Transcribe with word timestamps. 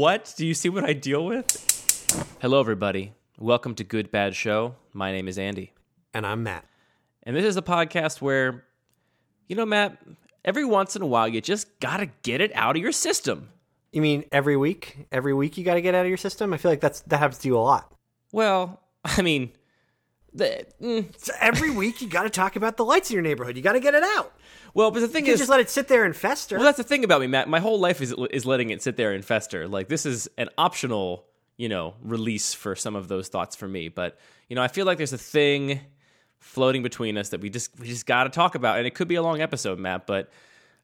What? 0.00 0.32
Do 0.38 0.46
you 0.46 0.54
see 0.54 0.70
what 0.70 0.82
I 0.82 0.94
deal 0.94 1.26
with? 1.26 2.26
Hello, 2.40 2.58
everybody. 2.58 3.12
Welcome 3.38 3.74
to 3.74 3.84
Good 3.84 4.10
Bad 4.10 4.34
Show. 4.34 4.76
My 4.94 5.12
name 5.12 5.28
is 5.28 5.36
Andy. 5.36 5.74
And 6.14 6.26
I'm 6.26 6.42
Matt. 6.42 6.64
And 7.24 7.36
this 7.36 7.44
is 7.44 7.58
a 7.58 7.62
podcast 7.62 8.22
where, 8.22 8.64
you 9.46 9.56
know, 9.56 9.66
Matt, 9.66 9.98
every 10.42 10.64
once 10.64 10.96
in 10.96 11.02
a 11.02 11.06
while 11.06 11.28
you 11.28 11.42
just 11.42 11.78
gotta 11.80 12.06
get 12.22 12.40
it 12.40 12.50
out 12.54 12.76
of 12.76 12.82
your 12.82 12.92
system. 12.92 13.50
You 13.92 14.00
mean 14.00 14.24
every 14.32 14.56
week? 14.56 15.06
Every 15.12 15.34
week 15.34 15.58
you 15.58 15.64
got 15.64 15.74
to 15.74 15.82
get 15.82 15.94
out 15.94 16.06
of 16.06 16.08
your 16.08 16.16
system? 16.16 16.54
I 16.54 16.56
feel 16.56 16.70
like 16.70 16.80
that's 16.80 17.02
that 17.02 17.18
happens 17.18 17.36
to 17.42 17.48
you 17.48 17.58
a 17.58 17.60
lot. 17.60 17.92
Well, 18.32 18.80
I 19.04 19.20
mean, 19.20 19.52
the, 20.32 20.64
mm, 20.80 21.14
So 21.18 21.34
every 21.38 21.70
week 21.70 22.00
you 22.00 22.08
got 22.08 22.22
to 22.22 22.30
talk 22.30 22.56
about 22.56 22.78
the 22.78 22.86
lights 22.86 23.10
in 23.10 23.14
your 23.14 23.22
neighborhood. 23.22 23.54
You 23.54 23.62
got 23.62 23.72
to 23.72 23.80
get 23.80 23.94
it 23.94 24.02
out. 24.02 24.32
Well, 24.74 24.90
but 24.90 25.00
the 25.00 25.08
thing 25.08 25.26
You 25.26 25.32
is, 25.32 25.38
just 25.38 25.50
let 25.50 25.60
it 25.60 25.70
sit 25.70 25.88
there 25.88 26.04
and 26.04 26.14
fester. 26.14 26.56
well, 26.56 26.64
that's 26.64 26.78
the 26.78 26.84
thing 26.84 27.04
about 27.04 27.20
me, 27.20 27.26
Matt. 27.26 27.48
My 27.48 27.60
whole 27.60 27.78
life 27.78 28.00
is 28.00 28.14
is 28.30 28.46
letting 28.46 28.70
it 28.70 28.82
sit 28.82 28.96
there 28.96 29.12
and 29.12 29.24
fester. 29.24 29.66
Like 29.68 29.88
this 29.88 30.06
is 30.06 30.28
an 30.38 30.48
optional, 30.58 31.24
you 31.56 31.68
know, 31.68 31.94
release 32.02 32.54
for 32.54 32.74
some 32.76 32.96
of 32.96 33.08
those 33.08 33.28
thoughts 33.28 33.56
for 33.56 33.68
me. 33.68 33.88
But 33.88 34.18
you 34.48 34.56
know, 34.56 34.62
I 34.62 34.68
feel 34.68 34.86
like 34.86 34.98
there's 34.98 35.12
a 35.12 35.18
thing 35.18 35.80
floating 36.38 36.82
between 36.82 37.18
us 37.18 37.30
that 37.30 37.40
we 37.40 37.50
just 37.50 37.78
we 37.78 37.86
just 37.86 38.06
got 38.06 38.24
to 38.24 38.30
talk 38.30 38.54
about, 38.54 38.78
and 38.78 38.86
it 38.86 38.94
could 38.94 39.08
be 39.08 39.16
a 39.16 39.22
long 39.22 39.40
episode, 39.40 39.78
Matt. 39.78 40.06
But 40.06 40.30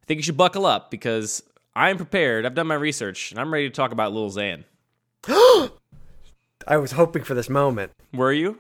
I 0.02 0.06
think 0.06 0.18
you 0.18 0.22
should 0.22 0.36
buckle 0.36 0.66
up 0.66 0.90
because 0.90 1.42
I'm 1.74 1.96
prepared. 1.96 2.46
I've 2.46 2.54
done 2.54 2.66
my 2.66 2.74
research, 2.74 3.30
and 3.30 3.40
I'm 3.40 3.52
ready 3.52 3.68
to 3.68 3.74
talk 3.74 3.92
about 3.92 4.12
Lil 4.12 4.30
Xan. 4.30 4.64
I 6.68 6.76
was 6.78 6.92
hoping 6.92 7.22
for 7.22 7.34
this 7.34 7.48
moment. 7.48 7.92
Were 8.12 8.32
you? 8.32 8.58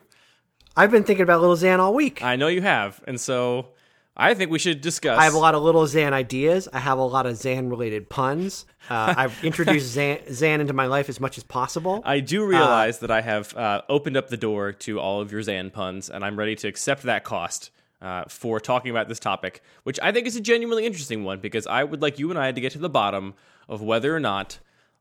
I've 0.76 0.90
been 0.90 1.04
thinking 1.04 1.22
about 1.22 1.40
Little 1.40 1.56
Xan 1.56 1.78
all 1.78 1.94
week. 1.94 2.22
I 2.22 2.36
know 2.36 2.48
you 2.48 2.62
have, 2.62 3.02
and 3.06 3.20
so 3.20 3.68
I 4.16 4.32
think 4.34 4.50
we 4.50 4.58
should 4.58 4.80
discuss. 4.80 5.18
I 5.18 5.24
have 5.24 5.34
a 5.34 5.38
lot 5.38 5.54
of 5.54 5.62
Little 5.62 5.82
Xan 5.82 6.12
ideas. 6.12 6.68
I 6.72 6.78
have 6.78 6.98
a 6.98 7.04
lot 7.04 7.26
of 7.26 7.34
Xan 7.34 7.70
related 7.70 8.08
puns. 8.08 8.64
Uh, 8.88 9.12
I've 9.16 9.44
introduced 9.44 9.96
Xan, 9.96 10.26
Xan 10.28 10.60
into 10.60 10.72
my 10.72 10.86
life 10.86 11.08
as 11.08 11.20
much 11.20 11.36
as 11.36 11.44
possible. 11.44 12.00
I 12.04 12.20
do 12.20 12.44
realize 12.46 13.00
that 13.00 13.10
I 13.10 13.20
have 13.20 13.54
uh, 13.54 13.82
opened 13.88 14.16
up 14.16 14.28
the 14.28 14.38
door 14.38 14.72
to 14.72 14.98
all 14.98 15.20
of 15.20 15.32
your 15.32 15.42
Xan 15.42 15.70
puns, 15.72 16.08
and 16.08 16.24
I'm 16.24 16.38
ready 16.38 16.54
to 16.56 16.68
accept 16.68 17.02
that 17.02 17.24
cost 17.24 17.70
uh, 18.00 18.24
for 18.28 18.58
talking 18.58 18.90
about 18.90 19.08
this 19.08 19.18
topic, 19.18 19.62
which 19.82 19.98
I 20.02 20.12
think 20.12 20.26
is 20.26 20.36
a 20.36 20.40
genuinely 20.40 20.86
interesting 20.86 21.22
one 21.24 21.40
because 21.40 21.66
I 21.66 21.84
would 21.84 22.00
like 22.00 22.18
you 22.18 22.30
and 22.30 22.38
I 22.38 22.52
to 22.52 22.60
get 22.60 22.72
to 22.72 22.78
the 22.78 22.88
bottom 22.90 23.34
of 23.68 23.82
whether 23.82 24.14
or 24.16 24.20
not 24.20 24.58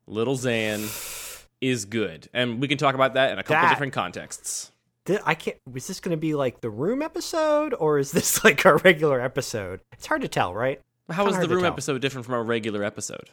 Little 0.08 0.36
Xan 0.36 1.42
is 1.62 1.86
good, 1.86 2.28
and 2.34 2.60
we 2.60 2.68
can 2.68 2.78
talk 2.78 2.96
about 2.96 3.14
that 3.14 3.32
in 3.32 3.40
a 3.40 3.44
couple 3.44 3.62
That- 3.64 3.70
different 3.70 3.94
contexts. 3.94 4.72
Th- 5.06 5.22
I 5.26 5.36
can't. 5.36 5.58
Was 5.72 5.88
this 5.88 6.00
going 6.00 6.16
to 6.16 6.20
be 6.20 6.34
like 6.34 6.62
the 6.62 6.70
room 6.70 7.02
episode, 7.02 7.74
or 7.74 8.00
is 8.00 8.12
this 8.12 8.44
like 8.44 8.66
a 8.66 8.76
regular 8.78 9.22
episode? 9.22 9.82
It's 9.94 10.06
hard 10.06 10.22
to 10.22 10.28
tell, 10.28 10.54
right? 10.54 10.82
How 11.10 11.26
Kinda 11.26 11.42
is 11.42 11.48
the 11.48 11.56
room 11.56 11.66
episode 11.66 12.02
different 12.02 12.26
from 12.26 12.36
a 12.36 12.42
regular 12.42 12.84
episode? 12.84 13.30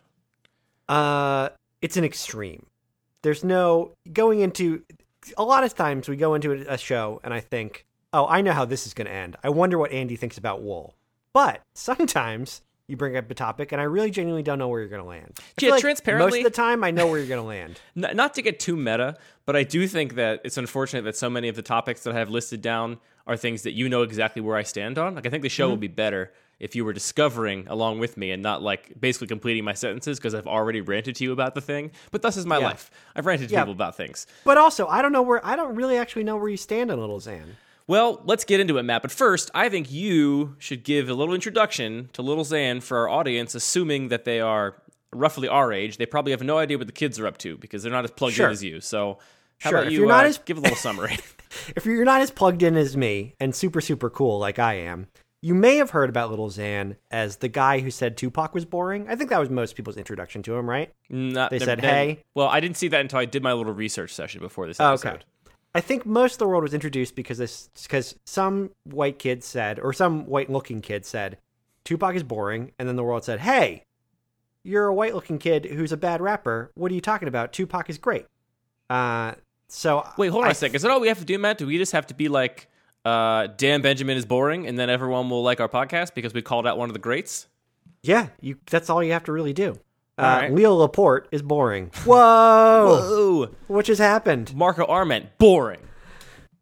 Uh, 0.88 1.48
it's 1.80 1.96
an 1.96 2.04
extreme. 2.04 2.66
There's 3.22 3.42
no 3.42 3.92
going 4.12 4.40
into. 4.40 4.82
A 5.38 5.44
lot 5.44 5.64
of 5.64 5.74
times 5.74 6.08
we 6.08 6.16
go 6.16 6.34
into 6.34 6.64
a 6.68 6.76
show 6.76 7.20
and 7.22 7.32
I 7.32 7.38
think, 7.40 7.86
oh, 8.12 8.26
I 8.26 8.40
know 8.40 8.52
how 8.52 8.64
this 8.64 8.86
is 8.86 8.92
going 8.92 9.06
to 9.06 9.12
end. 9.12 9.36
I 9.44 9.50
wonder 9.50 9.78
what 9.78 9.92
Andy 9.92 10.16
thinks 10.16 10.36
about 10.36 10.62
wool. 10.62 10.96
But 11.32 11.62
sometimes 11.74 12.62
you 12.88 12.96
bring 12.96 13.16
up 13.16 13.30
a 13.30 13.34
topic 13.34 13.72
and 13.72 13.80
I 13.80 13.84
really 13.84 14.10
genuinely 14.10 14.42
don't 14.42 14.58
know 14.58 14.68
where 14.68 14.80
you're 14.80 14.88
going 14.88 15.02
to 15.02 15.08
land. 15.08 15.38
I 15.38 15.42
Yeah, 15.60 15.70
like 15.70 15.80
transparently- 15.80 16.40
most 16.40 16.46
of 16.46 16.52
the 16.52 16.56
time 16.56 16.84
I 16.84 16.90
know 16.90 17.06
where 17.06 17.18
you're 17.18 17.28
going 17.28 17.40
to 17.40 17.46
land. 17.46 17.80
Not 17.94 18.34
to 18.34 18.42
get 18.42 18.60
too 18.60 18.76
meta, 18.76 19.16
but 19.46 19.56
I 19.56 19.62
do 19.62 19.86
think 19.86 20.14
that 20.16 20.40
it's 20.44 20.56
unfortunate 20.58 21.02
that 21.02 21.16
so 21.16 21.30
many 21.30 21.48
of 21.48 21.56
the 21.56 21.62
topics 21.62 22.02
that 22.02 22.14
I 22.14 22.18
have 22.18 22.30
listed 22.30 22.60
down 22.60 22.98
are 23.26 23.36
things 23.36 23.62
that 23.62 23.72
you 23.72 23.88
know 23.88 24.02
exactly 24.02 24.42
where 24.42 24.56
I 24.56 24.62
stand 24.64 24.98
on. 24.98 25.14
Like 25.14 25.26
I 25.26 25.30
think 25.30 25.42
the 25.42 25.48
show 25.48 25.66
mm-hmm. 25.66 25.70
would 25.72 25.80
be 25.80 25.88
better 25.88 26.32
if 26.58 26.76
you 26.76 26.84
were 26.84 26.92
discovering 26.92 27.66
along 27.68 27.98
with 27.98 28.16
me 28.16 28.30
and 28.30 28.42
not 28.42 28.62
like 28.62 28.92
basically 29.00 29.26
completing 29.26 29.64
my 29.64 29.74
sentences 29.74 30.18
because 30.18 30.34
I've 30.34 30.46
already 30.46 30.80
ranted 30.80 31.16
to 31.16 31.24
you 31.24 31.32
about 31.32 31.54
the 31.54 31.60
thing. 31.60 31.90
But 32.10 32.22
thus 32.22 32.36
is 32.36 32.46
my 32.46 32.58
Yeah. 32.58 32.66
life. 32.66 32.90
I've 33.16 33.26
ranted 33.26 33.48
to 33.48 33.52
Yeah. 33.54 33.62
people 33.62 33.72
about 33.72 33.96
things. 33.96 34.26
But 34.44 34.58
also, 34.58 34.86
I 34.86 35.02
don't 35.02 35.12
know 35.12 35.22
where. 35.22 35.44
I 35.44 35.56
don't 35.56 35.74
really 35.74 35.96
actually 35.96 36.24
know 36.24 36.36
where 36.36 36.48
you 36.48 36.56
stand 36.56 36.90
on 36.90 37.00
Little 37.00 37.18
Xan. 37.18 37.56
Well, 37.86 38.20
let's 38.24 38.44
get 38.44 38.60
into 38.60 38.78
it, 38.78 38.82
Matt. 38.84 39.02
But 39.02 39.10
first, 39.10 39.50
I 39.54 39.68
think 39.68 39.90
you 39.90 40.56
should 40.58 40.84
give 40.84 41.08
a 41.08 41.14
little 41.14 41.34
introduction 41.34 42.08
to 42.12 42.22
Little 42.22 42.44
Xan 42.44 42.82
for 42.82 42.98
our 42.98 43.08
audience, 43.08 43.54
assuming 43.54 44.08
that 44.08 44.24
they 44.24 44.40
are 44.40 44.76
roughly 45.12 45.48
our 45.48 45.72
age. 45.72 45.96
They 45.98 46.06
probably 46.06 46.32
have 46.32 46.42
no 46.42 46.58
idea 46.58 46.78
what 46.78 46.86
the 46.86 46.92
kids 46.92 47.18
are 47.18 47.26
up 47.26 47.38
to 47.38 47.56
because 47.58 47.82
they're 47.82 47.92
not 47.92 48.04
as 48.04 48.10
plugged 48.12 48.34
Sure. 48.34 48.46
in 48.46 48.52
as 48.52 48.62
you. 48.64 48.80
So, 48.80 49.18
how 49.60 49.70
Sure. 49.70 49.78
about 49.80 49.86
If 49.88 49.92
you 49.92 49.98
you're 50.00 50.08
not 50.08 50.24
uh, 50.24 50.28
as- 50.28 50.38
give 50.38 50.58
a 50.58 50.60
little 50.60 50.76
summary? 50.76 51.18
If 51.76 51.84
you're 51.84 52.06
not 52.06 52.22
as 52.22 52.30
plugged 52.30 52.62
in 52.62 52.78
as 52.78 52.96
me 52.96 53.34
and 53.38 53.54
super 53.54 53.82
super 53.82 54.08
cool 54.08 54.38
like 54.38 54.58
I 54.58 54.72
am, 54.74 55.08
you 55.42 55.54
may 55.54 55.76
have 55.76 55.90
heard 55.90 56.08
about 56.08 56.30
Little 56.30 56.48
Xan 56.48 56.96
as 57.10 57.36
the 57.36 57.48
guy 57.48 57.80
who 57.80 57.90
said 57.90 58.16
Tupac 58.16 58.54
was 58.54 58.64
boring. 58.64 59.06
I 59.06 59.16
think 59.16 59.28
that 59.28 59.38
was 59.38 59.50
most 59.50 59.76
people's 59.76 59.98
introduction 59.98 60.42
to 60.44 60.54
him, 60.56 60.66
right? 60.70 60.90
Not, 61.10 61.50
They 61.50 61.58
said, 61.58 61.80
"Hey." 61.84 62.20
Well, 62.34 62.48
I 62.48 62.60
didn't 62.60 62.78
see 62.78 62.88
that 62.88 63.02
until 63.02 63.18
I 63.18 63.26
did 63.26 63.42
my 63.42 63.52
little 63.52 63.74
research 63.74 64.14
session 64.14 64.40
before 64.40 64.66
this 64.66 64.80
Oh, 64.80 64.92
episode. 64.94 65.08
okay. 65.08 65.22
I 65.74 65.80
think 65.80 66.04
most 66.04 66.34
of 66.34 66.38
the 66.38 66.46
world 66.46 66.62
was 66.62 66.74
introduced 66.74 67.14
because 67.14 67.38
this 67.38 67.70
because 67.82 68.14
some 68.24 68.70
white 68.84 69.18
kid 69.18 69.42
said 69.42 69.80
or 69.80 69.92
some 69.92 70.26
white 70.26 70.50
looking 70.50 70.80
kid 70.80 71.06
said 71.06 71.38
Tupac 71.84 72.14
is 72.14 72.22
boring, 72.22 72.72
and 72.78 72.88
then 72.88 72.96
the 72.96 73.02
world 73.02 73.24
said, 73.24 73.40
"Hey, 73.40 73.84
you're 74.62 74.86
a 74.86 74.94
white 74.94 75.14
looking 75.14 75.38
kid 75.38 75.64
who's 75.64 75.92
a 75.92 75.96
bad 75.96 76.20
rapper. 76.20 76.70
What 76.74 76.90
are 76.90 76.94
you 76.94 77.00
talking 77.00 77.28
about? 77.28 77.52
Tupac 77.52 77.88
is 77.88 77.98
great." 77.98 78.26
Uh, 78.90 79.34
so 79.68 80.06
Wait, 80.18 80.28
hold 80.28 80.44
on 80.44 80.48
I 80.48 80.52
a 80.52 80.54
second. 80.54 80.76
Is 80.76 80.82
that 80.82 80.90
all 80.90 81.00
we 81.00 81.08
have 81.08 81.18
to 81.20 81.24
do, 81.24 81.38
Matt? 81.38 81.56
Do 81.58 81.66
we 81.66 81.78
just 81.78 81.92
have 81.92 82.06
to 82.08 82.14
be 82.14 82.28
like, 82.28 82.68
uh, 83.06 83.48
Dan 83.56 83.80
Benjamin 83.80 84.18
is 84.18 84.26
boring, 84.26 84.66
and 84.66 84.78
then 84.78 84.90
everyone 84.90 85.30
will 85.30 85.42
like 85.42 85.60
our 85.60 85.68
podcast 85.68 86.14
because 86.14 86.34
we 86.34 86.42
called 86.42 86.66
out 86.66 86.76
one 86.76 86.90
of 86.90 86.92
the 86.92 86.98
greats? 86.98 87.48
Yeah, 88.02 88.28
you. 88.42 88.58
That's 88.66 88.90
all 88.90 89.02
you 89.02 89.12
have 89.12 89.24
to 89.24 89.32
really 89.32 89.54
do. 89.54 89.78
Uh, 90.22 90.38
right. 90.42 90.52
Leo 90.52 90.74
Laporte 90.74 91.28
is 91.32 91.42
boring. 91.42 91.90
Whoa! 92.04 92.16
Oh, 92.16 93.50
what 93.66 93.84
just 93.86 94.00
happened? 94.00 94.54
Marco 94.54 94.84
Arment, 94.84 95.38
boring. 95.38 95.80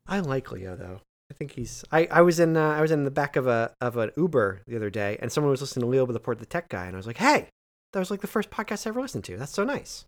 I 0.06 0.20
like 0.20 0.50
Leo 0.50 0.76
though. 0.76 1.00
I 1.30 1.34
think 1.34 1.52
he's. 1.52 1.84
I, 1.92 2.08
I 2.10 2.22
was 2.22 2.40
in. 2.40 2.56
Uh, 2.56 2.70
I 2.70 2.80
was 2.80 2.90
in 2.90 3.04
the 3.04 3.10
back 3.10 3.36
of 3.36 3.46
a 3.46 3.72
of 3.80 3.96
an 3.96 4.10
Uber 4.16 4.62
the 4.66 4.76
other 4.76 4.90
day, 4.90 5.16
and 5.20 5.30
someone 5.30 5.50
was 5.50 5.60
listening 5.60 5.82
to 5.82 5.88
Leo 5.88 6.06
Laporte, 6.06 6.38
the 6.38 6.46
tech 6.46 6.68
guy, 6.68 6.86
and 6.86 6.96
I 6.96 6.98
was 6.98 7.06
like, 7.06 7.18
"Hey, 7.18 7.48
that 7.92 7.98
was 7.98 8.10
like 8.10 8.20
the 8.20 8.26
first 8.26 8.50
podcast 8.50 8.86
I 8.86 8.90
ever 8.90 9.00
listened 9.00 9.24
to. 9.24 9.36
That's 9.36 9.52
so 9.52 9.64
nice, 9.64 10.04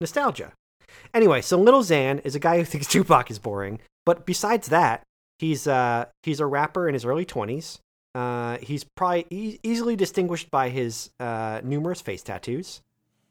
nostalgia." 0.00 0.52
Anyway, 1.14 1.40
so 1.42 1.58
Little 1.58 1.82
Xan 1.82 2.20
is 2.24 2.34
a 2.34 2.38
guy 2.40 2.58
who 2.58 2.64
thinks 2.66 2.86
Tupac 2.86 3.30
is 3.30 3.38
boring, 3.38 3.80
but 4.06 4.24
besides 4.26 4.68
that, 4.68 5.02
he's 5.38 5.66
uh 5.66 6.06
he's 6.22 6.40
a 6.40 6.46
rapper 6.46 6.88
in 6.88 6.94
his 6.94 7.04
early 7.04 7.24
twenties. 7.24 7.78
Uh, 8.14 8.58
he's 8.58 8.84
probably 8.94 9.26
e- 9.30 9.58
easily 9.62 9.96
distinguished 9.96 10.50
by 10.50 10.68
his 10.68 11.10
uh, 11.18 11.62
numerous 11.64 12.02
face 12.02 12.22
tattoos. 12.22 12.82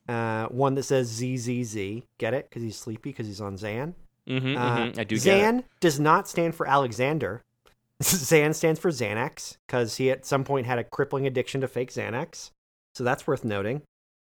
Uh, 0.07 0.47
one 0.47 0.75
that 0.75 0.84
says 0.84 1.07
ZZZ. 1.07 2.01
Get 2.17 2.34
it? 2.34 2.50
Because 2.50 2.63
he's 2.63 2.78
sleepy 2.78 3.09
because 3.12 3.28
he's 3.28 3.41
on 3.41 3.56
Xan. 3.57 3.94
Mm-hmm, 4.28 4.57
Uh, 4.57 4.91
I 5.00 5.03
do 5.03 5.17
get 5.19 5.41
Xan 5.44 5.63
does 5.79 6.00
not 6.00 6.28
stand 6.28 6.56
for 6.56 6.67
Alexander. 6.67 7.44
Xan 8.03 8.53
stands 8.56 8.79
for 8.79 8.90
Xanax 8.90 9.57
because 9.67 9.97
he 9.97 10.09
at 10.11 10.25
some 10.25 10.44
point 10.44 10.66
had 10.66 10.79
a 10.79 10.84
crippling 10.84 11.28
addiction 11.28 11.61
to 11.61 11.67
fake 11.67 11.91
Xanax. 11.91 12.51
So 12.95 13.03
that's 13.03 13.25
worth 13.28 13.45
noting. 13.45 13.84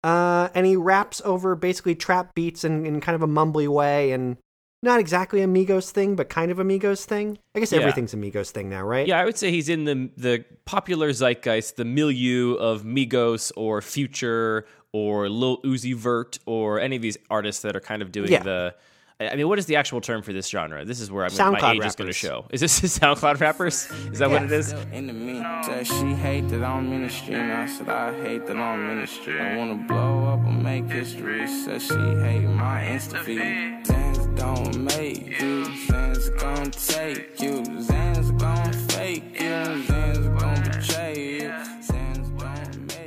Uh, 0.03 0.49
and 0.53 0.65
he 0.65 0.75
raps 0.75 1.21
over 1.23 1.55
basically 1.55 1.95
trap 1.95 2.35
beats 2.35 2.63
in, 2.65 2.85
in 2.85 2.99
kind 2.99 3.15
of 3.15 3.21
a 3.21 3.27
mumbly 3.27 3.67
way 3.69 4.11
and 4.11 4.37
not 4.81 4.99
exactly 4.99 5.41
Amigos 5.41 5.91
thing, 5.91 6.17
but 6.17 6.27
kind 6.27 6.51
of 6.51 6.59
a 6.59 6.61
Amigos 6.61 7.05
thing. 7.05 7.39
I 7.55 7.59
guess 7.61 7.71
Yeah. 7.71 7.79
everything's 7.79 8.13
Amigos 8.13 8.51
thing 8.51 8.69
now, 8.69 8.83
right? 8.83 9.07
Yeah, 9.07 9.17
I 9.19 9.23
would 9.23 9.37
say 9.37 9.49
he's 9.49 9.69
in 9.69 9.85
the 9.85 10.09
the 10.17 10.43
popular 10.65 11.11
zeitgeist, 11.11 11.75
the 11.75 11.85
milieu 11.85 12.55
of 12.55 12.83
Migos 12.83 13.53
or 13.55 13.81
Future 13.81 14.65
or 14.93 15.27
Lil 15.27 15.57
Uzi 15.63 15.93
Vert 15.95 16.39
or 16.45 16.79
any 16.79 16.95
of 16.95 17.01
these 17.01 17.17
artists 17.29 17.61
that 17.63 17.75
are 17.75 17.79
kind 17.81 18.01
of 18.01 18.11
doing 18.11 18.31
Yeah. 18.31 18.43
the. 18.43 18.75
I 19.19 19.29
I 19.29 19.35
mean, 19.35 19.47
what 19.47 19.59
is 19.59 19.67
the 19.67 19.75
actual 19.75 20.01
term 20.01 20.21
for 20.23 20.33
this 20.33 20.47
genre? 20.49 20.83
This 20.85 20.99
is 20.99 21.11
where 21.11 21.23
I'm, 21.23 21.31
my 21.35 21.37
SoundCloud 21.59 21.75
age 21.75 21.85
is 21.85 21.95
going 21.95 22.07
to 22.07 22.13
show. 22.13 22.45
Is 22.51 22.61
this 22.61 22.79
SoundCloud 22.99 23.39
rappers? 23.39 23.89
Is 24.11 24.19
that 24.19 24.29
what 24.29 24.41
Yeah. 24.41 24.45
it 24.47 24.51
is? 24.53 24.71
into 24.91 25.13
me. 25.13 25.41
Said 25.63 25.85
she 25.87 26.13
hate 26.13 26.49
that 26.49 26.63
I'm 26.63 26.91
in 26.91 27.03
the 27.03 27.09
street. 27.09 27.35
And 27.37 27.51
I 27.53 27.65
said 27.67 27.89
I 27.89 28.11
hate 28.23 28.45
that 28.47 28.57
I'm 28.57 28.89
in 28.89 29.01
the 29.01 29.07
street. 29.07 29.39
I 29.39 29.55
wanna 29.57 29.75
blow 29.87 30.25
up 30.33 30.39
and 30.45 30.63
make 30.63 30.85
history. 30.89 31.47
Said 31.47 31.81
she 31.81 31.93
hate 31.93 32.47
my 32.47 32.81
Insta 32.89 33.19
feed. 33.23 33.85
Zans 33.85 34.35
don't 34.35 34.77
make 34.83 35.39
you. 35.39 35.65
Zans 35.87 36.37
gon' 36.39 36.71
take 36.71 37.39
you. 37.41 37.61
Zans 37.87 38.37
gon' 38.39 38.73
fake 38.89 39.39
you. 39.39 39.83
Zans 39.87 40.39
gon' 40.39 40.52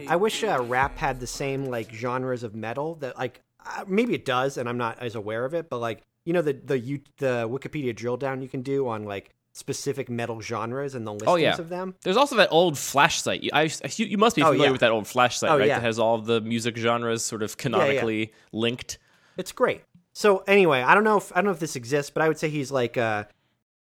I 0.09 0.17
wish 0.17 0.43
uh, 0.45 0.61
rap 0.63 0.99
had 0.99 1.21
the 1.21 1.27
same 1.27 1.65
like 1.67 1.93
genres 1.93 2.43
of 2.43 2.55
metal 2.55 2.95
that 2.97 3.17
like 3.19 3.41
uh, 3.65 3.85
maybe 3.87 4.15
it 4.15 4.25
does, 4.25 4.57
and 4.57 4.69
I'm 4.69 4.79
not 4.79 4.99
as 5.01 5.15
aware 5.15 5.45
of 5.45 5.55
it. 5.55 5.69
But 5.71 5.79
like 5.79 6.03
you 6.25 6.33
know 6.33 6.43
the 6.43 6.53
the 6.53 6.79
you, 6.79 7.01
the 7.19 7.49
Wikipedia 7.49 7.95
drill 7.95 8.17
down 8.17 8.43
you 8.43 8.49
can 8.49 8.63
do 8.63 8.89
on 8.89 9.05
like 9.05 9.31
specific 9.53 10.11
metal 10.11 10.41
genres 10.43 10.95
and 10.95 11.07
the 11.07 11.13
listings 11.13 11.31
Oh 11.33 11.37
yeah. 11.37 11.57
of 11.59 11.71
them. 11.71 11.95
There's 12.03 12.19
also 12.19 12.37
that 12.37 12.49
old 12.51 12.77
Flash 12.77 13.23
site. 13.23 13.43
You, 13.43 13.49
I, 13.55 13.71
you, 13.97 14.05
you 14.05 14.19
must 14.19 14.37
be 14.37 14.43
Oh, 14.43 14.47
familiar 14.49 14.67
yeah. 14.67 14.71
with 14.73 14.81
that 14.83 14.93
old 14.93 15.07
Flash 15.07 15.39
site, 15.39 15.51
Oh, 15.51 15.57
right? 15.59 15.67
yeah. 15.67 15.79
That 15.79 15.85
has 15.87 15.99
all 15.99 16.15
of 16.15 16.27
the 16.27 16.43
music 16.43 16.77
genres 16.77 17.25
sort 17.25 17.43
of 17.43 17.57
canonically 17.57 18.35
linked. 18.53 18.99
It's 19.39 19.53
great. 19.53 19.81
So 20.13 20.45
anyway, 20.47 20.83
I 20.83 20.95
don't 20.95 21.05
know 21.05 21.17
if 21.17 21.33
I 21.33 21.37
don't 21.37 21.47
know 21.47 21.51
if 21.53 21.59
this 21.61 21.75
exists, 21.75 22.11
but 22.11 22.23
I 22.23 22.29
would 22.29 22.39
say 22.39 22.51
he's 22.51 22.71
like 22.71 22.97
a 22.99 23.29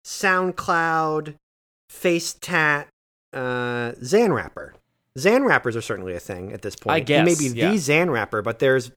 SoundCloud, 0.05 1.35
Face 1.89 2.35
Tat, 2.35 2.89
uh, 3.33 3.93
Xan 4.03 4.35
rapper. 4.35 4.75
Xan 5.19 5.47
rappers 5.47 5.77
are 5.77 5.83
certainly 5.83 6.15
a 6.15 6.21
thing 6.21 6.53
at 6.53 6.63
this 6.63 6.77
point. 6.77 6.95
I 6.95 6.99
he 6.99 7.25
may 7.25 7.31
guess, 7.35 7.39
be 7.39 7.59
yeah. 7.59 7.71
the 7.71 7.77
Xan 7.77 8.11
rapper, 8.11 8.43
but 8.43 8.59
there's 8.59 8.91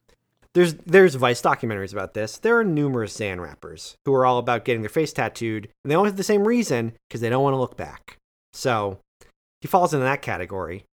there's 0.54 0.74
there's 0.86 1.16
Vice 1.16 1.42
documentaries 1.42 1.92
about 1.92 2.14
this. 2.14 2.38
There 2.38 2.58
are 2.58 2.64
numerous 2.64 3.18
Xan 3.18 3.42
rappers 3.42 3.98
who 4.06 4.14
are 4.14 4.26
all 4.26 4.38
about 4.38 4.66
getting 4.66 4.82
their 4.82 4.90
face 4.90 5.12
tattooed, 5.12 5.70
and 5.84 5.92
they 5.92 5.96
all 5.96 6.06
have 6.06 6.16
the 6.18 6.24
same 6.24 6.48
reason 6.48 6.94
because 7.08 7.22
they 7.22 7.30
don't 7.30 7.44
want 7.44 7.54
to 7.54 7.60
look 7.60 7.76
back. 7.76 8.18
So 8.54 9.00
he 9.62 9.68
falls 9.68 9.94
into 9.94 10.06
that 10.06 10.22
category. 10.22 10.86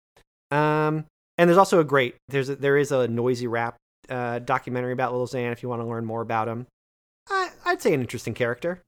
Um, 0.50 1.06
and 1.38 1.50
there's 1.50 1.58
also 1.58 1.80
a 1.80 1.84
great 1.84 2.16
there's 2.28 2.50
a, 2.50 2.56
there 2.56 2.78
is 2.78 2.92
a 2.92 3.08
Noisey 3.08 3.50
rap 3.50 3.78
uh, 4.10 4.40
documentary 4.40 4.94
about 4.94 5.14
Lil 5.14 5.28
Xan 5.28 5.52
if 5.52 5.62
you 5.62 5.70
want 5.70 5.82
to 5.82 5.88
learn 5.88 6.06
more 6.06 6.22
about 6.22 6.48
him. 6.48 6.68
I, 7.30 7.50
I'd 7.66 7.82
say 7.82 7.94
an 7.94 8.02
interesting 8.02 8.34
character, 8.34 8.82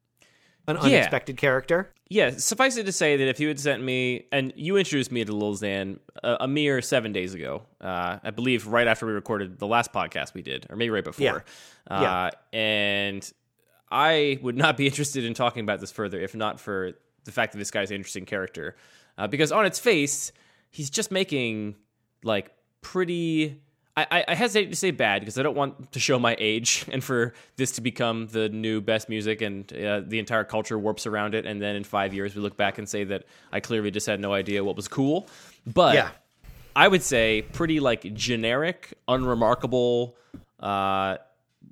an 0.68 0.76
Yeah. 0.78 0.84
unexpected 0.84 1.38
character. 1.38 1.92
Yeah, 2.10 2.32
suffice 2.38 2.78
it 2.78 2.86
to 2.86 2.92
say 2.92 3.18
that 3.18 3.28
if 3.28 3.40
you 3.40 3.48
had 3.48 3.60
sent 3.60 3.82
me, 3.82 4.28
and 4.32 4.54
you 4.56 4.78
introduced 4.78 5.12
me 5.12 5.26
to 5.26 5.32
Lil 5.36 5.56
Xan 5.56 5.98
a, 6.24 6.38
a 6.42 6.48
mere 6.48 6.82
seven 6.82 7.12
days 7.12 7.34
ago, 7.34 7.64
uh, 7.82 8.20
I 8.24 8.30
believe 8.32 8.68
right 8.68 8.86
after 8.88 9.06
we 9.08 9.14
recorded 9.14 9.58
the 9.58 9.66
last 9.68 9.92
podcast 9.92 10.34
we 10.36 10.42
did, 10.44 10.68
or 10.70 10.76
maybe 10.76 10.92
right 10.92 11.04
before. 11.04 11.44
Yeah. 11.90 11.98
Uh, 11.98 12.02
Yeah. 12.02 12.58
And 12.60 13.34
I 13.92 14.38
would 14.42 14.56
not 14.58 14.78
be 14.78 14.86
interested 14.92 15.24
in 15.26 15.34
talking 15.34 15.64
about 15.64 15.80
this 15.80 15.92
further 15.92 16.20
if 16.20 16.36
not 16.36 16.60
for 16.60 16.92
the 17.24 17.32
fact 17.32 17.54
that 17.54 17.58
this 17.60 17.72
guy's 17.72 17.90
an 17.90 17.96
interesting 17.96 18.26
character. 18.26 18.76
Uh, 19.18 19.28
because 19.28 19.52
on 19.52 19.66
its 19.66 19.80
face, 19.80 20.32
he's 20.70 20.90
just 20.90 21.12
making 21.12 21.76
like 22.24 22.52
pretty. 22.82 23.62
I, 23.96 24.24
I- 24.28 24.34
hesitate 24.34 24.70
to 24.72 24.76
say 24.76 24.90
bad 24.92 25.22
because 25.22 25.38
I 25.38 25.44
don't 25.44 25.56
want 25.56 25.92
to 25.92 26.00
show 26.00 26.18
my 26.18 26.36
age 26.40 26.86
and 26.92 27.04
for 27.04 27.34
this 27.58 27.74
to 27.74 27.82
become 27.82 28.28
the 28.28 28.50
new 28.50 28.82
best 28.82 29.08
music 29.10 29.42
and 29.42 29.72
uh, 29.74 30.02
the 30.06 30.18
entire 30.20 30.44
culture 30.44 30.80
warps 30.80 31.06
around 31.06 31.36
it. 31.36 31.46
And 31.46 31.62
then 31.62 31.76
in 31.76 31.84
five 31.84 32.14
years, 32.14 32.36
we 32.36 32.42
look 32.42 32.58
back 32.58 32.78
and 32.80 32.90
say 32.90 33.04
that 33.04 33.26
I 33.52 33.60
clearly 33.60 33.92
just 33.92 34.08
had 34.08 34.20
no 34.20 34.34
idea 34.34 34.64
what 34.64 34.76
was 34.76 34.88
cool. 34.88 35.28
But 35.72 35.94
Yeah. 35.96 36.10
I 36.76 36.88
would 36.88 37.04
say 37.04 37.44
pretty 37.54 37.80
like 37.80 38.16
generic, 38.16 38.94
unremarkable 39.08 40.16
uh, 40.60 41.18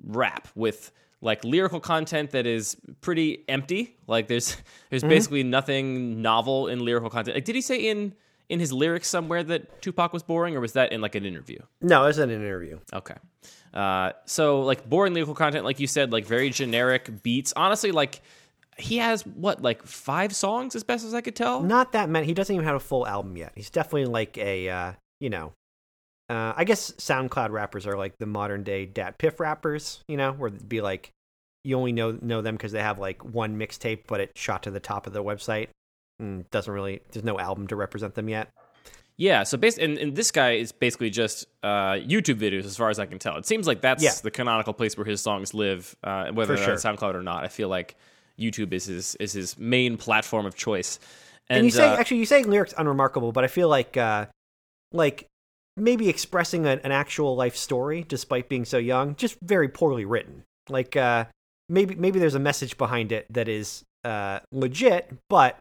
rap 0.04 0.46
with 0.54 0.92
like 1.20 1.44
lyrical 1.44 1.80
content 1.80 2.30
that 2.32 2.46
is 2.46 2.76
pretty 3.00 3.44
empty. 3.48 3.96
Like 4.06 4.28
there's 4.28 4.56
there's 4.90 5.02
basically 5.02 5.42
nothing 5.42 6.22
novel 6.22 6.68
in 6.68 6.84
lyrical 6.84 7.10
content. 7.10 7.36
Like 7.36 7.44
did 7.44 7.56
he 7.56 7.60
say 7.62 7.78
in 7.78 8.14
in 8.48 8.60
his 8.60 8.72
lyrics 8.72 9.08
somewhere 9.08 9.42
that 9.44 9.82
Tupac 9.82 10.12
was 10.12 10.22
boring, 10.22 10.56
or 10.56 10.60
was 10.60 10.72
that 10.74 10.92
in 10.92 11.00
like 11.00 11.14
an 11.14 11.24
interview? 11.24 11.58
No, 11.80 12.04
it's 12.04 12.18
an 12.18 12.30
interview. 12.30 12.78
Okay. 12.92 13.14
Uh, 13.72 14.12
so 14.26 14.60
like 14.62 14.88
boring 14.88 15.14
lyrical 15.14 15.34
content, 15.34 15.64
like 15.64 15.80
you 15.80 15.86
said, 15.86 16.12
like 16.12 16.26
very 16.26 16.50
generic 16.50 17.22
beats. 17.22 17.52
Honestly, 17.56 17.92
like 17.92 18.20
he 18.78 18.98
has 18.98 19.22
what 19.26 19.62
like 19.62 19.82
five 19.84 20.34
songs 20.34 20.74
as 20.74 20.84
best 20.84 21.04
as 21.04 21.14
I 21.14 21.20
could 21.20 21.36
tell. 21.36 21.62
Not 21.62 21.92
that 21.92 22.08
many. 22.08 22.26
He 22.26 22.34
doesn't 22.34 22.54
even 22.54 22.66
have 22.66 22.76
a 22.76 22.80
full 22.80 23.06
album 23.06 23.36
yet. 23.36 23.52
He's 23.54 23.70
definitely 23.70 24.06
like 24.06 24.36
a, 24.38 24.68
uh, 24.68 24.92
you 25.20 25.30
know, 25.30 25.52
uh, 26.28 26.52
I 26.56 26.64
guess 26.64 26.92
SoundCloud 26.92 27.50
rappers 27.50 27.86
are 27.86 27.96
like 27.96 28.18
the 28.18 28.26
modern 28.26 28.62
day 28.62 28.86
DatPiff 28.86 29.40
rappers. 29.40 30.02
You 30.08 30.16
know, 30.16 30.32
where 30.32 30.48
it'd 30.48 30.68
be 30.68 30.80
like 30.80 31.10
you 31.64 31.76
only 31.76 31.92
know 31.92 32.18
know 32.20 32.42
them 32.42 32.56
because 32.56 32.72
they 32.72 32.82
have 32.82 32.98
like 32.98 33.24
one 33.24 33.58
mixtape, 33.58 34.04
but 34.06 34.20
it 34.20 34.32
shot 34.36 34.64
to 34.64 34.70
the 34.70 34.80
top 34.80 35.06
of 35.06 35.12
the 35.12 35.22
website. 35.22 35.68
And 36.22 36.50
doesn't 36.50 36.72
really. 36.72 37.02
There's 37.10 37.24
no 37.24 37.38
album 37.38 37.66
to 37.66 37.76
represent 37.76 38.14
them 38.14 38.28
yet. 38.28 38.48
Yeah, 39.18 39.42
so 39.42 39.58
basically, 39.58 39.84
and, 39.84 39.98
and 39.98 40.16
this 40.16 40.30
guy 40.30 40.52
is 40.52 40.72
basically 40.72 41.10
just 41.10 41.46
uh, 41.62 41.92
YouTube 41.94 42.36
videos, 42.36 42.64
as 42.64 42.76
far 42.76 42.88
as 42.88 42.98
I 42.98 43.04
can 43.06 43.18
tell. 43.18 43.36
It 43.36 43.44
seems 43.44 43.66
like 43.66 43.82
that's 43.82 44.02
Yeah. 44.02 44.12
the 44.22 44.30
canonical 44.30 44.72
place 44.72 44.96
where 44.96 45.04
his 45.04 45.20
songs 45.20 45.52
live, 45.52 45.94
uh, 46.02 46.30
whether 46.32 46.56
they're 46.56 46.70
on 46.70 46.78
sure. 46.78 46.92
SoundCloud 46.92 47.14
or 47.14 47.22
not. 47.22 47.44
I 47.44 47.48
feel 47.48 47.68
like 47.68 47.96
YouTube 48.38 48.72
is 48.72 48.86
his 48.86 49.14
is 49.16 49.32
his 49.34 49.58
main 49.58 49.98
platform 49.98 50.46
of 50.46 50.54
choice. 50.54 50.98
And, 51.50 51.58
And, 51.58 51.64
you 51.66 51.70
say 51.72 51.86
uh, 51.86 51.96
actually 51.96 52.18
you 52.18 52.26
say 52.26 52.42
lyrics 52.42 52.72
unremarkable, 52.78 53.32
but 53.32 53.44
I 53.44 53.48
feel 53.48 53.68
like 53.68 53.96
uh, 53.96 54.26
like 54.92 55.26
maybe 55.76 56.08
expressing 56.08 56.66
a, 56.66 56.80
an 56.82 56.92
actual 56.92 57.36
life 57.36 57.56
story 57.56 58.04
despite 58.08 58.48
being 58.48 58.64
so 58.64 58.78
young, 58.78 59.14
just 59.16 59.36
very 59.42 59.68
poorly 59.68 60.04
written. 60.04 60.44
Like 60.68 60.96
uh, 60.96 61.26
maybe 61.68 61.94
maybe 61.96 62.18
there's 62.18 62.34
a 62.34 62.40
message 62.40 62.78
behind 62.78 63.12
it 63.12 63.26
that 63.30 63.48
is 63.48 63.84
uh, 64.04 64.40
legit, 64.50 65.12
but 65.28 65.58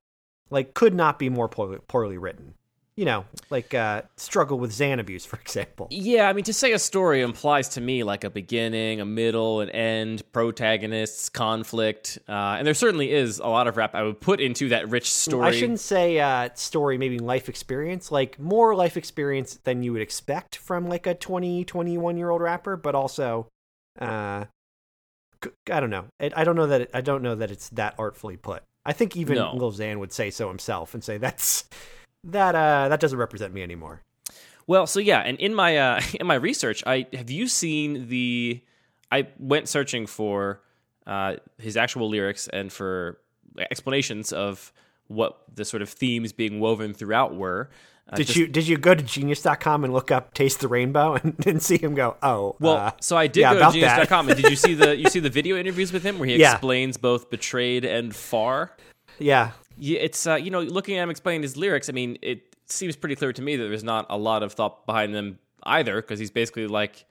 like 0.51 0.73
could 0.75 0.93
not 0.93 1.17
be 1.17 1.29
more 1.29 1.47
poorly, 1.47 1.79
poorly 1.87 2.17
written. 2.17 2.53
You 2.97 3.05
know, 3.05 3.25
like 3.49 3.73
uh, 3.73 4.03
struggle 4.17 4.59
with 4.59 4.71
Xan 4.71 4.99
abuse, 4.99 5.25
for 5.31 5.39
example. 5.39 5.87
Yeah, 5.89 6.27
I 6.27 6.33
mean, 6.33 6.43
to 6.43 6.53
say 6.53 6.73
a 6.73 6.77
story 6.77 7.21
implies 7.21 7.69
to 7.69 7.81
me 7.81 8.03
like 8.03 8.23
a 8.25 8.29
beginning, 8.29 8.99
a 8.99 9.05
middle, 9.05 9.61
an 9.61 9.69
end, 9.69 10.29
protagonists, 10.33 11.29
conflict, 11.29 12.19
uh, 12.27 12.57
and 12.57 12.67
there 12.67 12.73
certainly 12.73 13.11
is 13.11 13.39
a 13.39 13.47
lot 13.47 13.67
of 13.67 13.77
rap 13.77 13.95
I 13.95 14.03
would 14.03 14.19
put 14.19 14.41
into 14.41 14.69
that 14.69 14.89
rich 14.89 15.11
story. 15.11 15.47
I 15.47 15.51
shouldn't 15.51 15.79
say 15.79 16.19
uh, 16.19 16.49
story, 16.53 16.97
maybe 16.97 17.17
life 17.17 17.47
experience, 17.47 18.11
like 18.11 18.37
more 18.37 18.75
life 18.75 18.97
experience 18.97 19.55
than 19.63 19.83
you 19.83 19.93
would 19.93 20.01
expect 20.01 20.57
from 20.57 20.87
like 20.87 21.07
a 21.07 21.15
20, 21.15 21.63
21 21.63 22.17
year 22.17 22.29
old 22.29 22.41
rapper, 22.41 22.75
but 22.75 22.93
also, 22.93 23.47
uh, 23.99 24.45
I 25.71 25.79
don't 25.79 25.89
know. 25.89 26.05
I, 26.19 26.31
I 26.35 26.43
don't 26.43 26.57
know 26.57 26.67
that 26.67 26.81
it, 26.81 26.89
I 26.93 27.01
don't 27.01 27.23
know 27.23 27.35
that 27.35 27.51
it's 27.51 27.69
that 27.69 27.95
artfully 27.97 28.35
put. 28.35 28.63
I 28.85 28.93
think 28.93 29.15
even 29.15 29.35
No. 29.35 29.53
Lil 29.55 29.71
Xan 29.71 29.99
would 29.99 30.11
say 30.11 30.29
so 30.29 30.47
himself 30.47 30.93
and 30.93 31.03
say 31.03 31.17
that's 31.17 31.65
that 32.23 32.55
uh 32.55 32.89
that 32.89 32.99
doesn't 32.99 33.17
represent 33.17 33.53
me 33.53 33.63
anymore. 33.63 34.01
Well, 34.67 34.87
so 34.87 34.99
yeah, 34.99 35.19
and 35.19 35.39
in 35.39 35.53
my 35.53 35.77
uh, 35.77 36.01
in 36.19 36.27
my 36.27 36.35
research, 36.35 36.83
I 36.85 37.07
have 37.13 37.29
you 37.29 37.47
seen 37.47 38.07
the? 38.07 38.61
I 39.11 39.27
went 39.37 39.67
searching 39.67 40.07
for 40.07 40.61
uh, 41.05 41.35
his 41.57 41.75
actual 41.75 42.09
lyrics 42.09 42.47
and 42.47 42.71
for 42.71 43.19
explanations 43.59 44.31
of 44.31 44.71
what 45.07 45.41
the 45.53 45.65
sort 45.65 45.81
of 45.81 45.89
themes 45.89 46.31
being 46.31 46.61
woven 46.61 46.93
throughout 46.93 47.35
were. 47.35 47.69
Did 48.15 48.27
just- 48.27 48.37
you 48.37 48.47
did 48.47 48.67
you 48.67 48.77
go 48.77 48.93
to 48.95 49.01
genius.com 49.03 49.83
and 49.83 49.93
look 49.93 50.11
up 50.11 50.33
Taste 50.33 50.59
the 50.59 50.67
Rainbow 50.67 51.13
and, 51.23 51.35
and 51.47 51.61
see 51.61 51.77
him 51.77 51.95
go, 51.95 52.17
"Oh, 52.21 52.55
Well, 52.59 52.73
uh, 52.77 52.91
so 52.99 53.15
I 53.17 53.27
did 53.27 53.41
yeah, 53.41 53.53
go 53.53 53.67
to 53.67 53.71
genius.com, 53.73 54.29
and 54.29 54.41
did 54.41 54.49
you 54.49 54.55
see 54.55 54.73
the 54.73 54.95
you 55.01 55.09
see 55.09 55.19
the 55.19 55.29
video 55.29 55.57
interviews 55.57 55.93
with 55.93 56.03
him 56.03 56.19
where 56.19 56.27
he 56.27 56.35
Yeah. 56.37 56.51
explains 56.53 56.97
both 56.97 57.29
betrayed 57.29 57.85
and 57.85 58.15
far? 58.15 58.75
yeah. 59.19 59.51
Yeah, 59.77 59.99
it's 59.99 60.27
uh, 60.27 60.35
you 60.35 60.51
know 60.51 60.61
looking 60.61 60.97
at 60.97 61.03
him 61.03 61.09
explaining 61.09 61.41
his 61.41 61.55
lyrics. 61.57 61.89
I 61.89 61.93
mean, 61.93 62.17
it 62.21 62.55
seems 62.67 62.95
pretty 62.95 63.15
clear 63.15 63.33
to 63.33 63.41
me 63.41 63.55
that 63.55 63.63
there's 63.67 63.83
not 63.83 64.05
a 64.09 64.17
lot 64.17 64.43
of 64.43 64.53
thought 64.53 64.85
behind 64.85 65.15
them 65.15 65.39
either, 65.63 65.95
because 66.01 66.19
he's 66.19 66.29
basically 66.29 66.67
like 66.67 67.05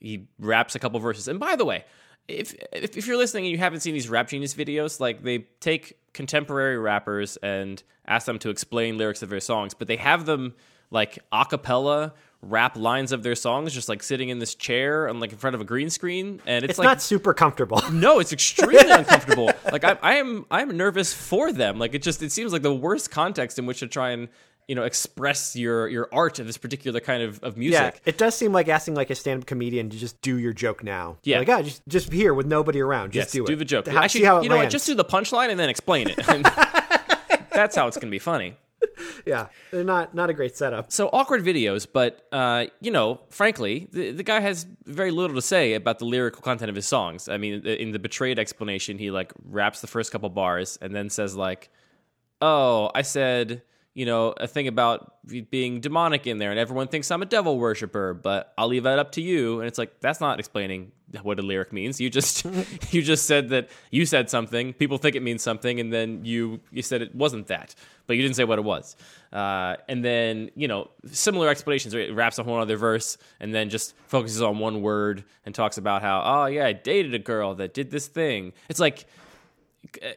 he 0.00 0.26
raps 0.38 0.74
a 0.74 0.78
couple 0.78 0.98
verses. 1.00 1.28
And 1.28 1.38
by 1.40 1.56
the 1.56 1.64
way, 1.64 1.84
if, 2.28 2.54
if 2.72 2.96
if 2.96 3.06
you're 3.06 3.16
listening 3.16 3.44
and 3.44 3.52
you 3.52 3.58
haven't 3.58 3.80
seen 3.80 3.94
these 3.94 4.08
Rap 4.08 4.28
Genius 4.28 4.54
videos, 4.54 5.00
like 5.00 5.22
they 5.22 5.46
take 5.60 5.98
contemporary 6.12 6.78
rappers 6.78 7.36
and 7.38 7.82
ask 8.06 8.26
them 8.26 8.38
to 8.40 8.50
explain 8.50 8.98
lyrics 8.98 9.22
of 9.22 9.28
their 9.28 9.40
songs, 9.40 9.74
but 9.74 9.88
they 9.88 9.96
have 9.96 10.26
them 10.26 10.54
like 10.90 11.18
a 11.32 11.44
cappella 11.44 12.14
rap 12.42 12.76
lines 12.76 13.12
of 13.12 13.22
their 13.22 13.34
songs 13.34 13.72
just 13.72 13.88
like 13.88 14.02
sitting 14.02 14.28
in 14.28 14.38
this 14.38 14.54
chair 14.54 15.06
and 15.06 15.20
like 15.20 15.32
in 15.32 15.38
front 15.38 15.54
of 15.54 15.60
a 15.60 15.64
green 15.64 15.90
screen 15.90 16.40
and 16.46 16.64
it's, 16.64 16.72
It's 16.72 16.78
like 16.78 16.86
not 16.86 17.02
super 17.02 17.34
comfortable. 17.34 17.82
no, 17.92 18.20
it's 18.20 18.32
extremely 18.32 18.90
uncomfortable. 18.90 19.50
Like 19.72 19.84
I, 19.84 19.98
I 20.02 20.14
am, 20.16 20.46
I'm 20.50 20.76
nervous 20.76 21.12
for 21.12 21.52
them. 21.52 21.78
Like 21.78 21.94
it 21.94 22.02
just, 22.02 22.22
it 22.22 22.30
seems 22.30 22.52
like 22.52 22.62
the 22.62 22.74
worst 22.74 23.10
context 23.10 23.58
in 23.58 23.66
which 23.66 23.80
to 23.80 23.88
try 23.88 24.10
and 24.10 24.28
you 24.68 24.74
know 24.74 24.82
express 24.82 25.54
your 25.54 25.88
your 25.88 26.08
art 26.12 26.38
of 26.38 26.46
this 26.46 26.58
particular 26.58 27.00
kind 27.00 27.22
of 27.22 27.42
of 27.42 27.56
music. 27.56 27.94
Yeah, 27.94 28.00
it 28.04 28.18
does 28.18 28.34
seem 28.34 28.52
like 28.52 28.68
asking 28.68 28.94
like 28.94 29.10
a 29.10 29.14
stand-up 29.14 29.46
comedian 29.46 29.90
to 29.90 29.96
just 29.96 30.20
do 30.22 30.38
your 30.38 30.52
joke 30.52 30.82
now. 30.82 31.18
Yeah. 31.22 31.38
like 31.38 31.48
ah, 31.48 31.62
just 31.62 31.82
just 31.88 32.12
here 32.12 32.34
with 32.34 32.46
nobody 32.46 32.80
around. 32.80 33.12
Just 33.12 33.28
yes, 33.28 33.32
do 33.32 33.44
it. 33.44 33.46
do 33.46 33.56
the 33.56 33.64
joke. 33.64 33.86
How, 33.86 34.02
Actually, 34.02 34.20
see 34.20 34.26
how 34.26 34.38
it 34.38 34.44
you 34.44 34.48
know 34.48 34.56
what? 34.56 34.70
Just 34.70 34.86
do 34.86 34.94
the 34.94 35.04
punchline 35.04 35.50
and 35.50 35.60
then 35.60 35.68
explain 35.68 36.08
it. 36.08 36.16
That's 37.50 37.76
how 37.76 37.86
it's 37.86 37.96
gonna 37.96 38.10
be 38.10 38.18
funny. 38.18 38.56
yeah, 39.24 39.46
they're 39.70 39.84
not 39.84 40.14
not 40.14 40.30
a 40.30 40.34
great 40.34 40.56
setup. 40.56 40.90
So 40.90 41.08
awkward 41.12 41.44
videos, 41.44 41.86
but 41.90 42.26
uh, 42.32 42.66
you 42.80 42.90
know, 42.90 43.20
frankly, 43.30 43.88
the, 43.92 44.10
the 44.10 44.22
guy 44.22 44.40
has 44.40 44.66
very 44.84 45.10
little 45.10 45.36
to 45.36 45.42
say 45.42 45.74
about 45.74 45.98
the 46.00 46.06
lyrical 46.06 46.42
content 46.42 46.70
of 46.70 46.76
his 46.76 46.86
songs. 46.86 47.28
I 47.28 47.36
mean, 47.38 47.64
in 47.66 47.92
the 47.92 47.98
betrayed 47.98 48.38
explanation, 48.38 48.98
he 48.98 49.10
like 49.10 49.32
raps 49.44 49.80
the 49.80 49.86
first 49.86 50.12
couple 50.12 50.28
bars 50.28 50.76
and 50.82 50.94
then 50.94 51.08
says 51.08 51.36
like, 51.36 51.70
"Oh, 52.40 52.90
I 52.94 53.02
said." 53.02 53.62
You 53.96 54.04
know, 54.04 54.34
a 54.36 54.46
thing 54.46 54.68
about 54.68 55.14
being 55.50 55.80
demonic 55.80 56.26
in 56.26 56.36
there, 56.36 56.50
and 56.50 56.60
everyone 56.60 56.88
thinks 56.88 57.10
I'm 57.10 57.22
a 57.22 57.24
devil 57.26 57.58
worshiper, 57.58 58.12
but 58.12 58.52
I'll 58.58 58.68
leave 58.68 58.82
that 58.82 58.98
up 58.98 59.12
to 59.12 59.22
you. 59.22 59.60
And 59.60 59.66
it's 59.66 59.78
like 59.78 60.00
that's 60.00 60.20
not 60.20 60.38
explaining 60.38 60.92
what 61.22 61.38
a 61.38 61.42
lyric 61.42 61.72
means. 61.72 61.98
You 61.98 62.10
just 62.10 62.44
you 62.92 63.00
just 63.00 63.26
said 63.26 63.48
that 63.48 63.70
you 63.90 64.04
said 64.04 64.28
something. 64.28 64.74
People 64.74 64.98
think 64.98 65.16
it 65.16 65.22
means 65.22 65.42
something, 65.42 65.80
and 65.80 65.90
then 65.90 66.26
you 66.26 66.60
you 66.70 66.82
said 66.82 67.00
it 67.00 67.14
wasn't 67.14 67.46
that, 67.46 67.74
but 68.06 68.16
you 68.16 68.22
didn't 68.22 68.36
say 68.36 68.44
what 68.44 68.58
it 68.58 68.66
was. 68.66 68.96
Uh, 69.32 69.76
and 69.88 70.04
then 70.04 70.50
you 70.54 70.68
know 70.68 70.90
similar 71.06 71.48
explanations. 71.48 71.94
Right? 71.94 72.10
It 72.10 72.14
wraps 72.14 72.38
a 72.38 72.42
whole 72.42 72.60
other 72.60 72.76
verse, 72.76 73.16
and 73.40 73.54
then 73.54 73.70
just 73.70 73.94
focuses 74.08 74.42
on 74.42 74.58
one 74.58 74.82
word 74.82 75.24
and 75.46 75.54
talks 75.54 75.78
about 75.78 76.02
how 76.02 76.20
oh 76.22 76.44
yeah, 76.44 76.66
I 76.66 76.74
dated 76.74 77.14
a 77.14 77.18
girl 77.18 77.54
that 77.54 77.72
did 77.72 77.90
this 77.90 78.08
thing. 78.08 78.52
It's 78.68 78.78
like 78.78 79.06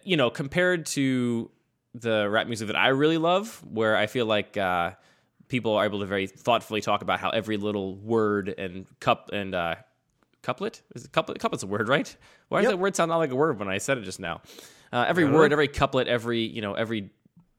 you 0.03 0.17
know, 0.17 0.29
compared 0.29 0.85
to 0.85 1.49
the 1.93 2.29
rap 2.29 2.47
music 2.47 2.67
that 2.67 2.75
I 2.75 2.89
really 2.89 3.17
love, 3.17 3.63
where 3.69 3.95
I 3.95 4.07
feel 4.07 4.25
like 4.25 4.57
uh, 4.57 4.91
people 5.47 5.73
are 5.75 5.85
able 5.85 5.99
to 5.99 6.05
very 6.05 6.27
thoughtfully 6.27 6.81
talk 6.81 7.01
about 7.01 7.19
how 7.19 7.29
every 7.29 7.57
little 7.57 7.95
word 7.95 8.49
and 8.57 8.85
cup 8.99 9.29
and 9.33 9.53
uh, 9.53 9.75
couplet 10.41 10.81
is 10.95 11.05
it 11.05 11.11
couplet 11.11 11.39
couplet's 11.39 11.63
a 11.63 11.67
word, 11.67 11.89
right? 11.89 12.15
Why 12.47 12.61
does 12.61 12.71
that 12.71 12.77
word 12.77 12.95
sound 12.95 13.09
not 13.09 13.17
like 13.17 13.31
a 13.31 13.35
word 13.35 13.59
when 13.59 13.67
I 13.67 13.77
said 13.77 13.97
it 13.97 14.03
just 14.03 14.19
now? 14.19 14.41
Uh, 14.91 15.05
every 15.07 15.25
word, 15.25 15.51
know. 15.51 15.55
every 15.55 15.67
couplet, 15.67 16.07
every 16.07 16.39
you 16.39 16.61
know, 16.61 16.73
every 16.73 17.09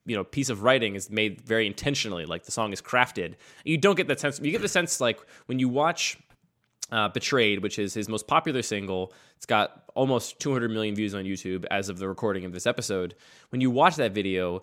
you 0.07 0.17
know 0.17 0.25
piece 0.25 0.49
of 0.49 0.63
writing 0.63 0.95
is 0.95 1.11
made 1.11 1.41
very 1.41 1.67
intentionally. 1.67 2.25
Like 2.25 2.45
the 2.45 2.53
song 2.53 2.73
is 2.73 2.81
crafted. 2.81 3.35
You 3.65 3.79
don't 3.79 3.97
get 3.97 4.09
that 4.09 4.21
sense. 4.21 4.41
You 4.41 4.51
get 4.51 4.63
the 4.63 4.69
sense 4.69 5.01
like 5.01 5.21
when 5.47 5.59
you 5.59 5.69
watch 5.69 6.19
uh, 6.93 7.09
Betrayed, 7.09 7.63
which 7.63 7.79
is 7.79 7.95
his 7.95 8.09
most 8.09 8.27
popular 8.27 8.63
single. 8.63 9.13
It's 9.37 9.47
got 9.47 9.85
almost 9.95 10.41
200 10.41 10.71
million 10.71 10.95
views 10.95 11.15
on 11.15 11.25
YouTube 11.25 11.65
as 11.71 11.89
of 11.89 11.99
the 11.99 12.09
recording 12.09 12.45
of 12.45 12.53
this 12.53 12.67
episode. 12.67 13.15
When 13.51 13.61
you 13.61 13.71
watch 13.71 13.97
that 13.97 14.13
video, 14.13 14.63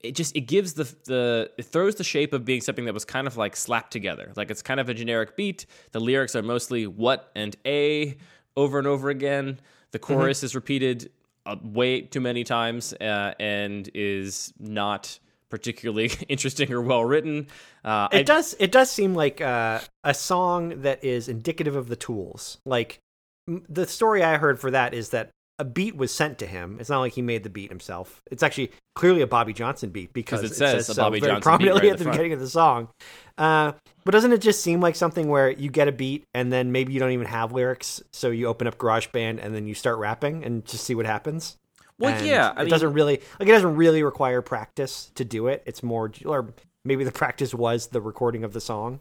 it 0.00 0.14
just 0.14 0.36
it 0.36 0.42
gives 0.42 0.74
the 0.74 0.84
the 1.04 1.50
it 1.58 1.64
throws 1.64 1.96
the 1.96 2.04
shape 2.04 2.32
of 2.32 2.44
being 2.44 2.60
something 2.60 2.84
that 2.84 2.94
was 2.94 3.04
kind 3.04 3.26
of 3.26 3.36
like 3.36 3.56
slapped 3.56 3.92
together. 3.92 4.32
Like 4.36 4.50
it's 4.50 4.62
kind 4.62 4.80
of 4.80 4.88
a 4.88 4.94
generic 4.94 5.36
beat. 5.36 5.66
The 5.92 6.00
lyrics 6.00 6.36
are 6.36 6.42
mostly 6.42 6.86
what 6.86 7.30
and 7.34 7.56
a 7.66 8.16
over 8.56 8.78
and 8.78 8.86
over 8.86 9.10
again. 9.10 9.58
The 9.90 9.98
chorus 9.98 10.42
is 10.42 10.54
repeated 10.54 11.10
uh, 11.46 11.56
way 11.62 12.02
too 12.02 12.20
many 12.20 12.44
times 12.44 12.92
uh, 12.92 13.34
and 13.40 13.88
is 13.94 14.52
not 14.58 15.18
particularly 15.50 16.10
interesting 16.28 16.72
or 16.72 16.80
well 16.80 17.04
written. 17.04 17.46
Uh, 17.84 18.08
It 18.12 18.18
I- 18.18 18.22
does. 18.22 18.54
It 18.58 18.72
does 18.72 18.90
seem 18.90 19.14
like 19.14 19.40
uh, 19.40 19.80
a 20.04 20.14
song 20.14 20.82
that 20.82 21.04
is 21.04 21.28
indicative 21.28 21.76
of 21.76 21.88
the 21.88 21.96
Tools. 21.96 22.58
Like 22.64 23.00
m- 23.48 23.64
the 23.68 23.86
story 23.86 24.22
I 24.22 24.36
heard 24.38 24.60
for 24.60 24.70
that 24.70 24.94
is 24.94 25.10
that 25.10 25.30
a 25.60 25.64
beat 25.64 25.96
was 25.96 26.14
sent 26.14 26.38
to 26.38 26.46
him. 26.46 26.76
It's 26.78 26.88
not 26.88 27.00
like 27.00 27.14
he 27.14 27.22
made 27.22 27.42
the 27.42 27.50
beat 27.50 27.68
himself. 27.68 28.22
It's 28.30 28.44
actually 28.44 28.70
clearly 28.94 29.22
a 29.22 29.26
Bobby 29.26 29.52
Johnson 29.52 29.90
beat 29.90 30.12
because 30.12 30.44
it 30.44 30.54
says 30.54 30.88
a 30.88 30.94
so 30.94 31.02
Bobby 31.02 31.18
very 31.18 31.32
Johnson 31.32 31.40
beat 31.40 31.42
prominently 31.42 31.80
right 31.88 31.92
at 31.92 31.98
the 31.98 31.98
the 31.98 32.04
front. 32.04 32.14
beginning 32.16 32.32
of 32.34 32.38
the 32.40 32.48
song. 32.48 32.88
Uh, 33.36 33.72
but 34.04 34.12
doesn't 34.12 34.32
it 34.32 34.40
just 34.40 34.62
seem 34.62 34.80
like 34.80 34.94
something 34.94 35.26
where 35.28 35.50
you 35.50 35.68
get 35.68 35.88
a 35.88 35.92
beat 35.92 36.22
and 36.32 36.52
then 36.52 36.70
maybe 36.70 36.92
you 36.92 37.00
don't 37.00 37.10
even 37.10 37.26
have 37.26 37.50
lyrics, 37.50 38.00
so 38.12 38.30
you 38.30 38.46
open 38.46 38.68
up 38.68 38.78
GarageBand 38.78 39.44
and 39.44 39.52
then 39.52 39.66
you 39.66 39.74
start 39.74 39.98
rapping 39.98 40.44
and 40.44 40.64
just 40.64 40.84
see 40.84 40.94
what 40.94 41.06
happens? 41.06 41.56
Well, 41.98 42.24
yeah, 42.24 42.48
I 42.56 42.60
it 42.60 42.64
mean- 42.64 42.70
doesn't 42.70 42.92
really 42.92 43.20
like 43.40 43.48
it 43.48 43.52
doesn't 43.52 43.76
really 43.76 44.02
require 44.02 44.40
practice 44.42 45.10
to 45.16 45.24
do 45.24 45.48
it. 45.48 45.62
It's 45.66 45.82
more, 45.82 46.12
or 46.24 46.54
maybe 46.84 47.04
the 47.04 47.12
practice 47.12 47.54
was 47.54 47.88
the 47.88 48.00
recording 48.00 48.44
of 48.44 48.52
the 48.52 48.60
song. 48.60 49.00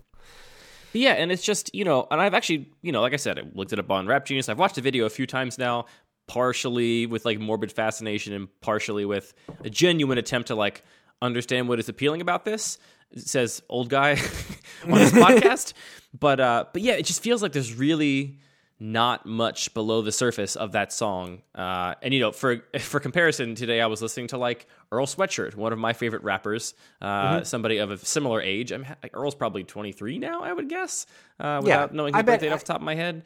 Yeah, 0.94 1.12
and 1.14 1.32
it's 1.32 1.44
just, 1.44 1.70
you 1.76 1.84
know, 1.84 2.08
and 2.10 2.20
I've 2.20 2.34
actually, 2.34 2.72
you 2.82 2.92
know, 2.92 3.02
like 3.02 3.14
I 3.14 3.18
said, 3.18 3.38
I 3.38 3.44
looked 3.54 3.72
it 3.72 3.78
up 3.78 3.92
on 3.92 4.08
Rap 4.08 4.26
Genius. 4.26 4.50
I've 4.50 4.58
watched 4.58 4.76
the 4.76 4.82
video 4.82 5.06
a 5.06 5.10
few 5.12 5.28
times 5.28 5.60
now, 5.60 5.86
partially 6.28 7.06
with 7.06 7.24
like 7.26 7.40
morbid 7.40 7.72
fascination 7.72 8.34
and 8.34 8.48
partially 8.62 9.06
with 9.06 9.34
a 9.64 9.70
genuine 9.70 10.18
attempt 10.18 10.48
to 10.48 10.56
like 10.56 10.84
understand 11.22 11.68
what 11.70 11.78
is 11.80 11.90
appealing 11.90 12.22
about 12.22 12.46
this. 12.46 12.78
It 13.12 13.28
says 13.28 13.62
old 13.70 13.90
guy 13.90 14.12
on 14.86 14.92
this 14.92 15.12
podcast. 15.14 15.74
But 16.18 16.40
uh 16.40 16.66
but 16.74 16.82
yeah, 16.82 16.94
it 16.94 17.06
just 17.06 17.22
feels 17.22 17.44
like 17.44 17.52
there's 17.52 17.74
really 17.76 18.40
not 18.80 19.26
much 19.26 19.74
below 19.74 20.02
the 20.04 20.12
surface 20.12 20.56
of 20.56 20.74
that 20.74 20.94
song. 20.94 21.42
Uh 21.56 21.96
and 22.02 22.14
you 22.14 22.20
know, 22.20 22.32
for 22.32 22.58
for 22.80 23.00
comparison, 23.00 23.56
today 23.56 23.82
I 23.82 23.88
was 23.88 24.02
listening 24.02 24.28
to 24.28 24.38
like 24.38 24.68
Earl 24.92 25.06
Sweatshirt, 25.08 25.56
one 25.56 25.74
of 25.74 25.80
my 25.80 25.94
favorite 25.94 26.24
rappers, 26.24 26.74
uh 27.02 27.44
somebody 27.44 27.78
of 27.78 27.90
a 27.92 27.98
similar 27.98 28.42
age. 28.42 28.72
I'm 28.72 28.86
Earl's 29.14 29.36
probably 29.36 29.64
23 29.64 30.20
now, 30.20 30.42
I 30.44 30.54
would 30.54 30.70
guess. 30.70 31.06
Uh 31.40 31.60
without 31.64 31.94
knowing 31.94 32.14
his 32.14 32.20
I 32.20 32.22
bet- 32.22 32.40
birthday 32.42 32.54
off 32.54 32.60
the 32.62 32.66
top 32.68 32.78
of 32.78 32.84
my 32.84 32.96
head. 32.96 33.24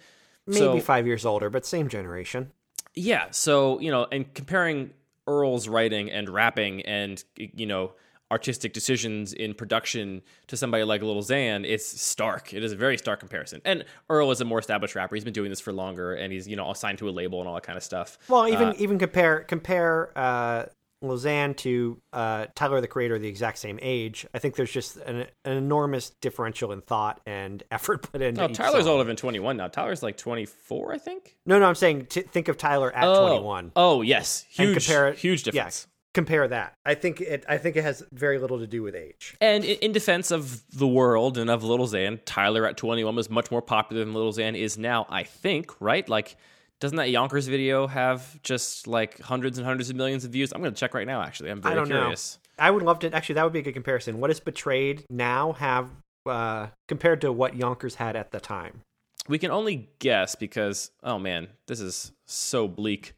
Maybe 0.47 0.59
So- 0.59 0.79
five 0.79 1.05
years 1.05 1.25
older, 1.25 1.49
but 1.49 1.65
same 1.65 1.87
generation. 1.89 2.51
yeah, 2.95 3.27
so 3.31 3.79
you 3.79 3.91
know, 3.91 4.07
and 4.11 4.33
comparing 4.33 4.91
Earl's 5.27 5.67
writing 5.67 6.09
and 6.11 6.27
rapping 6.29 6.81
and 6.83 7.23
you 7.35 7.65
know 7.65 7.93
artistic 8.31 8.73
decisions 8.73 9.33
in 9.33 9.53
production 9.53 10.21
to 10.47 10.57
somebody 10.57 10.83
like 10.83 11.01
Little 11.01 11.21
Xan, 11.21 11.65
it's 11.67 11.85
stark. 12.01 12.53
It 12.53 12.63
is 12.63 12.71
a 12.71 12.75
very 12.75 12.97
stark 12.97 13.19
comparison. 13.19 13.61
And 13.65 13.83
Earl 14.09 14.31
is 14.31 14.41
a 14.41 14.45
more 14.45 14.59
established 14.59 14.95
rapper. 14.95 15.15
He's 15.15 15.23
been 15.25 15.33
doing 15.33 15.49
this 15.49 15.59
for 15.59 15.73
longer, 15.73 16.13
and 16.13 16.31
he's 16.33 16.47
you 16.47 16.55
know 16.55 16.71
assigned 16.71 16.97
to 16.99 17.09
a 17.09 17.11
label 17.11 17.39
and 17.39 17.47
all 17.47 17.55
that 17.55 17.63
kind 17.63 17.77
of 17.77 17.83
stuff. 17.83 18.17
Well, 18.29 18.47
even 18.47 18.69
Uh, 18.69 18.73
even 18.77 18.97
compare 18.97 19.41
compare 19.41 20.17
uh, 20.17 20.65
Lil 21.03 21.17
Xan 21.17 21.57
to 21.57 21.99
uh, 22.13 22.45
Tyler 22.53 22.79
the 22.79 22.87
Creator, 22.87 23.17
the 23.19 23.27
exact 23.27 23.57
same 23.57 23.79
age. 23.81 24.25
I 24.35 24.39
think 24.39 24.55
there's 24.55 24.71
just 24.71 24.97
an, 24.97 25.25
an 25.45 25.57
enormous 25.57 26.11
differential 26.11 26.71
in 26.71 26.81
thought 26.81 27.19
and 27.25 27.63
effort 27.71 28.03
put 28.11 28.21
into. 28.21 28.43
oh, 28.43 28.49
each 28.49 28.55
Tyler's 28.57 28.83
song. 28.83 28.93
older 28.93 29.03
than 29.05 29.15
twenty 29.15 29.39
one 29.39 29.57
now. 29.57 29.67
Tyler's 29.67 30.03
like 30.03 30.15
twenty 30.17 30.45
four, 30.45 30.93
I 30.93 30.97
think. 30.99 31.35
No, 31.45 31.59
no, 31.59 31.65
I'm 31.65 31.75
saying 31.75 32.05
t- 32.05 32.21
think 32.21 32.47
of 32.47 32.57
Tyler 32.57 32.95
at 32.95 33.03
oh. 33.03 33.27
21 33.27 33.71
Oh 33.75 34.01
yes, 34.03 34.45
and 34.57 34.69
huge, 34.69 34.85
compare 34.85 35.07
it. 35.09 35.17
huge 35.17 35.41
yeah, 35.47 35.51
difference. 35.51 35.87
Compare 36.13 36.47
that. 36.47 36.73
I 36.85 36.95
think 36.95 37.21
it. 37.21 37.45
I 37.47 37.57
think 37.57 37.75
it 37.75 37.83
has 37.83 38.03
very 38.11 38.39
little 38.39 38.59
to 38.59 38.67
do 38.67 38.83
with 38.83 38.95
age. 38.95 39.35
And 39.41 39.63
in 39.63 39.91
defense 39.91 40.31
of 40.31 40.63
the 40.71 40.87
world 40.87 41.37
and 41.37 41.49
of 41.49 41.63
Little 41.63 41.87
Xan, 41.87 42.19
Tyler 42.25 42.65
at 42.65 42.77
21 42.77 43.15
was 43.15 43.29
much 43.29 43.51
more 43.51 43.61
popular 43.61 44.03
than 44.03 44.13
Little 44.13 44.33
Xan 44.33 44.57
is 44.57 44.77
now, 44.77 45.05
I 45.09 45.23
think, 45.23 45.71
right? 45.79 46.07
Like, 46.07 46.35
doesn't 46.79 46.97
that 46.97 47.09
Yonkers 47.09 47.47
video 47.47 47.87
have 47.87 48.41
just 48.41 48.87
like 48.87 49.19
hundreds 49.21 49.57
and 49.57 49.65
hundreds 49.65 49.89
of 49.89 49.95
millions 49.95 50.25
of 50.25 50.31
views? 50.31 50.51
I'm 50.51 50.61
going 50.61 50.73
to 50.73 50.79
check 50.79 50.93
right 50.93 51.07
now, 51.07 51.21
actually. 51.21 51.51
I'm 51.51 51.61
very 51.61 51.73
I 51.73 51.75
don't 51.75 51.87
curious. 51.87 52.39
know. 52.57 52.65
I 52.65 52.71
would 52.71 52.83
love 52.83 52.99
to. 52.99 53.13
Actually, 53.13 53.35
that 53.35 53.43
would 53.43 53.53
be 53.53 53.59
a 53.59 53.63
good 53.63 53.73
comparison. 53.73 54.19
What 54.19 54.27
does 54.27 54.39
Betrayed 54.39 55.05
now 55.09 55.53
have 55.53 55.89
uh, 56.25 56.67
compared 56.87 57.21
to 57.21 57.31
what 57.31 57.55
Yonkers 57.55 57.95
had 57.95 58.15
at 58.15 58.31
the 58.31 58.39
time? 58.39 58.81
We 59.27 59.37
can 59.37 59.51
only 59.51 59.89
guess 59.99 60.35
because, 60.35 60.91
oh 61.03 61.19
man, 61.19 61.47
this 61.67 61.79
is 61.79 62.11
so 62.25 62.67
bleak. 62.67 63.13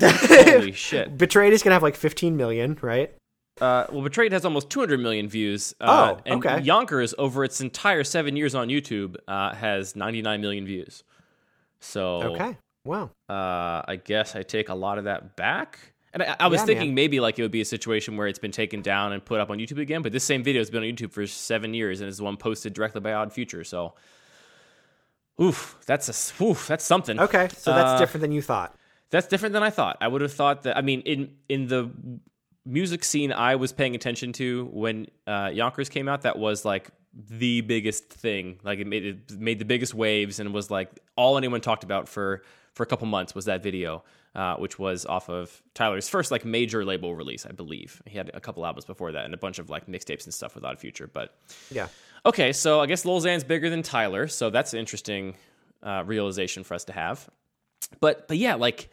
Holy 0.00 0.72
shit. 0.86 1.16
Betrayed 1.16 1.52
is 1.52 1.62
gonna 1.62 1.74
have 1.74 1.82
like 1.82 1.96
15 1.96 2.36
million, 2.36 2.78
right? 2.82 3.14
Uh, 3.60 3.86
well, 3.90 4.02
Betrayed 4.02 4.32
has 4.32 4.44
almost 4.44 4.68
200 4.68 5.00
million 5.00 5.28
views. 5.28 5.74
Uh, 5.80 6.16
Oh, 6.16 6.22
and 6.26 6.44
okay. 6.44 6.60
Yonkers, 6.60 7.14
over 7.16 7.42
its 7.42 7.60
entire 7.62 8.04
seven 8.04 8.36
years 8.36 8.54
on 8.54 8.68
YouTube, 8.68 9.16
uh, 9.26 9.54
has 9.54 9.96
99 9.96 10.40
million 10.42 10.66
views. 10.66 11.04
So, 11.80 12.18
Okay. 12.34 12.56
Wow. 12.84 13.10
uh, 13.30 13.82
I 13.88 13.98
guess 14.04 14.36
I 14.36 14.42
take 14.42 14.68
a 14.68 14.74
lot 14.74 14.98
of 14.98 15.04
that 15.04 15.36
back. 15.36 15.78
And 16.12 16.22
I, 16.22 16.36
I 16.40 16.46
was 16.48 16.60
Yeah, 16.60 16.66
thinking 16.66 16.88
man. 16.88 16.94
maybe 16.94 17.18
like 17.18 17.38
it 17.38 17.42
would 17.42 17.50
be 17.50 17.60
a 17.62 17.64
situation 17.66 18.16
where 18.16 18.26
it's 18.26 18.38
been 18.38 18.52
taken 18.52 18.80
down 18.82 19.12
and 19.12 19.24
put 19.24 19.40
up 19.40 19.50
on 19.50 19.58
YouTube 19.58 19.80
again, 19.80 20.02
but 20.02 20.12
this 20.12 20.24
same 20.24 20.42
video 20.42 20.60
has 20.60 20.70
been 20.70 20.82
on 20.82 20.88
YouTube 20.88 21.12
for 21.12 21.26
seven 21.26 21.72
years 21.74 22.00
and 22.02 22.08
is 22.08 22.20
one 22.20 22.36
posted 22.36 22.74
directly 22.74 23.00
by 23.00 23.12
Odd 23.14 23.32
Future. 23.32 23.64
So, 23.64 23.94
oof, 25.40 25.78
that's 25.86 26.08
a 26.08 26.44
oof, 26.44 26.66
that's 26.66 26.84
something. 26.84 27.18
Okay, 27.18 27.48
so 27.56 27.72
that's 27.72 27.92
Uh, 27.92 27.98
different 27.98 28.22
than 28.22 28.32
you 28.32 28.42
thought. 28.42 28.74
That's 29.10 29.26
different 29.26 29.52
than 29.52 29.62
I 29.62 29.70
thought. 29.70 29.98
I 30.00 30.08
would 30.08 30.20
have 30.20 30.32
thought 30.32 30.62
that. 30.64 30.76
I 30.76 30.82
mean, 30.82 31.00
in 31.02 31.34
in 31.48 31.68
the 31.68 31.90
music 32.64 33.04
scene 33.04 33.32
I 33.32 33.54
was 33.56 33.72
paying 33.72 33.94
attention 33.94 34.32
to 34.34 34.68
when 34.72 35.06
uh, 35.26 35.50
Yonkers 35.52 35.88
came 35.88 36.08
out, 36.08 36.22
that 36.22 36.38
was 36.38 36.64
like 36.64 36.90
the 37.14 37.60
biggest 37.62 38.10
thing. 38.10 38.58
Like 38.62 38.78
it 38.78 38.86
made 38.86 39.04
it 39.04 39.38
made 39.38 39.58
the 39.58 39.64
biggest 39.64 39.94
waves 39.94 40.40
and 40.40 40.52
was 40.52 40.70
like 40.70 40.90
all 41.16 41.38
anyone 41.38 41.60
talked 41.60 41.84
about 41.84 42.08
for 42.08 42.42
for 42.74 42.82
a 42.82 42.86
couple 42.86 43.06
months 43.06 43.34
was 43.34 43.46
that 43.46 43.62
video, 43.62 44.04
uh, 44.34 44.56
which 44.56 44.78
was 44.78 45.06
off 45.06 45.30
of 45.30 45.62
Tyler's 45.72 46.08
first 46.08 46.30
like 46.30 46.44
major 46.44 46.84
label 46.84 47.14
release, 47.14 47.46
I 47.46 47.52
believe. 47.52 48.02
He 48.04 48.18
had 48.18 48.30
a 48.34 48.40
couple 48.40 48.66
albums 48.66 48.84
before 48.84 49.12
that 49.12 49.24
and 49.24 49.32
a 49.32 49.38
bunch 49.38 49.58
of 49.58 49.70
like 49.70 49.86
mixtapes 49.86 50.24
and 50.24 50.34
stuff 50.34 50.54
with 50.54 50.64
Odd 50.64 50.78
Future, 50.78 51.08
but. 51.10 51.34
Yeah. 51.70 51.88
Okay, 52.26 52.52
so 52.52 52.80
I 52.80 52.86
guess 52.86 53.04
Lil 53.04 53.20
Xan's 53.20 53.44
bigger 53.44 53.70
than 53.70 53.82
Tyler, 53.82 54.26
so 54.26 54.50
that's 54.50 54.72
an 54.72 54.80
interesting 54.80 55.36
uh, 55.82 56.02
realization 56.04 56.64
for 56.64 56.74
us 56.74 56.84
to 56.86 56.92
have. 56.92 57.30
But 58.00 58.26
but 58.28 58.36
yeah, 58.36 58.56
like 58.56 58.90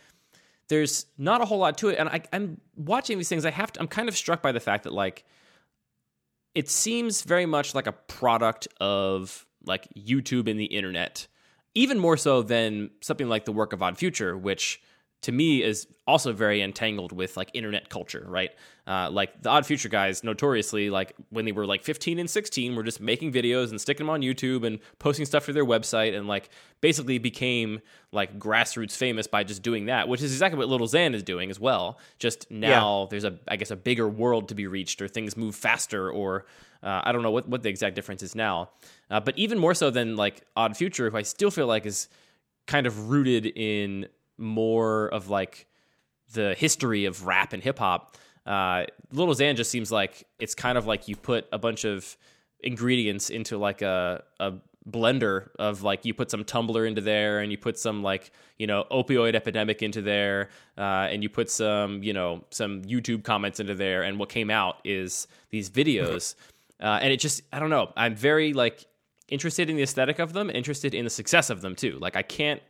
there's 0.74 1.06
not 1.20 1.40
a 1.40 1.46
whole 1.46 1.60
lot 1.60 1.78
to 1.78 1.90
it, 1.90 2.00
and 2.00 2.10
I, 2.10 2.22
I'm 2.34 2.60
watching 2.76 3.20
these 3.20 3.30
things. 3.30 3.46
I 3.46 3.52
have 3.52 3.72
to. 3.74 3.80
I'm 3.80 3.88
kind 3.88 4.10
of 4.10 4.18
struck 4.18 4.42
by 4.42 4.52
the 4.52 4.60
fact 4.60 4.86
that 4.86 4.94
like 4.94 5.24
it 6.56 6.68
seems 6.68 7.22
very 7.22 7.46
much 7.46 7.76
like 7.76 7.86
a 7.86 7.92
product 7.92 8.68
of 8.82 9.46
like 9.64 9.88
YouTube 9.96 10.50
and 10.50 10.60
the 10.60 10.66
internet, 10.66 11.28
even 11.76 12.00
more 12.00 12.18
so 12.18 12.42
than 12.42 12.90
something 13.02 13.30
like 13.30 13.46
the 13.46 13.52
work 13.52 13.72
of 13.72 13.84
Odd 13.84 14.00
Future, 14.00 14.36
which 14.36 14.82
to 15.24 15.32
me 15.32 15.64
is 15.64 15.88
also 16.06 16.34
very 16.34 16.62
entangled 16.62 17.14
with 17.14 17.38
like 17.38 17.50
internet 17.54 17.90
culture, 17.90 18.26
right? 18.28 18.52
Uh, 18.86 19.10
like 19.10 19.42
the 19.42 19.50
Odd 19.50 19.66
Future 19.66 19.88
guys, 19.88 20.24
notoriously, 20.24 20.90
like 20.90 21.14
when 21.30 21.46
they 21.46 21.54
were 21.54 21.66
like 21.66 21.84
15 21.84 22.20
and 22.20 22.30
16, 22.30 22.76
were 22.76 22.84
just 22.84 23.00
making 23.00 23.32
videos 23.32 23.70
and 23.70 23.80
sticking 23.80 24.06
them 24.06 24.10
on 24.10 24.22
YouTube 24.22 24.66
and 24.66 24.80
posting 25.00 25.26
stuff 25.26 25.46
to 25.46 25.54
their 25.54 25.66
website, 25.66 26.16
and 26.16 26.28
like 26.28 26.50
basically 26.82 27.18
became 27.18 27.80
like 28.12 28.38
grassroots 28.38 28.98
famous 28.98 29.26
by 29.26 29.44
just 29.44 29.64
doing 29.64 29.86
that, 29.86 30.10
which 30.10 30.22
is 30.22 30.34
exactly 30.34 30.58
what 30.58 30.68
Little 30.68 30.88
Xan 30.88 31.14
is 31.16 31.24
doing 31.24 31.50
as 31.50 31.60
well. 31.60 31.98
Just 32.20 32.52
now, 32.52 33.08
there's 33.10 33.24
a 33.24 33.40
I 33.48 33.56
guess 33.56 33.72
a 33.72 33.78
bigger 33.78 34.08
world 34.08 34.50
to 34.50 34.56
be 34.56 34.68
reached, 34.68 35.02
or 35.02 35.08
things 35.08 35.38
move 35.38 35.56
faster, 35.56 36.12
or 36.12 36.46
uh, 36.84 37.02
I 37.06 37.14
don't 37.14 37.24
know 37.24 37.32
what 37.32 37.48
what 37.48 37.64
the 37.64 37.70
exact 37.70 37.96
difference 37.96 38.22
is 38.22 38.36
now. 38.36 38.72
Uh, 39.10 39.22
but 39.22 39.38
even 39.38 39.58
more 39.58 39.74
so 39.74 39.90
than 39.90 40.18
like 40.18 40.42
Odd 40.58 40.76
Future, 40.76 41.10
who 41.10 41.16
I 41.16 41.22
still 41.22 41.50
feel 41.50 41.68
like 41.68 41.86
is 41.86 42.10
kind 42.68 42.88
of 42.88 43.10
rooted 43.10 43.46
in 43.46 44.08
more 44.38 45.08
of 45.08 45.30
like 45.30 45.68
the 46.34 46.56
history 46.58 47.06
of 47.06 47.26
rap 47.26 47.54
and 47.54 47.64
hip 47.64 47.80
hop. 47.80 48.18
Uh, 48.46 48.86
Little 49.12 49.34
Xan 49.34 49.56
just 49.56 49.72
seems 49.72 49.92
like 49.92 50.26
it's 50.40 50.56
kind 50.56 50.78
of 50.78 50.86
like 50.86 51.08
you 51.08 51.16
put 51.16 51.48
a 51.52 51.60
bunch 51.60 51.86
of 51.86 52.18
ingredients 52.60 53.30
into 53.30 53.58
like 53.58 53.82
a 53.82 54.24
a 54.40 54.54
blender 54.90 55.50
of 55.60 55.82
like 55.82 56.04
you 56.04 56.14
put 56.14 56.30
some 56.30 56.44
Tumblr 56.44 56.88
into 56.88 57.02
there 57.02 57.40
and 57.40 57.52
you 57.52 57.58
put 57.58 57.78
some 57.80 58.04
like 58.04 58.32
you 58.58 58.68
know 58.68 58.86
opioid 58.92 59.36
epidemic 59.36 59.82
into 59.82 60.02
there 60.02 60.50
uh, 60.78 61.08
and 61.10 61.24
you 61.24 61.30
put 61.30 61.50
some 61.50 62.04
you 62.04 62.14
know 62.14 62.44
some 62.50 62.82
YouTube 62.84 63.24
comments 63.24 63.60
into 63.60 63.76
there. 63.76 64.04
And 64.04 64.20
what 64.20 64.30
came 64.30 64.50
out 64.50 64.78
is 64.84 65.28
these 65.50 65.70
videos. 65.70 66.36
Uh, 66.82 67.00
and 67.02 67.14
it 67.14 67.18
just 67.18 67.44
I 67.54 67.60
don't 67.60 67.70
know. 67.70 67.94
I'm 67.96 68.14
very 68.14 68.52
like 68.52 68.86
interested 69.30 69.70
in 69.70 69.78
the 69.78 69.84
aesthetic 69.84 70.20
of 70.20 70.34
them 70.34 70.50
interested 70.50 70.94
in 70.94 71.06
the 71.06 71.10
success 71.10 71.50
of 71.50 71.62
them 71.62 71.76
too. 71.76 71.98
Like 72.02 72.18
I 72.18 72.24
can't 72.24 72.62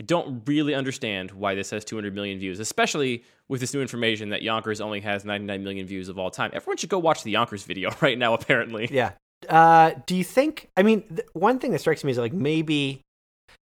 I 0.00 0.02
don't 0.02 0.42
really 0.46 0.74
understand 0.74 1.30
why 1.32 1.54
this 1.54 1.70
has 1.70 1.84
200 1.84 2.14
million 2.14 2.38
views, 2.38 2.58
especially 2.58 3.22
with 3.48 3.60
this 3.60 3.74
new 3.74 3.82
information 3.82 4.30
that 4.30 4.40
Yonkers 4.40 4.80
only 4.80 5.00
has 5.00 5.26
99 5.26 5.62
million 5.62 5.86
views 5.86 6.08
of 6.08 6.18
all 6.18 6.30
time. 6.30 6.50
Everyone 6.54 6.78
should 6.78 6.88
go 6.88 6.98
watch 6.98 7.22
the 7.22 7.30
Yonkers 7.30 7.64
video 7.64 7.90
right 8.00 8.16
now, 8.16 8.32
apparently. 8.32 8.88
Yeah. 8.90 9.12
Uh, 9.46 9.92
do 10.06 10.16
you 10.16 10.24
think? 10.24 10.70
I 10.74 10.82
mean, 10.82 11.02
th- 11.02 11.28
one 11.34 11.58
thing 11.58 11.72
that 11.72 11.80
strikes 11.80 12.02
me 12.02 12.12
is 12.12 12.18
like 12.18 12.32
maybe 12.32 13.02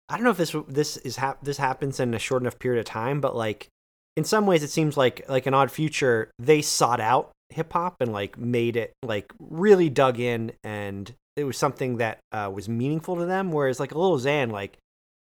I 0.08 0.16
don't 0.16 0.24
know 0.24 0.30
if 0.30 0.36
this 0.36 0.54
this 0.68 0.96
is 0.98 1.16
hap- 1.16 1.42
this 1.44 1.58
happens 1.58 2.00
in 2.00 2.14
a 2.14 2.18
short 2.18 2.42
enough 2.42 2.58
period 2.58 2.80
of 2.80 2.84
time, 2.84 3.20
but 3.20 3.36
like 3.36 3.68
in 4.16 4.24
some 4.24 4.46
ways, 4.46 4.62
it 4.62 4.70
seems 4.70 4.96
like 4.96 5.24
like 5.28 5.46
an 5.46 5.54
Odd 5.54 5.70
Future 5.70 6.30
they 6.38 6.62
sought 6.62 7.00
out 7.00 7.30
hip 7.50 7.72
hop 7.72 7.96
and 8.00 8.12
like 8.12 8.36
made 8.36 8.76
it 8.76 8.92
like 9.04 9.32
really 9.38 9.88
dug 9.88 10.18
in, 10.18 10.52
and 10.64 11.12
it 11.36 11.44
was 11.44 11.56
something 11.56 11.98
that 11.98 12.18
uh, 12.32 12.50
was 12.52 12.68
meaningful 12.68 13.16
to 13.16 13.24
them. 13.24 13.52
Whereas 13.52 13.78
like 13.78 13.92
a 13.92 13.98
little 13.98 14.18
Xan, 14.18 14.50
like 14.50 14.78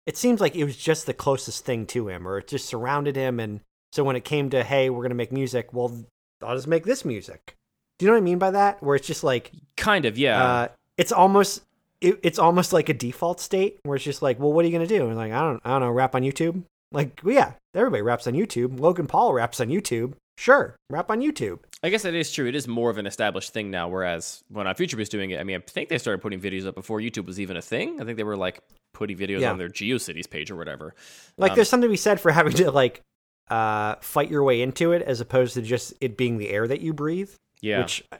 it 0.10 0.18
seems 0.18 0.42
like 0.42 0.56
it 0.56 0.64
was 0.64 0.76
just 0.76 1.06
the 1.06 1.14
closest 1.14 1.66
thing 1.66 1.86
to 1.86 2.08
him, 2.10 2.28
or 2.28 2.40
it 2.40 2.48
just 2.48 2.68
surrounded 2.68 3.16
him, 3.16 3.40
and 3.40 3.60
so 3.92 4.04
when 4.04 4.16
it 4.16 4.26
came 4.26 4.50
to 4.50 4.64
hey, 4.64 4.90
we're 4.90 5.04
gonna 5.04 5.14
make 5.14 5.32
music, 5.32 5.72
well, 5.72 6.04
I'll 6.42 6.56
just 6.56 6.68
make 6.68 6.84
this 6.84 7.06
music. 7.06 7.56
Do 8.00 8.06
you 8.06 8.08
know 8.08 8.16
what 8.16 8.24
I 8.24 8.26
mean 8.26 8.40
by 8.40 8.50
that? 8.50 8.82
Where 8.82 8.96
it's 8.96 9.06
just 9.06 9.24
like 9.24 9.52
Kind 9.78 10.06
of, 10.06 10.18
yeah. 10.18 10.44
uh, 10.44 10.68
it's 10.98 11.12
almost 11.12 11.62
it, 12.02 12.20
it's 12.24 12.40
almost 12.40 12.74
like 12.74 12.90
a 12.90 12.94
default 12.96 13.40
state 13.40 13.78
where 13.84 13.98
it's 13.98 14.04
just 14.04 14.24
like, 14.24 14.40
well, 14.40 14.52
what 14.52 14.66
are 14.66 14.68
you 14.68 14.72
gonna 14.74 14.88
do? 14.88 15.06
And 15.10 15.16
like, 15.16 15.32
I 15.32 15.42
don't, 15.42 15.62
I 15.64 15.74
don't 15.74 15.82
know, 15.82 15.92
rap 15.92 16.16
on 16.16 16.24
YouTube. 16.24 16.64
Like, 16.92 17.22
well, 17.24 17.36
yeah, 17.36 17.52
everybody 17.76 18.02
raps 18.02 18.26
on 18.26 18.34
YouTube. 18.34 18.80
Logan 18.80 19.06
Paul 19.06 19.34
raps 19.34 19.60
on 19.60 19.68
YouTube. 19.68 20.14
Sure, 20.40 20.76
rap 20.90 21.12
on 21.12 21.22
YouTube. 21.22 21.60
I 21.82 21.90
guess 21.90 22.04
that 22.04 22.14
is 22.14 22.32
true. 22.32 22.46
It 22.48 22.56
is 22.56 22.68
more 22.68 22.90
of 22.90 22.98
an 22.98 23.06
established 23.08 23.54
thing 23.54 23.72
now. 23.72 23.88
Whereas 23.88 24.44
when 24.50 24.68
Odd 24.68 24.76
Future 24.78 24.98
was 24.98 25.08
doing 25.10 25.32
it, 25.32 25.40
I 25.40 25.44
mean, 25.44 25.56
I 25.56 25.60
think 25.60 25.88
they 25.90 25.98
started 25.98 26.22
putting 26.22 26.42
videos 26.42 26.66
up 26.68 26.76
before 26.76 27.00
YouTube 27.00 27.26
was 27.26 27.40
even 27.40 27.56
a 27.56 27.62
thing. 27.62 28.02
I 28.02 28.04
think 28.06 28.18
they 28.18 28.24
were 28.24 28.36
like 28.36 28.60
putting 28.94 29.18
videos 29.18 29.40
Yeah. 29.42 29.52
on 29.52 29.58
their 29.58 29.70
GeoCities 29.70 30.30
page 30.30 30.52
or 30.52 30.56
whatever. 30.58 30.94
Like, 31.38 31.52
Um, 31.52 31.56
there's 31.56 31.70
something 31.70 31.88
to 31.88 31.92
be 31.94 31.98
said 31.98 32.20
for 32.20 32.32
having 32.32 32.52
to 32.54 32.70
like 32.72 33.02
uh, 33.50 33.96
fight 34.02 34.30
your 34.30 34.44
way 34.44 34.62
into 34.62 34.92
it 34.92 35.02
as 35.04 35.22
opposed 35.22 35.54
to 35.54 35.62
just 35.62 35.94
it 36.02 36.18
being 36.18 36.38
the 36.38 36.50
air 36.50 36.68
that 36.68 36.82
you 36.82 36.94
breathe. 36.94 37.32
Yeah. 37.62 37.80
which 37.80 38.04
uh, 38.12 38.18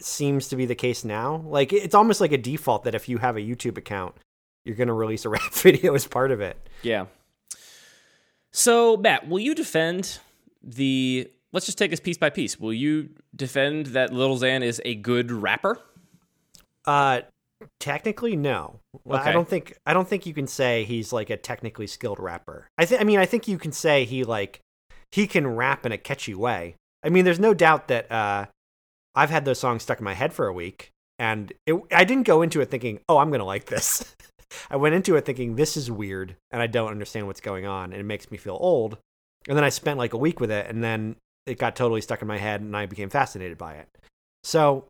seems 0.00 0.48
to 0.48 0.56
be 0.56 0.66
the 0.66 0.74
case 0.74 1.02
now. 1.04 1.36
Like, 1.46 1.72
it's 1.72 1.94
almost 1.94 2.20
like 2.20 2.32
a 2.32 2.36
default 2.38 2.84
that 2.84 2.94
if 2.94 3.08
you 3.08 3.18
have 3.18 3.36
a 3.36 3.40
YouTube 3.40 3.78
account, 3.78 4.14
you're 4.64 4.76
gonna 4.76 4.92
release 4.94 5.24
a 5.24 5.28
rap 5.36 5.52
video 5.54 5.94
as 5.94 6.06
part 6.06 6.30
of 6.30 6.40
it. 6.40 6.56
Yeah. 6.82 7.06
So, 8.52 8.96
Matt, 8.96 9.28
will 9.28 9.38
you 9.38 9.54
defend 9.54 10.18
the. 10.62 11.30
Let's 11.56 11.64
just 11.64 11.78
take 11.78 11.90
this 11.90 12.00
piece 12.00 12.18
by 12.18 12.28
piece. 12.28 12.60
Will 12.60 12.74
you 12.74 13.08
defend 13.34 13.86
that 13.86 14.12
Lil 14.12 14.36
Xan 14.36 14.62
is 14.62 14.82
a 14.84 14.94
good 14.94 15.32
rapper? 15.32 15.80
Uh, 16.84 17.22
technically, 17.80 18.36
no. 18.36 18.80
Well, 19.06 19.22
I 19.24 19.32
don't 19.32 19.48
think 19.48 19.74
I 19.86 19.94
don't 19.94 20.06
think 20.06 20.26
you 20.26 20.34
can 20.34 20.46
say 20.46 20.84
he's 20.84 21.14
like 21.14 21.30
a 21.30 21.36
technically 21.38 21.86
skilled 21.86 22.20
rapper. 22.20 22.68
I 22.76 22.84
think 22.84 23.00
I 23.00 23.04
mean 23.04 23.18
I 23.18 23.24
think 23.24 23.48
you 23.48 23.56
can 23.56 23.72
say 23.72 24.04
he 24.04 24.22
like 24.22 24.60
he 25.10 25.26
can 25.26 25.46
rap 25.46 25.86
in 25.86 25.92
a 25.92 25.96
catchy 25.96 26.34
way. 26.34 26.74
I 27.02 27.08
mean, 27.08 27.24
there's 27.24 27.40
no 27.40 27.54
doubt 27.54 27.88
that 27.88 28.12
uh, 28.12 28.44
I've 29.14 29.30
had 29.30 29.46
those 29.46 29.58
songs 29.58 29.82
stuck 29.82 29.98
in 29.98 30.04
my 30.04 30.12
head 30.12 30.34
for 30.34 30.48
a 30.48 30.52
week, 30.52 30.90
and 31.18 31.54
it, 31.64 31.80
I 31.90 32.04
didn't 32.04 32.26
go 32.26 32.42
into 32.42 32.60
it 32.60 32.70
thinking, 32.70 33.00
"Oh, 33.08 33.16
I'm 33.16 33.30
gonna 33.30 33.46
like 33.46 33.64
this." 33.64 34.14
I 34.70 34.76
went 34.76 34.94
into 34.94 35.16
it 35.16 35.24
thinking, 35.24 35.56
"This 35.56 35.74
is 35.78 35.90
weird, 35.90 36.36
and 36.50 36.60
I 36.60 36.66
don't 36.66 36.90
understand 36.90 37.26
what's 37.26 37.40
going 37.40 37.64
on, 37.64 37.92
and 37.92 38.00
it 38.00 38.04
makes 38.04 38.30
me 38.30 38.36
feel 38.36 38.58
old." 38.60 38.98
And 39.48 39.56
then 39.56 39.64
I 39.64 39.70
spent 39.70 39.96
like 39.96 40.12
a 40.12 40.18
week 40.18 40.38
with 40.38 40.50
it, 40.50 40.66
and 40.68 40.84
then 40.84 41.16
it 41.46 41.58
got 41.58 41.76
totally 41.76 42.00
stuck 42.00 42.22
in 42.22 42.28
my 42.28 42.38
head, 42.38 42.60
and 42.60 42.76
I 42.76 42.86
became 42.86 43.08
fascinated 43.08 43.58
by 43.58 43.74
it. 43.74 43.88
So, 44.44 44.86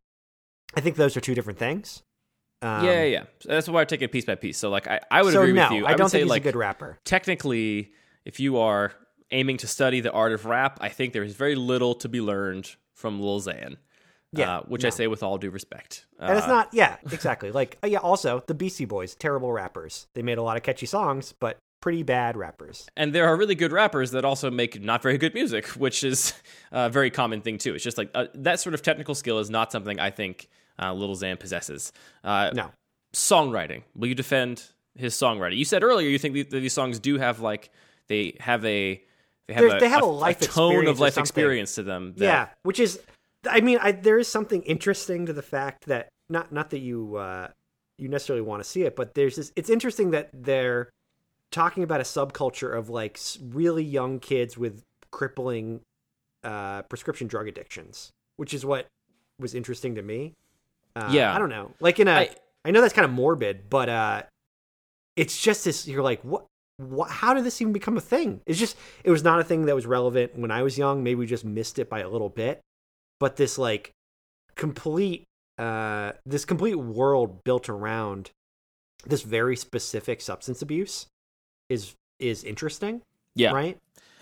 I 0.74 0.80
think 0.80 0.96
those 0.96 1.16
are 1.16 1.20
two 1.20 1.34
different 1.34 1.58
things. 1.58 2.02
Um, 2.62 2.84
yeah, 2.84 2.92
yeah, 2.92 3.04
yeah. 3.04 3.24
That's 3.44 3.68
why 3.68 3.82
I 3.82 3.84
take 3.84 4.02
it 4.02 4.10
piece 4.12 4.24
by 4.24 4.34
piece. 4.34 4.58
So, 4.58 4.70
like, 4.70 4.88
I, 4.88 5.00
I 5.10 5.22
would 5.22 5.32
so 5.32 5.42
agree 5.42 5.52
no, 5.52 5.64
with 5.64 5.72
you. 5.72 5.86
I, 5.86 5.92
would 5.92 5.98
don't 5.98 6.08
say, 6.08 6.18
think 6.18 6.24
he's 6.24 6.30
like, 6.30 6.42
a 6.42 6.44
good 6.44 6.56
rapper. 6.56 6.98
technically, 7.04 7.92
if 8.24 8.40
you 8.40 8.58
are 8.58 8.92
aiming 9.30 9.58
to 9.58 9.66
study 9.66 10.00
the 10.00 10.12
art 10.12 10.32
of 10.32 10.46
rap, 10.46 10.78
I 10.80 10.88
think 10.88 11.12
there 11.12 11.22
is 11.22 11.34
very 11.34 11.54
little 11.54 11.94
to 11.96 12.08
be 12.08 12.20
learned 12.20 12.74
from 12.94 13.20
Lil 13.20 13.40
Xan. 13.40 13.76
Yeah, 14.32 14.58
uh, 14.58 14.62
which 14.62 14.84
I 14.84 14.90
say 14.90 15.06
with 15.06 15.22
all 15.22 15.38
due 15.38 15.50
respect. 15.50 16.04
Uh, 16.20 16.24
And 16.24 16.38
it's 16.38 16.46
not, 16.46 16.68
yeah, 16.72 16.96
exactly. 17.12 17.52
Like, 17.52 17.78
uh, 17.82 17.86
yeah, 17.86 17.98
also, 17.98 18.42
the 18.46 18.54
Beastie 18.54 18.84
Boys, 18.84 19.14
terrible 19.14 19.52
rappers. 19.52 20.08
They 20.14 20.22
made 20.22 20.36
a 20.36 20.42
lot 20.42 20.56
of 20.56 20.62
catchy 20.62 20.86
songs, 20.86 21.32
but 21.38 21.56
pretty 21.86 22.02
bad 22.02 22.36
rappers. 22.36 22.88
and 22.96 23.12
there 23.14 23.28
are 23.28 23.36
really 23.36 23.54
good 23.54 23.70
rappers 23.70 24.10
that 24.10 24.24
also 24.24 24.50
make 24.50 24.82
not 24.82 25.02
very 25.02 25.16
good 25.18 25.34
music, 25.34 25.66
which 25.84 26.02
is 26.02 26.32
a 26.72 26.90
very 26.90 27.10
common 27.12 27.40
thing 27.40 27.58
too. 27.58 27.76
It's 27.76 27.84
just 27.84 27.96
like 27.96 28.10
uh, 28.12 28.26
that 28.34 28.58
sort 28.58 28.74
of 28.74 28.82
technical 28.82 29.14
skill 29.14 29.38
is 29.38 29.50
not 29.50 29.70
something 29.70 30.00
I 30.00 30.10
think 30.10 30.48
uh, 30.82 30.92
Little 30.92 31.14
Xan 31.14 31.38
possesses. 31.38 31.92
Uh, 32.24 32.50
No. 32.52 32.72
Songwriting. 33.14 33.84
Will 33.94 34.08
you 34.08 34.16
defend 34.16 34.64
his 34.96 35.14
songwriting? 35.14 35.58
You 35.58 35.64
said 35.64 35.84
earlier 35.84 36.08
you 36.08 36.18
think 36.18 36.34
that 36.34 36.50
these 36.50 36.72
songs 36.72 36.98
do 36.98 37.18
have 37.18 37.38
like 37.38 37.70
they 38.08 38.36
have 38.40 38.64
a 38.64 39.00
they 39.46 39.54
have, 39.54 39.64
a, 39.64 39.78
they 39.78 39.88
have 39.88 40.02
a 40.02 40.06
a 40.06 40.06
life 40.06 40.40
tone 40.40 40.72
experience 40.72 40.90
of 40.90 40.98
life 41.00 41.18
experience 41.18 41.74
to 41.76 41.84
them. 41.84 42.14
that- 42.16 42.24
yeah, 42.24 42.48
which 42.64 42.80
is, 42.80 42.98
I 43.48 43.60
mean, 43.60 43.78
I, 43.80 43.92
there 43.92 44.18
is 44.18 44.26
something 44.26 44.62
interesting 44.62 45.26
to 45.26 45.32
the 45.32 45.42
fact 45.42 45.86
that, 45.86 46.08
not 46.28 46.50
not 46.50 46.70
that 46.70 46.80
you 46.80 47.14
uh, 47.14 47.46
you 47.96 48.08
necessarily 48.08 48.42
want 48.42 48.62
to 48.64 48.68
see 48.68 48.82
it, 48.82 48.96
but 48.96 49.14
there's 49.14 49.36
this, 49.36 49.52
it's 49.54 49.70
interesting 49.70 50.10
that 50.10 50.30
they're 50.34 50.90
talking 51.52 51.82
about 51.82 52.00
a 52.00 52.04
subculture 52.04 52.76
of 52.76 52.88
like 52.88 53.18
really 53.40 53.84
young 53.84 54.18
kids 54.18 54.56
with 54.58 54.82
crippling 55.10 55.80
uh, 56.44 56.82
prescription 56.82 57.26
drug 57.26 57.48
addictions, 57.48 58.10
which 58.36 58.52
is 58.54 58.64
what 58.64 58.86
was 59.38 59.54
interesting 59.54 59.94
to 59.94 60.02
me. 60.02 60.32
Uh, 60.94 61.08
Yeah. 61.12 61.34
I 61.34 61.38
don't 61.38 61.48
know. 61.50 61.72
Like 61.80 61.98
in 62.00 62.08
a, 62.08 62.12
I, 62.12 62.30
I- 62.64 62.70
know 62.70 62.80
that's 62.80 62.94
kind 62.94 63.04
of 63.04 63.10
morbid, 63.12 63.68
but 63.70 63.88
uh, 63.88 64.22
it's 65.16 65.40
just 65.40 65.64
this. 65.64 65.86
You're 65.86 66.02
like, 66.02 66.22
what? 66.22 66.46
What? 66.78 67.10
How 67.10 67.32
did 67.32 67.44
this 67.44 67.60
even 67.62 67.72
become 67.72 67.96
a 67.96 68.02
thing? 68.02 68.42
It's 68.44 68.58
just, 68.58 68.76
it 69.02 69.10
was 69.10 69.22
not 69.24 69.40
a 69.40 69.44
thing 69.44 69.64
that 69.64 69.74
was 69.74 69.86
relevant 69.86 70.36
when 70.38 70.50
I 70.50 70.62
was 70.62 70.76
young. 70.76 71.02
Maybe 71.02 71.14
we 71.14 71.26
just 71.26 71.44
missed 71.44 71.78
it 71.78 71.88
by 71.88 72.00
a 72.00 72.08
little 72.08 72.28
bit. 72.28 72.60
But 73.18 73.36
this 73.36 73.56
like 73.56 73.92
complete, 74.56 75.24
uh, 75.58 76.12
this 76.26 76.44
complete 76.44 76.74
world 76.74 77.42
built 77.44 77.68
around 77.70 78.30
this 79.06 79.22
very 79.22 79.56
specific 79.56 80.20
substance 80.20 80.60
abuse 80.60 81.06
is 81.68 81.94
is 82.18 82.44
interesting. 82.44 83.02
yeah. 83.34 83.52
Right. 83.52 83.78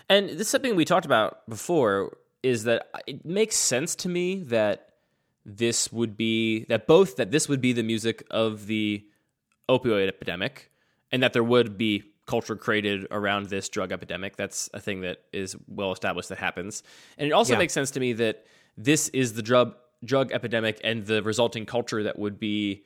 And 0.09 0.29
this 0.29 0.41
is 0.41 0.49
something 0.49 0.75
we 0.75 0.85
talked 0.85 1.05
about 1.05 1.47
before 1.49 2.17
is 2.43 2.65
that 2.65 2.89
it 3.07 3.25
makes 3.25 3.55
sense 3.55 3.95
to 3.95 4.09
me 4.09 4.43
that 4.43 4.89
this 5.45 5.91
would 5.91 6.15
be 6.17 6.65
that 6.65 6.85
both 6.87 7.15
that 7.15 7.31
this 7.31 7.47
would 7.49 7.61
be 7.61 7.73
the 7.73 7.83
music 7.83 8.23
of 8.29 8.67
the 8.67 9.03
opioid 9.69 10.07
epidemic 10.07 10.71
and 11.11 11.23
that 11.23 11.33
there 11.33 11.43
would 11.43 11.77
be 11.77 12.03
culture 12.27 12.55
created 12.55 13.07
around 13.11 13.47
this 13.49 13.69
drug 13.69 13.91
epidemic. 13.91 14.35
That's 14.35 14.69
a 14.73 14.79
thing 14.79 15.01
that 15.01 15.19
is 15.31 15.55
well 15.67 15.91
established 15.91 16.29
that 16.29 16.39
happens. 16.39 16.83
And 17.17 17.27
it 17.27 17.31
also 17.31 17.53
Yeah. 17.53 17.59
makes 17.59 17.73
sense 17.73 17.91
to 17.91 17.99
me 17.99 18.13
that 18.13 18.45
this 18.77 19.07
is 19.09 19.33
the 19.33 19.41
drug 19.41 19.75
drug 20.03 20.31
epidemic 20.31 20.79
and 20.83 21.05
the 21.05 21.23
resulting 21.23 21.65
culture 21.65 22.03
that 22.03 22.19
would 22.19 22.39
be 22.39 22.83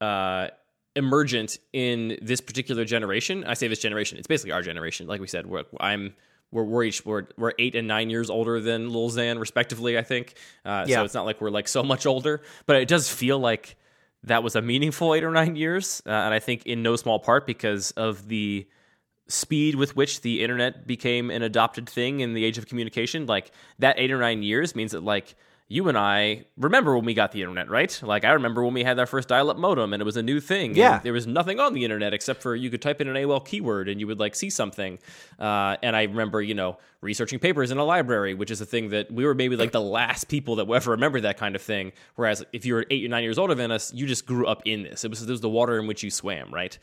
uh, 0.00 0.48
emergent 0.96 1.58
in 1.72 2.18
this 2.22 2.40
particular 2.40 2.84
generation. 2.84 3.44
I 3.44 3.54
say 3.54 3.68
this 3.68 3.78
generation; 3.78 4.18
it's 4.18 4.26
basically 4.26 4.52
our 4.52 4.62
generation. 4.62 5.06
Like 5.06 5.20
we 5.20 5.26
said, 5.26 5.46
we're, 5.46 5.64
I'm 5.78 6.14
we're 6.50 6.64
we're 6.64 6.84
each 6.84 7.04
we're, 7.04 7.26
we're 7.36 7.52
eight 7.58 7.74
and 7.74 7.86
nine 7.86 8.10
years 8.10 8.30
older 8.30 8.60
than 8.60 8.90
Lil 8.90 9.10
Xan, 9.10 9.38
respectively. 9.38 9.98
I 9.98 10.02
think. 10.02 10.34
Uh, 10.64 10.84
Yeah. 10.86 10.96
So 10.96 11.04
it's 11.04 11.14
not 11.14 11.26
like 11.26 11.40
we're 11.40 11.50
like 11.50 11.68
so 11.68 11.82
much 11.82 12.06
older, 12.06 12.42
but 12.66 12.76
it 12.76 12.88
does 12.88 13.10
feel 13.10 13.38
like 13.38 13.76
that 14.24 14.42
was 14.42 14.56
a 14.56 14.62
meaningful 14.62 15.14
eight 15.14 15.24
or 15.24 15.30
nine 15.30 15.56
years, 15.56 16.02
uh, 16.06 16.10
and 16.10 16.34
I 16.34 16.38
think 16.40 16.66
in 16.66 16.82
no 16.82 16.96
small 16.96 17.18
part 17.18 17.46
because 17.46 17.92
of 17.92 18.28
the 18.28 18.66
speed 19.28 19.76
with 19.76 19.96
which 19.96 20.22
the 20.22 20.42
internet 20.42 20.86
became 20.86 21.30
an 21.30 21.42
adopted 21.42 21.88
thing 21.88 22.20
in 22.20 22.34
the 22.34 22.44
age 22.44 22.58
of 22.58 22.66
communication 22.66 23.26
like 23.26 23.52
that 23.78 23.94
8 23.98 24.10
or 24.10 24.18
9 24.18 24.42
years 24.42 24.74
means 24.74 24.90
that 24.92 25.04
like 25.04 25.36
you 25.72 25.88
and 25.88 25.96
I 25.96 26.46
remember 26.56 26.96
when 26.96 27.04
we 27.04 27.14
got 27.14 27.30
the 27.30 27.42
internet, 27.42 27.70
right? 27.70 27.96
Like 28.02 28.24
I 28.24 28.32
remember 28.32 28.64
when 28.64 28.74
we 28.74 28.82
had 28.82 28.98
our 28.98 29.06
first 29.06 29.28
dial-up 29.28 29.56
modem 29.56 29.92
and 29.92 30.00
it 30.02 30.04
was 30.04 30.16
a 30.16 30.22
new 30.22 30.40
thing. 30.40 30.74
Yeah. 30.74 30.98
there 30.98 31.12
was 31.12 31.28
nothing 31.28 31.60
on 31.60 31.74
the 31.74 31.84
internet 31.84 32.12
except 32.12 32.42
for 32.42 32.56
you 32.56 32.70
could 32.70 32.82
type 32.82 33.00
in 33.00 33.06
an 33.06 33.14
AOL 33.14 33.46
keyword 33.46 33.88
and 33.88 34.00
you 34.00 34.08
would 34.08 34.18
like 34.18 34.34
see 34.34 34.50
something. 34.50 34.98
Uh, 35.38 35.76
and 35.80 35.94
I 35.94 36.02
remember, 36.02 36.42
you 36.42 36.54
know, 36.54 36.78
researching 37.02 37.38
papers 37.38 37.70
in 37.70 37.78
a 37.78 37.84
library, 37.84 38.34
which 38.34 38.50
is 38.50 38.60
a 38.60 38.66
thing 38.66 38.88
that 38.88 39.12
we 39.12 39.24
were 39.24 39.32
maybe 39.32 39.54
like 39.54 39.70
the 39.70 39.80
last 39.80 40.26
people 40.26 40.56
that 40.56 40.66
would 40.66 40.74
ever 40.74 40.90
remember 40.90 41.20
that 41.20 41.38
kind 41.38 41.54
of 41.54 41.62
thing. 41.62 41.92
Whereas 42.16 42.44
if 42.52 42.66
you 42.66 42.74
were 42.74 42.84
eight 42.90 43.04
or 43.04 43.08
nine 43.08 43.22
years 43.22 43.38
older 43.38 43.54
than 43.54 43.70
us, 43.70 43.94
you 43.94 44.08
just 44.08 44.26
grew 44.26 44.46
up 44.46 44.62
in 44.64 44.82
this. 44.82 45.04
It 45.04 45.10
was, 45.10 45.22
it 45.22 45.30
was 45.30 45.40
the 45.40 45.48
water 45.48 45.78
in 45.78 45.86
which 45.86 46.02
you 46.02 46.10
swam, 46.10 46.52
right? 46.52 46.76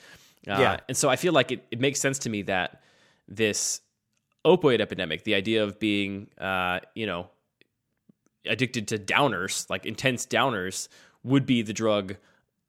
Uh, 0.48 0.56
Yeah. 0.62 0.80
And 0.88 0.96
so 0.96 1.10
I 1.10 1.18
feel 1.18 1.34
like 1.34 1.52
it, 1.52 1.66
it 1.72 1.82
makes 1.82 2.00
sense 2.00 2.20
to 2.20 2.30
me 2.30 2.44
that 2.44 2.82
this 3.28 3.82
opioid 4.46 4.80
epidemic, 4.80 5.26
the 5.26 5.36
idea 5.36 5.66
of 5.66 5.78
being, 5.78 6.30
uh, 6.40 6.80
you 6.96 7.06
know, 7.06 7.28
addicted 8.48 8.88
to 8.90 8.98
downers, 8.98 9.70
like 9.70 9.86
intense 9.86 10.26
downers, 10.26 10.88
would 11.24 11.46
be 11.46 11.62
the 11.62 11.74
drug 11.74 12.16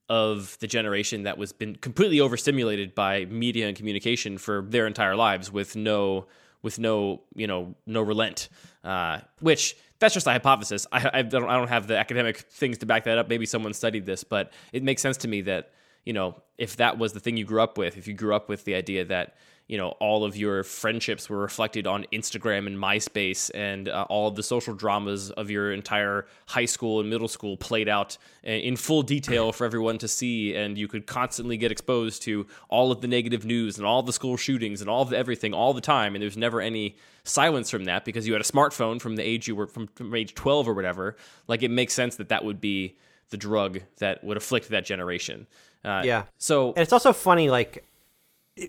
of 0.08 0.58
the 0.60 0.66
generation 0.66 1.24
that 1.24 1.36
was 1.36 1.52
been 1.52 1.76
completely 1.76 2.20
overstimulated 2.20 2.94
by 2.94 3.26
media 3.26 3.68
and 3.68 3.76
communication 3.76 4.38
for 4.38 4.62
their 4.62 4.86
entire 4.86 5.14
lives 5.14 5.52
with 5.52 5.76
no 5.76 6.26
with 6.62 6.78
no 6.78 7.22
you 7.34 7.46
know 7.46 7.74
no 7.86 8.02
relent. 8.02 8.48
Uh, 8.82 9.20
which 9.40 9.76
that's 9.98 10.14
just 10.14 10.26
a 10.26 10.30
hypothesis. 10.30 10.86
I, 10.92 11.10
I 11.12 11.22
don't 11.22 11.44
I 11.44 11.56
don't 11.56 11.68
have 11.68 11.86
the 11.86 11.98
academic 11.98 12.38
things 12.38 12.78
to 12.78 12.86
back 12.86 13.04
that 13.04 13.18
up. 13.18 13.28
Maybe 13.28 13.46
someone 13.46 13.74
studied 13.74 14.06
this 14.06 14.24
but 14.24 14.52
it 14.72 14.82
makes 14.82 15.02
sense 15.02 15.18
to 15.18 15.28
me 15.28 15.42
that 15.42 15.72
you 16.04 16.12
know 16.12 16.36
if 16.56 16.76
that 16.76 16.98
was 16.98 17.12
the 17.12 17.20
thing 17.20 17.36
you 17.36 17.44
grew 17.44 17.60
up 17.60 17.76
with 17.76 17.96
if 17.96 18.08
you 18.08 18.14
grew 18.14 18.34
up 18.34 18.48
with 18.48 18.64
the 18.64 18.74
idea 18.74 19.04
that 19.04 19.36
you 19.68 19.76
know 19.76 19.90
all 20.00 20.24
of 20.24 20.36
your 20.36 20.64
friendships 20.64 21.30
were 21.30 21.38
reflected 21.38 21.86
on 21.86 22.06
Instagram 22.12 22.66
and 22.66 22.76
MySpace, 22.76 23.50
and 23.54 23.88
uh, 23.88 24.06
all 24.08 24.26
of 24.26 24.34
the 24.34 24.42
social 24.42 24.74
dramas 24.74 25.30
of 25.30 25.50
your 25.50 25.72
entire 25.72 26.26
high 26.46 26.64
school 26.64 27.00
and 27.00 27.08
middle 27.08 27.28
school 27.28 27.56
played 27.56 27.88
out 27.88 28.18
in 28.42 28.76
full 28.76 29.02
detail 29.02 29.52
for 29.52 29.64
everyone 29.64 29.98
to 29.98 30.08
see, 30.08 30.54
and 30.56 30.76
you 30.76 30.88
could 30.88 31.06
constantly 31.06 31.56
get 31.56 31.70
exposed 31.70 32.22
to 32.22 32.46
all 32.68 32.90
of 32.90 33.02
the 33.02 33.08
negative 33.08 33.44
news 33.44 33.76
and 33.76 33.86
all 33.86 34.02
the 34.02 34.12
school 34.12 34.36
shootings 34.36 34.80
and 34.80 34.90
all 34.90 35.02
of 35.02 35.12
everything 35.12 35.52
all 35.52 35.72
the 35.72 35.80
time, 35.80 36.14
and 36.14 36.22
there's 36.22 36.36
never 36.36 36.60
any 36.60 36.96
silence 37.24 37.70
from 37.70 37.84
that 37.84 38.04
because 38.04 38.26
you 38.26 38.32
had 38.32 38.42
a 38.42 38.44
smartphone 38.44 39.00
from 39.00 39.16
the 39.16 39.22
age 39.22 39.46
you 39.46 39.54
were 39.54 39.66
from, 39.66 39.86
from 39.88 40.14
age 40.14 40.34
12 40.34 40.68
or 40.68 40.74
whatever. 40.74 41.16
Like 41.46 41.62
it 41.62 41.70
makes 41.70 41.92
sense 41.92 42.16
that 42.16 42.30
that 42.30 42.44
would 42.44 42.60
be 42.60 42.96
the 43.30 43.36
drug 43.36 43.80
that 43.98 44.24
would 44.24 44.36
afflict 44.36 44.70
that 44.70 44.84
generation. 44.84 45.46
Uh, 45.84 46.02
Yeah. 46.04 46.24
So 46.38 46.70
And 46.70 46.78
it's 46.78 46.92
also 46.92 47.12
funny, 47.12 47.50
like, 47.50 47.84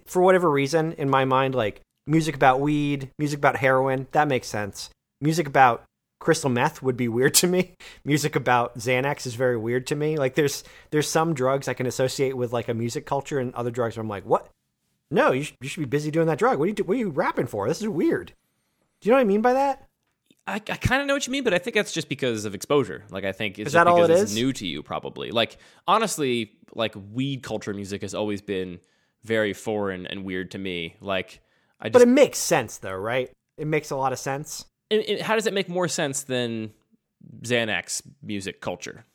for 0.05 0.21
whatever 0.21 0.49
reason, 0.49 0.93
in 0.93 1.09
my 1.09 1.25
mind, 1.25 1.55
like, 1.55 1.81
music 2.07 2.35
about 2.35 2.59
weed, 2.59 3.11
music 3.17 3.39
about 3.39 3.57
heroin, 3.57 4.07
that 4.11 4.27
makes 4.27 4.47
sense. 4.47 4.89
Music 5.21 5.47
about 5.47 5.83
crystal 6.19 6.49
meth 6.49 6.81
would 6.81 6.97
be 6.97 7.07
weird 7.07 7.33
to 7.35 7.47
me. 7.47 7.73
Music 8.03 8.35
about 8.35 8.77
Xanax 8.77 9.25
is 9.25 9.35
very 9.35 9.57
weird 9.57 9.87
to 9.87 9.95
me. 9.95 10.17
Like, 10.17 10.35
there's 10.35 10.63
there's 10.91 11.07
some 11.07 11.33
drugs 11.33 11.67
I 11.67 11.73
can 11.73 11.85
associate 11.85 12.35
with, 12.35 12.51
like, 12.51 12.67
a 12.67 12.73
music 12.73 13.05
culture, 13.05 13.39
and 13.39 13.53
other 13.55 13.71
drugs 13.71 13.95
where 13.95 14.01
I'm 14.01 14.09
like, 14.09 14.25
what? 14.25 14.49
No, 15.11 15.31
you, 15.31 15.43
sh- 15.43 15.53
you 15.61 15.69
should 15.69 15.81
be 15.81 15.85
busy 15.85 16.11
doing 16.11 16.27
that 16.27 16.37
drug. 16.39 16.59
What 16.59 16.65
are, 16.65 16.67
you 16.67 16.73
do- 16.73 16.83
what 16.83 16.95
are 16.95 16.99
you 16.99 17.09
rapping 17.09 17.47
for? 17.47 17.67
This 17.67 17.81
is 17.81 17.87
weird. 17.87 18.33
Do 19.01 19.07
you 19.07 19.11
know 19.11 19.17
what 19.17 19.21
I 19.21 19.25
mean 19.25 19.41
by 19.41 19.53
that? 19.53 19.87
I, 20.49 20.55
I 20.55 20.59
kind 20.59 21.01
of 21.01 21.07
know 21.07 21.13
what 21.13 21.27
you 21.27 21.31
mean, 21.31 21.43
but 21.43 21.53
I 21.53 21.59
think 21.59 21.75
that's 21.75 21.91
just 21.91 22.09
because 22.09 22.45
of 22.45 22.55
exposure. 22.55 23.03
Like 23.11 23.23
I 23.23 23.31
think 23.31 23.59
it's 23.59 23.67
Is 23.67 23.73
that 23.73 23.87
all 23.87 24.01
because 24.01 24.21
it's 24.21 24.33
new 24.33 24.51
to 24.53 24.65
you, 24.65 24.81
probably. 24.81 25.29
Like 25.31 25.57
honestly, 25.87 26.53
like 26.73 26.95
weed 27.13 27.43
culture 27.43 27.73
music 27.73 28.01
has 28.01 28.15
always 28.15 28.41
been 28.41 28.79
very 29.23 29.53
foreign 29.53 30.05
and 30.07 30.23
weird 30.23 30.51
to 30.51 30.57
me. 30.57 30.95
Like 31.01 31.41
I 31.79 31.85
just, 31.89 31.93
But 31.93 32.01
it 32.01 32.07
makes 32.07 32.37
sense, 32.37 32.77
though, 32.77 32.95
right? 32.95 33.29
It 33.57 33.67
makes 33.67 33.89
a 33.91 33.95
lot 33.95 34.13
of 34.13 34.19
sense. 34.19 34.65
it- 34.89 35.09
it- 35.09 35.21
how 35.21 35.35
does 35.35 35.45
it 35.47 35.53
make 35.53 35.69
more 35.69 35.87
sense 35.87 36.23
than 36.23 36.71
Xanax 37.41 38.01
music 38.21 38.61
culture? 38.61 39.05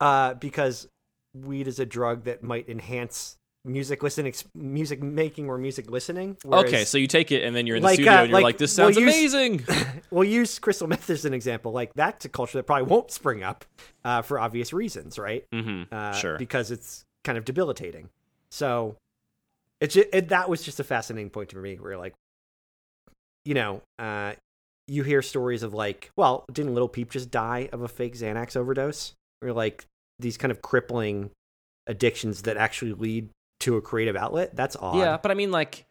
uh, 0.00 0.34
because 0.34 0.86
weed 1.34 1.66
is 1.66 1.80
a 1.80 1.86
drug 1.86 2.22
that 2.24 2.40
might 2.42 2.68
enhance 2.68 3.36
music 3.64 4.00
listening, 4.02 4.32
music 4.54 5.02
making, 5.02 5.48
or 5.48 5.58
music 5.58 5.90
listening. 5.90 6.36
okay, 6.46 6.84
so 6.84 6.96
you 6.98 7.08
take 7.08 7.32
it 7.32 7.42
and 7.42 7.54
then 7.56 7.66
you're 7.66 7.76
in 7.76 7.82
the 7.82 7.86
Like, 7.88 7.94
studio 7.94 8.12
uh, 8.12 8.16
and 8.20 8.28
you're 8.30 8.34
like, 8.34 8.44
like, 8.44 8.58
"This 8.58 8.78
we'll 8.78 8.86
sounds 8.92 8.96
use- 8.96 9.34
amazing." 9.34 9.64
we'll 10.12 10.22
use 10.28 10.58
crystal 10.60 10.86
meth 10.86 11.10
as 11.10 11.24
an 11.24 11.34
example. 11.34 11.72
Like 11.72 11.92
that's 11.94 12.24
a 12.24 12.28
culture 12.28 12.58
that 12.58 12.64
probably 12.64 12.84
won't 12.86 13.10
spring 13.10 13.42
up 13.42 13.64
uh, 14.04 14.22
for 14.22 14.38
obvious 14.38 14.72
reasons, 14.72 15.18
right? 15.18 15.44
mm-hmm. 15.52 15.92
Uh, 15.92 16.12
sure. 16.12 16.38
because 16.38 16.70
it's 16.70 17.04
kind 17.24 17.36
of 17.36 17.44
debilitating. 17.44 18.08
So 18.50 18.96
it's 19.80 19.94
ju- 19.94 20.04
it, 20.12 20.28
that 20.28 20.48
was 20.48 20.62
just 20.62 20.80
a 20.80 20.84
fascinating 20.84 21.30
point 21.30 21.50
to 21.50 21.56
me. 21.56 21.76
Where 21.76 21.96
like, 21.96 22.14
you 23.44 23.54
know, 23.54 23.82
uh, 23.98 24.32
you 24.86 25.02
hear 25.02 25.22
stories 25.22 25.62
of 25.62 25.74
like, 25.74 26.10
well, 26.16 26.44
didn't 26.52 26.74
Little 26.74 26.88
Peep 26.88 27.10
just 27.10 27.30
die 27.30 27.68
of 27.72 27.82
a 27.82 27.88
fake 27.88 28.14
Xanax 28.14 28.56
overdose? 28.56 29.14
Or 29.42 29.52
like 29.52 29.86
these 30.18 30.36
kind 30.36 30.50
of 30.50 30.62
crippling 30.62 31.30
addictions 31.86 32.42
that 32.42 32.56
actually 32.56 32.92
lead 32.92 33.28
to 33.60 33.76
a 33.76 33.82
creative 33.82 34.16
outlet. 34.16 34.54
That's 34.54 34.76
odd. 34.76 34.98
Yeah, 34.98 35.16
but 35.16 35.30
I 35.30 35.34
mean, 35.34 35.50
like, 35.50 35.84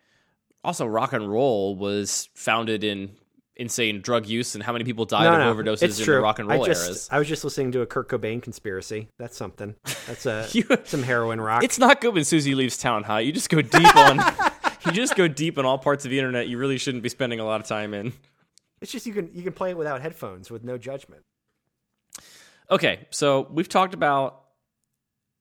also 0.63 0.85
rock 0.85 1.13
and 1.13 1.31
roll 1.31 1.75
was 1.75 2.29
founded 2.35 2.83
in 2.83 3.11
insane 3.57 4.01
drug 4.01 4.25
use, 4.25 4.55
and 4.55 4.63
how 4.63 4.71
many 4.71 4.85
people 4.85 5.05
died 5.05 5.23
no, 5.23 5.33
of 5.33 5.57
no, 5.57 5.63
overdoses 5.63 5.83
it's 5.83 5.99
in 5.99 6.05
true. 6.05 6.15
the 6.15 6.21
rock 6.21 6.39
and 6.39 6.47
roll 6.47 6.63
I 6.63 6.67
just, 6.67 6.85
eras? 6.85 7.09
I 7.11 7.19
was 7.19 7.27
just 7.27 7.43
listening 7.43 7.71
to 7.73 7.81
a 7.81 7.85
Kurt 7.85 8.09
Cobain 8.09 8.41
conspiracy. 8.41 9.09
That's 9.19 9.35
something. 9.35 9.75
That's 10.05 10.25
a 10.25 10.47
You- 10.53 10.65
some 10.85 11.03
heroin 11.03 11.41
rock. 11.41 11.63
It's 11.63 11.79
not 11.79 12.01
good 12.01 12.13
when 12.13 12.23
Susie 12.23 12.55
leaves 12.55 12.77
town, 12.77 13.03
huh? 13.03 13.17
You 13.17 13.31
just 13.31 13.49
go 13.49 13.61
deep 13.61 13.95
on. 13.95 14.21
you 14.85 14.91
just 14.91 15.15
go 15.15 15.27
deep 15.27 15.57
in 15.57 15.65
all 15.65 15.77
parts 15.77 16.05
of 16.05 16.11
the 16.11 16.17
internet 16.17 16.47
you 16.47 16.57
really 16.57 16.77
shouldn't 16.77 17.03
be 17.03 17.09
spending 17.09 17.39
a 17.39 17.45
lot 17.45 17.59
of 17.59 17.67
time 17.67 17.93
in. 17.93 18.13
It's 18.81 18.91
just 18.91 19.05
you 19.05 19.13
can 19.13 19.29
you 19.33 19.43
can 19.43 19.53
play 19.53 19.71
it 19.71 19.77
without 19.77 20.01
headphones 20.01 20.51
with 20.51 20.63
no 20.63 20.77
judgment. 20.77 21.23
Okay, 22.69 23.07
so 23.11 23.47
we've 23.49 23.69
talked 23.69 23.93
about 23.93 24.43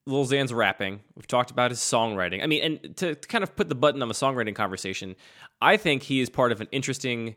Lil 0.07 0.24
Xan's 0.24 0.52
rapping. 0.52 1.00
We've 1.16 1.26
talked 1.26 1.50
about 1.50 1.70
his 1.70 1.81
songwriting. 1.81 2.42
I 2.42 2.46
mean, 2.46 2.62
and 2.62 2.96
to, 2.98 3.14
to 3.16 3.29
kind 3.29 3.42
of 3.42 3.57
put 3.57 3.68
the 3.68 3.74
button 3.74 4.00
on 4.02 4.09
the 4.09 4.14
songwriting 4.14 4.55
conversation, 4.55 5.16
I 5.61 5.76
think 5.76 6.05
he 6.05 6.20
is 6.20 6.31
part 6.31 6.52
of 6.52 6.61
an 6.61 6.68
interesting 6.70 7.35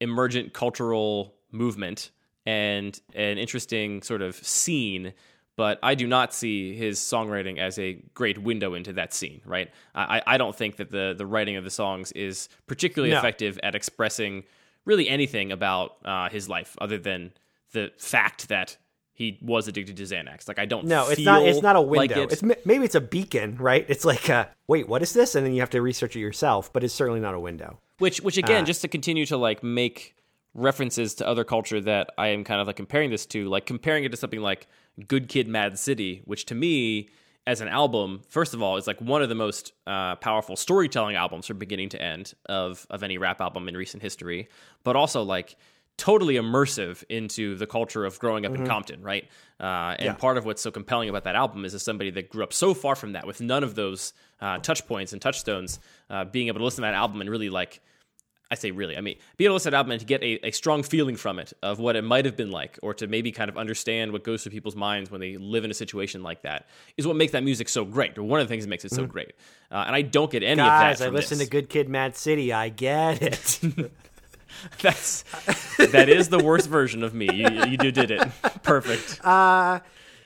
emergent 0.00 0.52
cultural 0.52 1.34
movement 1.50 2.10
and 2.46 3.00
an 3.14 3.38
interesting 3.38 4.02
sort 4.02 4.22
of 4.22 4.36
scene. 4.36 5.12
But 5.56 5.80
I 5.82 5.96
do 5.96 6.06
not 6.06 6.32
see 6.32 6.76
his 6.76 7.00
songwriting 7.00 7.58
as 7.58 7.80
a 7.80 7.94
great 8.14 8.38
window 8.38 8.74
into 8.74 8.92
that 8.92 9.12
scene, 9.12 9.40
right? 9.44 9.70
I, 9.92 10.22
I 10.24 10.38
don't 10.38 10.54
think 10.54 10.76
that 10.76 10.92
the, 10.92 11.14
the 11.18 11.26
writing 11.26 11.56
of 11.56 11.64
the 11.64 11.70
songs 11.70 12.12
is 12.12 12.48
particularly 12.68 13.12
No. 13.12 13.18
effective 13.18 13.58
at 13.64 13.74
expressing 13.74 14.44
really 14.84 15.08
anything 15.08 15.50
about 15.50 15.96
uh, 16.04 16.28
his 16.28 16.48
life 16.48 16.76
other 16.80 16.96
than 16.96 17.32
the 17.72 17.90
fact 17.98 18.48
that 18.48 18.76
he 19.12 19.36
was 19.42 19.66
addicted 19.66 19.96
to 19.96 20.04
Xanax. 20.04 20.46
Like 20.46 20.60
I 20.60 20.64
don't. 20.64 20.84
No, 20.86 21.08
it's 21.08 21.20
not. 21.24 21.42
It's 21.42 21.60
not 21.60 21.74
a 21.74 21.80
like 21.80 22.10
window. 22.10 22.22
it. 22.22 22.32
It's 22.32 22.42
maybe 22.64 22.84
it's 22.84 22.94
a 22.94 23.00
beacon, 23.00 23.56
right? 23.56 23.84
It's 23.88 24.04
like, 24.04 24.30
uh, 24.30 24.46
wait, 24.68 24.88
what 24.88 25.02
is 25.02 25.12
this? 25.12 25.34
And 25.34 25.44
then 25.44 25.54
you 25.54 25.60
have 25.60 25.70
to 25.70 25.82
research 25.82 26.14
it 26.14 26.20
yourself. 26.20 26.72
But 26.72 26.84
it's 26.84 26.94
certainly 26.94 27.18
not 27.18 27.34
a 27.34 27.40
window. 27.40 27.80
Which 27.98 28.20
which 28.20 28.36
again 28.36 28.62
Ah. 28.62 28.66
just 28.66 28.80
to 28.82 28.88
continue 28.88 29.26
to 29.26 29.36
like 29.36 29.62
make 29.62 30.14
references 30.54 31.14
to 31.14 31.26
other 31.26 31.44
culture 31.44 31.80
that 31.80 32.10
i 32.18 32.28
am 32.28 32.42
kind 32.44 32.60
of 32.60 32.66
like 32.66 32.76
comparing 32.76 33.10
this 33.10 33.26
to 33.26 33.48
like 33.48 33.66
comparing 33.66 34.04
it 34.04 34.10
to 34.10 34.16
something 34.16 34.40
like 34.40 34.66
good 35.06 35.28
kid 35.28 35.46
mad 35.46 35.78
city 35.78 36.22
which 36.24 36.46
to 36.46 36.54
me 36.54 37.08
as 37.46 37.60
an 37.60 37.68
album 37.68 38.20
first 38.28 38.54
of 38.54 38.62
all 38.62 38.76
is 38.76 38.86
like 38.86 39.00
one 39.00 39.22
of 39.22 39.28
the 39.28 39.34
most 39.34 39.72
uh, 39.86 40.16
powerful 40.16 40.56
storytelling 40.56 41.16
albums 41.16 41.46
from 41.46 41.58
beginning 41.58 41.88
to 41.88 42.00
end 42.02 42.34
of 42.46 42.86
of 42.90 43.02
any 43.02 43.18
rap 43.18 43.40
album 43.40 43.68
in 43.68 43.76
recent 43.76 44.02
history 44.02 44.48
but 44.84 44.96
also 44.96 45.22
like 45.22 45.56
totally 45.96 46.34
immersive 46.34 47.02
into 47.08 47.56
the 47.56 47.66
culture 47.66 48.04
of 48.04 48.18
growing 48.20 48.46
up 48.46 48.54
in 48.54 48.64
compton 48.66 49.02
right 49.02 49.28
uh, 49.60 49.64
and 49.64 49.98
Mm-hmm. 49.98 50.04
Yeah. 50.06 50.12
part 50.14 50.38
of 50.38 50.44
what's 50.44 50.62
so 50.62 50.70
compelling 50.70 51.08
about 51.08 51.24
that 51.24 51.34
album 51.36 51.64
is 51.64 51.74
as 51.74 51.82
somebody 51.82 52.10
that 52.10 52.30
grew 52.30 52.42
up 52.42 52.52
so 52.52 52.72
far 52.74 52.94
from 52.94 53.12
that 53.12 53.26
with 53.26 53.40
none 53.40 53.62
of 53.64 53.74
those 53.74 54.12
uh, 54.40 54.58
touch 54.58 54.86
points 54.86 55.12
and 55.12 55.20
touchstones 55.20 55.78
uh, 56.10 56.24
being 56.24 56.46
able 56.48 56.58
to 56.60 56.64
listen 56.64 56.82
to 56.82 56.86
that 56.86 56.94
album 56.94 57.20
and 57.20 57.28
really 57.28 57.50
like 57.50 57.80
I 58.50 58.54
say 58.54 58.70
really, 58.70 58.96
I 58.96 59.02
mean, 59.02 59.16
be 59.36 59.44
able 59.44 59.52
to 59.52 59.54
listen 59.56 59.72
to 59.72 59.76
an 59.76 59.78
album 59.78 59.92
and 59.92 60.00
to 60.00 60.06
get 60.06 60.22
a, 60.22 60.46
a 60.46 60.50
strong 60.52 60.82
feeling 60.82 61.16
from 61.16 61.38
it 61.38 61.52
of 61.62 61.78
what 61.78 61.96
it 61.96 62.02
might 62.02 62.24
have 62.24 62.36
been 62.36 62.50
like, 62.50 62.78
or 62.82 62.94
to 62.94 63.06
maybe 63.06 63.30
kind 63.30 63.50
of 63.50 63.58
understand 63.58 64.12
what 64.12 64.24
goes 64.24 64.42
through 64.42 64.52
people's 64.52 64.76
minds 64.76 65.10
when 65.10 65.20
they 65.20 65.36
live 65.36 65.64
in 65.64 65.70
a 65.70 65.74
situation 65.74 66.22
like 66.22 66.42
that, 66.42 66.66
is 66.96 67.06
what 67.06 67.16
makes 67.16 67.32
that 67.32 67.44
music 67.44 67.68
so 67.68 67.84
great, 67.84 68.16
or 68.16 68.22
one 68.22 68.40
of 68.40 68.48
the 68.48 68.52
things 68.52 68.64
that 68.64 68.70
makes 68.70 68.84
it 68.84 68.92
so 68.92 69.06
great. 69.06 69.32
Uh, 69.70 69.84
and 69.86 69.94
I 69.94 70.02
don't 70.02 70.30
get 70.30 70.42
any. 70.42 70.56
Guys, 70.56 71.00
of 71.00 71.06
that. 71.06 71.08
I 71.08 71.10
listen 71.10 71.38
this. 71.38 71.46
to 71.46 71.50
Good 71.50 71.68
Kid, 71.68 71.88
Mad 71.88 72.16
City. 72.16 72.52
I 72.52 72.70
get 72.70 73.20
it. 73.22 73.60
That's 74.82 75.24
that 75.76 76.08
is 76.08 76.30
the 76.30 76.42
worst 76.42 76.68
version 76.68 77.02
of 77.02 77.14
me. 77.14 77.28
You, 77.32 77.48
you 77.66 77.76
did 77.76 78.10
it 78.10 78.28
perfect. 78.62 79.20
uh, 79.24 79.80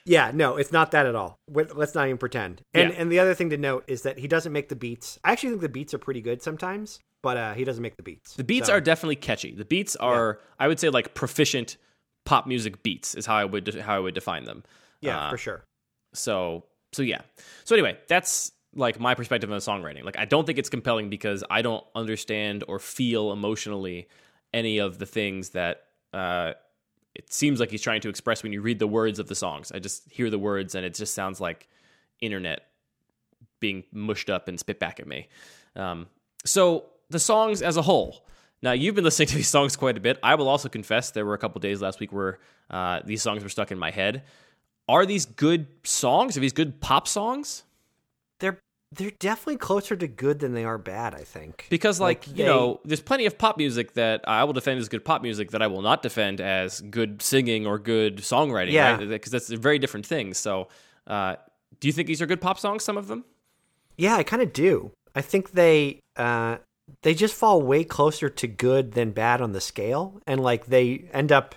yeah, 0.05 0.31
no, 0.35 0.57
it's 0.57 0.73
not 0.73 0.91
that 0.93 1.07
at 1.07 1.15
all. 1.15 1.39
Let's 1.49 1.95
not 1.95 2.07
even 2.07 2.19
pretend. 2.19 2.63
And 2.75 2.91
Yeah. 2.91 2.97
and 3.01 3.11
the 3.13 3.19
other 3.19 3.35
thing 3.35 3.51
to 3.51 3.57
note 3.57 3.85
is 3.87 4.03
that 4.03 4.19
he 4.19 4.29
doesn't 4.29 4.53
make 4.53 4.69
the 4.69 4.77
beats. 4.77 5.19
I 5.25 5.33
actually 5.33 5.51
think 5.51 5.63
the 5.63 5.69
beats 5.69 5.95
are 5.95 5.99
pretty 5.99 6.21
good 6.21 6.43
sometimes, 6.43 6.99
but 7.23 7.37
uh, 7.37 7.55
he 7.55 7.65
doesn't 7.65 7.83
make 7.83 7.97
the 7.97 8.03
beats. 8.03 8.35
The 8.35 8.45
beats 8.45 8.67
So- 8.69 8.75
are 8.75 8.81
definitely 8.81 9.17
catchy. 9.17 9.55
The 9.55 9.65
beats 9.65 9.95
are, 9.97 10.41
I 10.59 10.69
would 10.69 10.81
say, 10.81 10.89
like 10.89 11.15
proficient 11.15 11.77
pop 12.25 12.47
music 12.47 12.83
beats 12.83 13.15
is 13.15 13.27
how 13.27 13.37
I 13.37 13.45
would 13.45 13.75
how 13.75 13.97
I 13.97 13.99
would 13.99 14.15
define 14.15 14.45
them. 14.45 14.63
yeah, 15.01 15.27
Uh, 15.27 15.31
for 15.31 15.37
sure. 15.39 15.65
So 16.15 16.65
so 16.93 17.03
yeah. 17.03 17.23
So 17.65 17.75
anyway, 17.75 17.99
that's 18.09 18.53
like 18.75 18.99
my 19.01 19.15
perspective 19.15 19.51
on 19.51 19.57
the 19.57 19.63
songwriting. 19.63 20.05
Like 20.05 20.19
I 20.19 20.25
don't 20.25 20.47
think 20.47 20.59
it's 20.59 20.69
compelling 20.71 21.11
because 21.11 21.45
I 21.51 21.63
don't 21.63 21.85
understand 21.95 22.65
or 22.69 22.79
feel 22.79 23.33
emotionally 23.33 24.09
any 24.55 24.79
of 24.79 24.99
the 24.99 25.07
things 25.07 25.51
that 25.51 25.85
uh, 26.13 26.53
it 27.15 27.33
seems 27.33 27.61
like 27.61 27.71
he's 27.71 27.83
trying 27.83 28.01
to 28.03 28.09
express 28.09 28.43
when 28.43 28.53
you 28.53 28.63
read 28.63 28.79
the 28.79 28.87
words 28.87 29.19
of 29.19 29.29
the 29.29 29.35
songs. 29.35 29.71
I 29.73 29.79
just 29.79 30.11
hear 30.11 30.31
the 30.31 30.39
words 30.39 30.75
and 30.75 30.85
it 30.85 30.95
just 30.95 31.15
sounds 31.15 31.41
like 31.41 31.69
internet 32.21 32.67
being 33.61 33.85
mushed 33.93 34.31
up 34.31 34.49
and 34.49 34.59
spit 34.59 34.79
back 34.79 34.99
at 34.99 35.07
me. 35.07 35.29
Um, 35.77 36.07
so 36.45 36.87
the 37.11 37.19
songs 37.19 37.63
as 37.63 37.77
a 37.77 37.83
whole. 37.83 38.27
Now 38.63 38.73
you've 38.73 38.95
been 38.95 39.05
listening 39.05 39.29
to 39.29 39.37
these 39.37 39.49
songs 39.49 39.77
quite 39.77 39.97
a 39.97 40.01
bit. 40.01 40.19
I 40.23 40.35
will 40.37 40.49
also 40.49 40.69
confess 40.69 41.11
there 41.11 41.27
were 41.27 41.35
a 41.35 41.39
couple 41.39 41.61
days 41.61 41.83
last 41.83 42.01
week 42.01 42.13
where 42.13 42.39
uh, 42.71 43.01
these 43.05 43.23
songs 43.23 43.43
were 43.43 43.49
stuck 43.49 43.71
in 43.71 43.79
my 43.79 43.91
head. 43.91 44.23
Are 44.89 45.07
these 45.07 45.27
good 45.27 45.67
songs? 45.85 46.37
Are 46.37 46.41
these 46.41 46.53
good 46.53 46.81
pop 46.81 47.07
songs? 47.07 47.65
They're 48.95 49.11
definitely 49.19 49.57
closer 49.57 49.97
to 49.97 50.07
good 50.07 50.41
than 50.41 50.53
they 50.53 50.65
are 50.65 50.77
bad. 50.77 51.15
I 51.15 51.25
think 51.25 51.67
Because, 51.71 51.99
like, 51.99 52.27
Like, 52.27 52.37
you 52.37 52.45
they- 52.45 52.51
know, 52.51 52.81
there's 52.85 53.01
plenty 53.01 53.25
of 53.27 53.39
pop 53.39 53.57
music 53.57 53.95
that 53.95 54.21
I 54.29 54.45
will 54.45 54.53
defend 54.53 54.79
as 54.81 54.89
good 54.89 55.03
pop 55.05 55.23
music 55.23 55.51
that 55.53 55.63
I 55.63 55.67
will 55.67 55.81
not 55.83 56.03
defend 56.03 56.41
as 56.41 56.81
good 56.83 57.23
singing 57.23 57.67
or 57.67 57.79
good 57.79 58.19
songwriting. 58.19 58.73
Yeah. 58.73 58.97
Because 58.99 59.33
that's 59.33 59.51
a 59.51 59.57
very 59.57 59.79
different 59.79 60.05
things. 60.05 60.37
So, 60.37 60.69
uh, 61.07 61.37
do 61.81 61.89
you 61.89 61.93
think 61.93 62.07
these 62.07 62.21
are 62.21 62.27
good 62.27 62.41
pop 62.43 62.59
songs, 62.59 62.85
some 62.85 62.99
of 62.99 63.09
them? 63.09 63.25
Yeah, 63.97 64.17
I 64.17 64.23
kind 64.25 64.43
of 64.43 64.53
do. 64.53 64.93
I 65.15 65.23
think 65.23 65.53
they 65.53 66.01
uh 66.17 66.59
they 67.03 67.15
just 67.15 67.35
fall 67.35 67.63
way 67.63 67.85
closer 67.85 68.29
to 68.29 68.47
good 68.47 68.93
than 68.93 69.13
bad 69.13 69.41
on 69.41 69.53
the 69.53 69.61
scale 69.61 70.21
and 70.27 70.41
like 70.41 70.67
they 70.67 71.09
end 71.13 71.33
up 71.33 71.55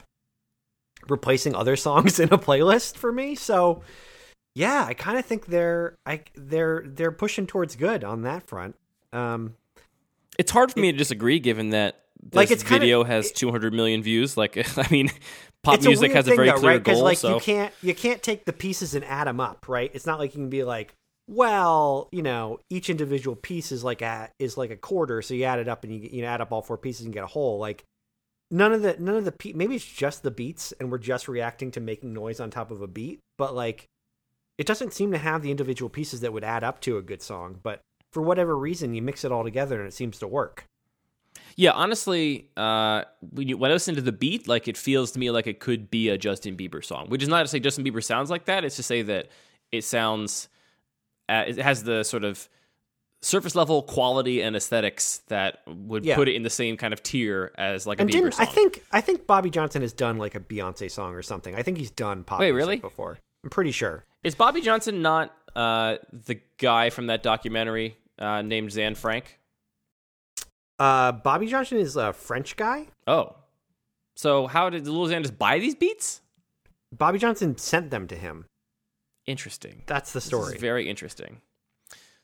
replacing 1.09 1.55
other 1.55 1.75
songs 1.87 2.19
in 2.19 2.29
a 2.31 2.37
playlist 2.37 2.95
for 2.95 3.11
me. 3.11 3.35
So 3.35 3.81
yeah, 4.55 4.85
I 4.87 4.93
kind 4.93 5.17
of 5.19 5.25
think 5.25 5.45
they're 5.47 5.97
I 6.05 6.21
they're 6.35 6.83
they're 6.85 7.11
pushing 7.11 7.45
towards 7.45 7.75
good 7.75 8.03
on 8.03 8.23
that 8.23 8.47
front. 8.47 8.75
Um 9.13 9.55
It's 10.39 10.51
hard 10.51 10.71
for 10.71 10.79
me 10.79 10.91
to 10.91 10.97
disagree, 10.97 11.39
given 11.39 11.69
that 11.69 12.01
this 12.21 12.35
Like, 12.35 12.51
it's 12.51 12.63
kinda- 12.63 12.79
video 12.79 13.03
has 13.03 13.31
200 13.31 13.73
million 13.73 14.01
views. 14.01 14.35
Like, 14.37 14.57
I 14.77 14.87
mean, 14.89 15.09
pop 15.63 15.81
music 15.83 16.11
has 16.13 16.27
a 16.27 16.35
very 16.35 16.49
though, 16.49 16.57
clear 16.57 16.71
right? 16.73 16.83
Goal. 16.83 17.03
like 17.03 17.17
so 17.19 17.35
you 17.35 17.39
can't 17.41 17.73
you 17.83 17.93
can't 17.93 18.23
take 18.23 18.45
the 18.45 18.53
pieces 18.53 18.95
and 18.95 19.03
add 19.05 19.27
them 19.27 19.39
up, 19.39 19.67
right? 19.67 19.91
It's 19.93 20.05
not 20.05 20.17
like 20.19 20.33
you 20.33 20.39
can 20.41 20.49
be 20.49 20.63
like, 20.63 20.93
well, 21.27 22.07
you 22.11 22.21
know, 22.21 22.59
each 22.69 22.89
individual 22.89 23.35
piece 23.35 23.71
is 23.71 23.83
like 23.83 24.01
a 24.01 24.29
is 24.39 24.57
like 24.57 24.71
a 24.71 24.77
quarter, 24.77 25.21
so 25.21 25.33
you 25.33 25.43
add 25.43 25.59
it 25.59 25.67
up 25.67 25.83
and 25.83 25.93
you 25.93 26.09
you 26.11 26.21
know, 26.21 26.27
add 26.27 26.41
up 26.41 26.51
all 26.51 26.61
four 26.61 26.77
pieces 26.77 27.05
and 27.05 27.13
get 27.13 27.23
a 27.23 27.27
whole. 27.27 27.59
Like 27.59 27.83
none 28.51 28.71
of 28.73 28.81
the 28.83 28.95
none 28.99 29.15
of 29.15 29.25
the 29.25 29.31
pe- 29.31 29.53
maybe 29.53 29.75
it's 29.75 29.85
just 29.85 30.23
the 30.23 30.31
beats 30.31 30.71
and 30.79 30.91
we're 30.91 30.97
just 30.99 31.27
reacting 31.27 31.71
to 31.71 31.79
making 31.81 32.13
noise 32.13 32.39
on 32.39 32.49
top 32.51 32.71
of 32.71 32.81
a 32.81 32.87
beat, 32.87 33.19
but 33.37 33.53
like 33.55 33.85
it 34.57 34.65
doesn't 34.65 34.93
seem 34.93 35.11
to 35.11 35.17
have 35.17 35.41
the 35.41 35.51
individual 35.51 35.89
pieces 35.89 36.21
that 36.21 36.31
would 36.33 36.43
add 36.43 36.63
up 36.63 36.79
to 36.81 36.97
a 36.97 37.01
good 37.01 37.21
song. 37.21 37.59
But 37.61 37.81
for 38.11 38.21
whatever 38.21 38.57
reason, 38.57 38.93
you 38.93 39.01
mix 39.01 39.23
it 39.25 39.31
all 39.31 39.43
together 39.43 39.79
and 39.79 39.87
it 39.87 39.93
seems 39.93 40.19
to 40.19 40.27
work. 40.27 40.65
Yeah, 41.57 41.71
honestly, 41.71 42.49
uh, 42.57 43.03
when, 43.31 43.47
you, 43.47 43.57
when 43.57 43.71
I 43.71 43.73
listen 43.73 43.95
to 43.95 44.01
the 44.01 44.11
beat, 44.11 44.47
like 44.47 44.67
it 44.67 44.77
feels 44.77 45.11
to 45.11 45.19
me 45.19 45.31
like 45.31 45.47
it 45.47 45.59
could 45.59 45.89
be 45.89 46.09
a 46.09 46.17
Justin 46.17 46.55
Bieber 46.57 46.83
song, 46.83 47.07
which 47.07 47.23
is 47.23 47.29
not 47.29 47.41
to 47.43 47.47
say 47.47 47.59
Justin 47.59 47.83
Bieber 47.85 48.03
sounds 48.03 48.29
like 48.29 48.45
that. 48.45 48.63
It's 48.65 48.75
to 48.77 48.83
say 48.83 49.01
that 49.03 49.29
it 49.71 49.83
sounds, 49.83 50.49
uh, 51.29 51.43
it 51.47 51.57
has 51.57 51.83
the 51.83 52.03
sort 52.03 52.23
of 52.23 52.47
surface 53.21 53.55
level 53.55 53.81
quality 53.83 54.41
and 54.41 54.55
aesthetics 54.55 55.19
that 55.29 55.61
would 55.65 56.05
Yeah. 56.05 56.15
put 56.15 56.27
it 56.29 56.35
in 56.35 56.43
the 56.43 56.49
same 56.49 56.77
kind 56.77 56.93
of 56.93 57.01
tier 57.01 57.51
as 57.57 57.87
like 57.87 57.99
a 57.99 58.05
Bieber 58.05 58.33
song. 58.33 58.45
I 58.45 58.49
think 58.49 58.83
I 58.91 59.01
think 59.01 59.25
Bobby 59.25 59.49
Johnson 59.49 59.81
has 59.81 59.93
done 59.93 60.17
like 60.17 60.35
a 60.35 60.39
Beyonce 60.39 60.91
song 60.91 61.13
or 61.15 61.21
something. 61.21 61.55
I 61.55 61.63
think 61.63 61.77
he's 61.77 61.89
done 61.91 62.23
pop 62.23 62.39
Wait, 62.39 62.51
really? 62.51 62.77
before. 62.77 63.17
I'm 63.43 63.49
pretty 63.49 63.71
sure. 63.71 64.03
Is 64.25 64.35
Bobby 64.35 64.59
Johnson 64.59 65.01
not 65.01 65.31
uh, 65.55 65.95
the 66.11 66.41
guy 66.57 66.89
from 66.89 67.07
that 67.07 67.23
documentary 67.23 67.95
uh, 68.19 68.41
named 68.41 68.71
Zan 68.73 68.95
Frank? 68.95 69.39
Uh, 70.77 71.13
Bobby 71.13 71.47
Johnson 71.47 71.77
is 71.77 71.95
a 71.95 72.11
French 72.11 72.57
guy. 72.57 72.87
Oh, 73.07 73.35
so 74.17 74.47
how 74.47 74.69
did 74.69 74.87
Lil 74.87 75.07
Xan 75.07 75.21
just 75.21 75.37
buy 75.37 75.59
these 75.59 75.75
beats? 75.75 76.21
Bobby 76.91 77.19
Johnson 77.19 77.57
sent 77.57 77.91
them 77.91 78.07
to 78.07 78.15
him. 78.15 78.45
Interesting. 79.25 79.83
That's 79.87 80.11
the 80.11 80.17
This 80.17 80.25
is 80.25 80.29
story. 80.29 80.57
very 80.57 80.89
interesting. 80.89 81.41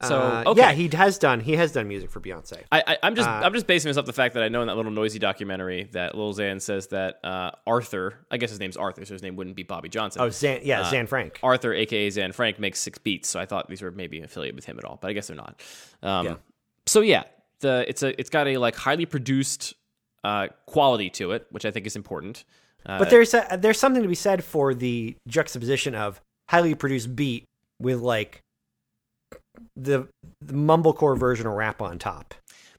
So 0.03 0.19
Uh, 0.19 0.43
okay. 0.47 0.59
yeah, 0.61 0.71
he 0.73 0.89
has 0.95 1.17
done 1.17 1.39
he 1.39 1.55
has 1.55 1.71
done 1.71 1.87
music 1.87 2.09
for 2.11 2.19
Beyonce. 2.19 2.63
I, 2.71 2.83
I, 2.87 2.97
I'm 3.03 3.15
just 3.15 3.27
Uh, 3.29 3.41
I'm 3.43 3.53
just 3.53 3.67
basing 3.67 3.89
this 3.89 3.97
off 3.97 4.05
the 4.05 4.13
fact 4.13 4.33
that 4.33 4.43
I 4.43 4.49
know 4.49 4.61
in 4.61 4.67
that 4.67 4.75
little 4.77 4.91
Noisey 4.91 5.19
documentary 5.19 5.89
that 5.91 6.15
Lil 6.15 6.33
Xan 6.33 6.61
says 6.61 6.87
that 6.87 7.19
uh, 7.23 7.51
Arthur, 7.67 8.15
I 8.31 8.37
guess 8.37 8.49
his 8.49 8.59
name's 8.59 8.77
Arthur, 8.77 9.05
so 9.05 9.13
his 9.13 9.21
name 9.23 9.35
wouldn't 9.35 9.55
be 9.55 9.63
Bobby 9.63 9.89
Johnson. 9.89 10.21
Oh, 10.21 10.29
Zan, 10.29 10.59
yeah, 10.63 10.81
Uh, 10.81 10.89
Zan 10.89 11.07
Frank. 11.07 11.39
Arthur, 11.43 11.73
aka 11.73 12.09
Zan 12.09 12.31
Frank, 12.31 12.59
makes 12.59 12.79
six 12.79 12.97
beats, 12.97 13.29
so 13.29 13.39
I 13.39 13.45
thought 13.45 13.69
these 13.69 13.81
were 13.81 13.91
maybe 13.91 14.21
affiliated 14.21 14.55
with 14.55 14.65
him 14.65 14.77
at 14.79 14.85
all, 14.85 14.97
but 15.01 15.09
I 15.09 15.13
guess 15.13 15.27
they're 15.27 15.35
not. 15.37 15.61
Um, 16.03 16.25
Yeah. 16.25 16.35
So 16.87 17.01
yeah, 17.01 17.23
the 17.59 17.85
it's 17.87 18.01
a 18.03 18.19
it's 18.19 18.29
got 18.29 18.47
a 18.47 18.57
like 18.57 18.75
highly 18.75 19.05
produced 19.05 19.75
uh, 20.23 20.47
quality 20.65 21.09
to 21.11 21.31
it, 21.31 21.45
which 21.51 21.65
I 21.65 21.71
think 21.71 21.85
is 21.85 21.95
important. 21.95 22.43
Uh, 22.85 22.97
But 22.97 23.09
there's 23.11 23.33
a, 23.35 23.57
there's 23.61 23.79
something 23.79 24.01
to 24.01 24.09
be 24.09 24.15
said 24.15 24.43
for 24.43 24.73
the 24.73 25.15
juxtaposition 25.27 25.93
of 25.95 26.19
highly 26.49 26.73
produced 26.75 27.15
beat 27.15 27.45
with 27.79 27.99
like 28.01 28.41
the, 29.75 30.07
the 30.41 30.53
mumblecore 30.53 31.17
version 31.17 31.47
of 31.47 31.53
rap 31.53 31.81
on 31.81 31.99
top. 31.99 32.33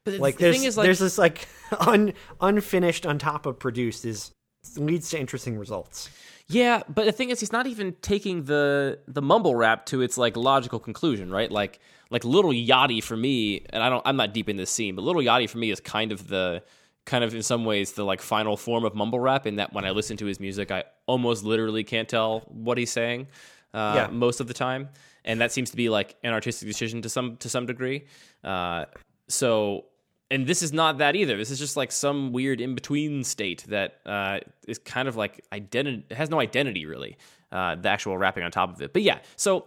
but 0.05 0.15
Like 0.15 0.37
the 0.39 0.53
thing 0.53 0.65
is 0.65 0.77
like 0.77 0.85
there's 0.85 0.99
this 0.99 1.19
like 1.19 1.47
un, 1.81 2.13
unfinished 2.41 3.07
on 3.07 3.19
top 3.19 3.47
of 3.47 3.59
produced 3.59 4.05
is 4.05 4.33
leads 4.77 5.11
to 5.11 5.19
interesting 5.19 5.59
results. 5.59 6.09
Yeah, 6.49 6.83
but 6.89 7.07
the 7.07 7.13
thing 7.13 7.31
is, 7.31 7.41
he's 7.41 7.53
not 7.53 7.67
even 7.67 7.95
taking 8.03 8.45
the 8.45 8.99
the 9.09 9.23
mumble 9.23 9.55
rap 9.55 9.87
to 9.87 10.03
its 10.03 10.19
like 10.19 10.37
logical 10.37 10.79
conclusion, 10.79 11.31
right? 11.31 11.51
Like 11.51 11.81
like 12.11 12.25
Little 12.25 12.51
Yachty 12.51 13.03
for 13.03 13.17
me, 13.17 13.65
and 13.71 13.83
I 13.83 13.89
don't, 13.89 14.03
I'm 14.05 14.17
not 14.17 14.35
deep 14.35 14.49
in 14.51 14.57
this 14.59 14.71
scene, 14.71 14.95
but 14.95 15.03
Little 15.03 15.23
Yachty 15.23 15.49
for 15.49 15.57
me 15.59 15.71
is 15.71 15.81
kind 15.81 16.13
of 16.13 16.29
the 16.29 16.63
kind 17.07 17.25
of 17.25 17.35
in 17.35 17.43
some 17.43 17.65
ways 17.65 17.93
the 17.93 18.05
like 18.05 18.21
final 18.21 18.57
form 18.57 18.85
of 18.85 18.95
mumble 18.95 19.19
rap. 19.21 19.47
In 19.47 19.57
that 19.57 19.73
when 19.73 19.85
I 19.87 19.91
listen 19.93 20.17
to 20.19 20.27
his 20.27 20.39
music, 20.41 20.71
I 20.71 20.85
almost 21.07 21.43
literally 21.43 21.85
can't 21.85 22.09
tell 22.09 22.41
what 22.49 22.77
he's 22.77 22.91
saying 22.93 23.29
uh, 23.73 23.93
Yeah. 23.97 24.07
most 24.13 24.41
of 24.41 24.47
the 24.47 24.55
time, 24.55 24.91
and 25.25 25.41
that 25.41 25.53
seems 25.53 25.71
to 25.71 25.77
be 25.77 25.89
like 25.89 26.17
an 26.23 26.33
artistic 26.33 26.69
decision 26.69 27.03
to 27.03 27.09
some 27.09 27.37
to 27.39 27.49
some 27.49 27.67
degree. 27.67 28.05
Uh, 28.45 28.87
so 29.29 29.85
and 30.31 30.47
this 30.47 30.63
is 30.63 30.73
not 30.73 30.99
that 30.99 31.15
either. 31.15 31.37
This 31.37 31.51
is 31.51 31.59
just 31.59 31.77
like 31.77 31.93
some 31.93 32.33
weird 32.33 32.61
in 32.61 32.75
between 32.75 33.23
state 33.23 33.65
that 33.69 33.99
uh, 34.07 34.41
is 34.67 34.79
kind 34.79 35.07
of 35.09 35.15
like 35.17 35.45
identity. 35.53 36.05
It 36.09 36.17
has 36.17 36.31
no 36.31 36.41
identity 36.41 36.87
really. 36.87 37.17
Uh, 37.51 37.75
the 37.75 37.89
actual 37.91 38.17
rapping 38.17 38.43
on 38.43 38.51
top 38.51 38.75
of 38.75 38.81
it, 38.81 38.95
but 38.95 39.03
yeah. 39.03 39.19
So 39.37 39.67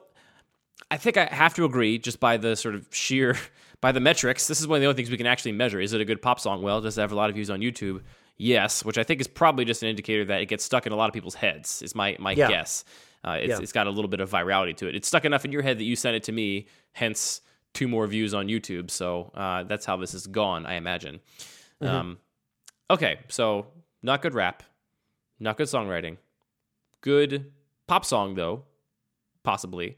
I 0.90 0.98
think 0.98 1.18
I 1.18 1.26
have 1.26 1.54
to 1.54 1.66
agree, 1.66 2.00
just 2.00 2.20
by 2.20 2.38
the 2.38 2.56
sort 2.56 2.74
of 2.74 2.88
sheer 2.92 3.38
by 3.82 3.92
the 3.92 4.00
metrics. 4.00 4.48
This 4.48 4.60
is 4.60 4.68
one 4.68 4.78
of 4.78 4.82
the 4.82 4.88
only 4.88 4.96
things 4.96 5.12
we 5.12 5.18
can 5.18 5.28
actually 5.28 5.52
measure. 5.52 5.80
Is 5.80 5.94
it 5.94 6.02
a 6.02 6.06
good 6.06 6.20
pop 6.22 6.40
song? 6.40 6.64
Well, 6.64 6.82
does 6.82 6.98
it 6.98 7.02
have 7.02 7.12
a 7.12 7.16
lot 7.16 7.30
of 7.30 7.36
views 7.36 7.52
on 7.52 7.60
YouTube? 7.60 8.02
Yes, 8.38 8.84
which 8.84 8.98
I 8.98 9.04
think 9.04 9.22
is 9.22 9.28
probably 9.28 9.66
just 9.66 9.84
an 9.84 9.90
indicator 9.90 10.26
that 10.26 10.42
it 10.42 10.48
gets 10.48 10.64
stuck 10.66 10.86
in 10.88 10.92
a 10.92 10.96
lot 10.96 11.10
of 11.10 11.14
people's 11.14 11.36
heads. 11.36 11.84
Is 11.84 11.94
my 11.94 12.18
my 12.20 12.32
Yeah. 12.32 12.50
guess. 12.50 12.84
Uh, 13.26 13.38
it's, 13.42 13.50
Yeah. 13.50 13.60
it's 13.60 13.72
got 13.74 13.88
a 13.88 13.90
little 13.90 14.08
bit 14.08 14.20
of 14.22 14.30
virality 14.30 14.78
to 14.78 14.88
it. 14.88 14.96
It's 14.96 15.08
stuck 15.08 15.26
enough 15.26 15.44
in 15.44 15.52
your 15.52 15.64
head 15.64 15.80
that 15.80 15.84
you 15.84 15.96
sent 15.96 16.16
it 16.16 16.24
to 16.24 16.32
me. 16.32 16.68
Hence, 16.94 17.42
two 17.74 17.88
more 17.88 18.06
views 18.08 18.34
on 18.34 18.48
YouTube. 18.48 18.90
So 18.92 19.32
uh, 19.34 19.64
that's 19.64 19.86
how 19.86 19.98
this 19.98 20.14
is 20.14 20.28
gone, 20.28 20.66
I 20.66 20.76
imagine. 20.76 21.20
Um, 21.82 22.20
okay, 22.90 23.20
so 23.28 23.68
not 24.02 24.22
good 24.22 24.34
rap, 24.34 24.64
not 25.40 25.58
good 25.58 25.68
songwriting, 25.68 26.18
good 27.02 27.52
pop 27.88 28.06
song 28.06 28.36
though, 28.36 28.64
possibly. 29.44 29.98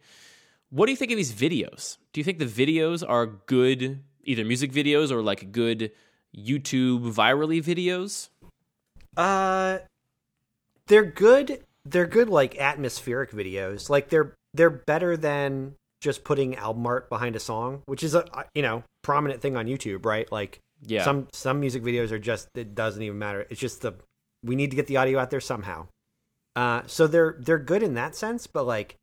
What 0.70 0.88
do 0.88 0.92
you 0.92 0.98
think 0.98 1.12
of 1.12 1.18
these 1.18 1.32
videos? 1.34 1.98
Do 2.13 2.20
you 2.20 2.24
think 2.26 2.40
the 2.40 2.46
videos 2.46 3.08
are 3.08 3.26
good, 3.26 4.04
either 4.24 4.44
music 4.44 4.72
videos 4.72 5.12
or 5.12 5.22
like 5.22 5.52
good 5.52 5.92
YouTube 6.36 7.13
virally 7.13 7.63
videos? 7.63 8.30
Uh, 9.16 9.80
they're 10.88 11.06
good. 11.06 11.63
They're 11.89 12.06
good, 12.08 12.30
like 12.30 12.58
atmospheric 12.58 13.32
videos. 13.32 13.89
Like 13.89 14.10
they're 14.10 14.34
they're 14.54 14.69
better 14.69 15.15
than 15.17 15.76
just 16.02 16.23
putting 16.23 16.56
album 16.56 16.86
art 16.86 17.10
behind 17.10 17.36
a 17.36 17.39
song, 17.39 17.82
which 17.86 18.04
is 18.04 18.13
a 18.15 18.26
you 18.54 18.62
know 18.62 18.84
prominent 19.04 19.41
thing 19.41 19.56
on 19.56 19.65
YouTube, 19.67 20.06
right? 20.06 20.32
Like 20.32 20.60
Yeah. 20.86 21.04
some 21.04 21.28
some 21.34 21.60
music 21.60 21.84
videos 21.84 22.12
are 22.12 22.19
just 22.19 22.50
it 22.56 22.76
doesn't 22.76 23.02
even 23.02 23.17
matter. 23.19 23.45
It's 23.50 23.60
just 23.60 23.82
the 23.82 23.93
we 24.43 24.56
need 24.56 24.69
to 24.71 24.76
get 24.76 24.88
the 24.88 24.97
audio 24.97 25.19
out 25.19 25.30
there 25.32 25.41
somehow. 25.41 25.88
Uh, 26.56 26.82
so 26.88 27.08
they're 27.08 27.36
they're 27.39 27.60
good 27.60 27.84
in 27.84 27.93
that 27.95 28.15
sense, 28.15 28.47
but 28.47 28.63
like 28.65 28.95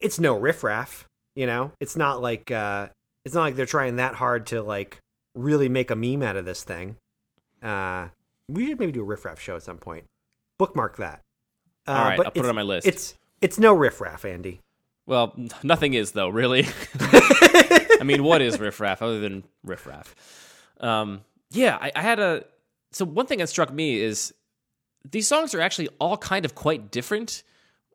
it's 0.00 0.18
no 0.20 0.36
riffraff. 0.36 1.06
You 1.34 1.46
know, 1.46 1.72
it's 1.80 1.96
not 1.96 2.22
like 2.22 2.50
uh, 2.50 2.88
it's 3.24 3.34
not 3.34 3.42
like 3.42 3.56
they're 3.56 3.66
trying 3.66 3.96
that 3.96 4.14
hard 4.14 4.46
to 4.46 4.62
like 4.62 4.98
really 5.34 5.68
make 5.68 5.90
a 5.90 5.96
meme 5.96 6.22
out 6.22 6.36
of 6.36 6.44
this 6.46 6.64
thing. 6.64 6.96
Uh, 7.62 8.08
we 8.48 8.66
should 8.66 8.78
maybe 8.78 8.92
do 8.92 9.02
a 9.02 9.04
riffraff 9.04 9.38
show 9.40 9.56
at 9.56 9.62
some 9.62 9.78
point. 9.78 10.04
Bookmark 10.58 10.96
that. 10.96 11.20
Uh, 11.86 11.92
All 11.92 12.04
right, 12.04 12.18
I'll 12.18 12.30
put 12.30 12.44
it 12.44 12.48
on 12.48 12.54
my 12.54 12.62
list. 12.62 12.86
It's 12.86 13.14
it's 13.40 13.58
no 13.58 13.74
riffraff, 13.74 14.24
Andy. 14.24 14.60
Well, 15.06 15.34
nothing 15.62 15.94
is 15.94 16.12
though, 16.12 16.28
really. 16.28 16.66
I 17.00 18.02
mean, 18.04 18.24
what 18.24 18.42
is 18.42 18.58
riffraff 18.58 19.02
other 19.02 19.20
than 19.20 19.44
riffraff? 19.64 20.14
Um, 20.80 21.22
yeah, 21.50 21.78
I, 21.80 21.92
I 21.94 22.02
had 22.02 22.18
a. 22.18 22.44
So 22.92 23.04
one 23.04 23.26
thing 23.26 23.38
that 23.38 23.48
struck 23.48 23.72
me 23.72 24.00
is 24.00 24.34
these 25.10 25.28
songs 25.28 25.54
are 25.54 25.60
actually 25.60 25.88
all 25.98 26.16
kind 26.16 26.44
of 26.44 26.54
quite 26.54 26.90
different. 26.90 27.42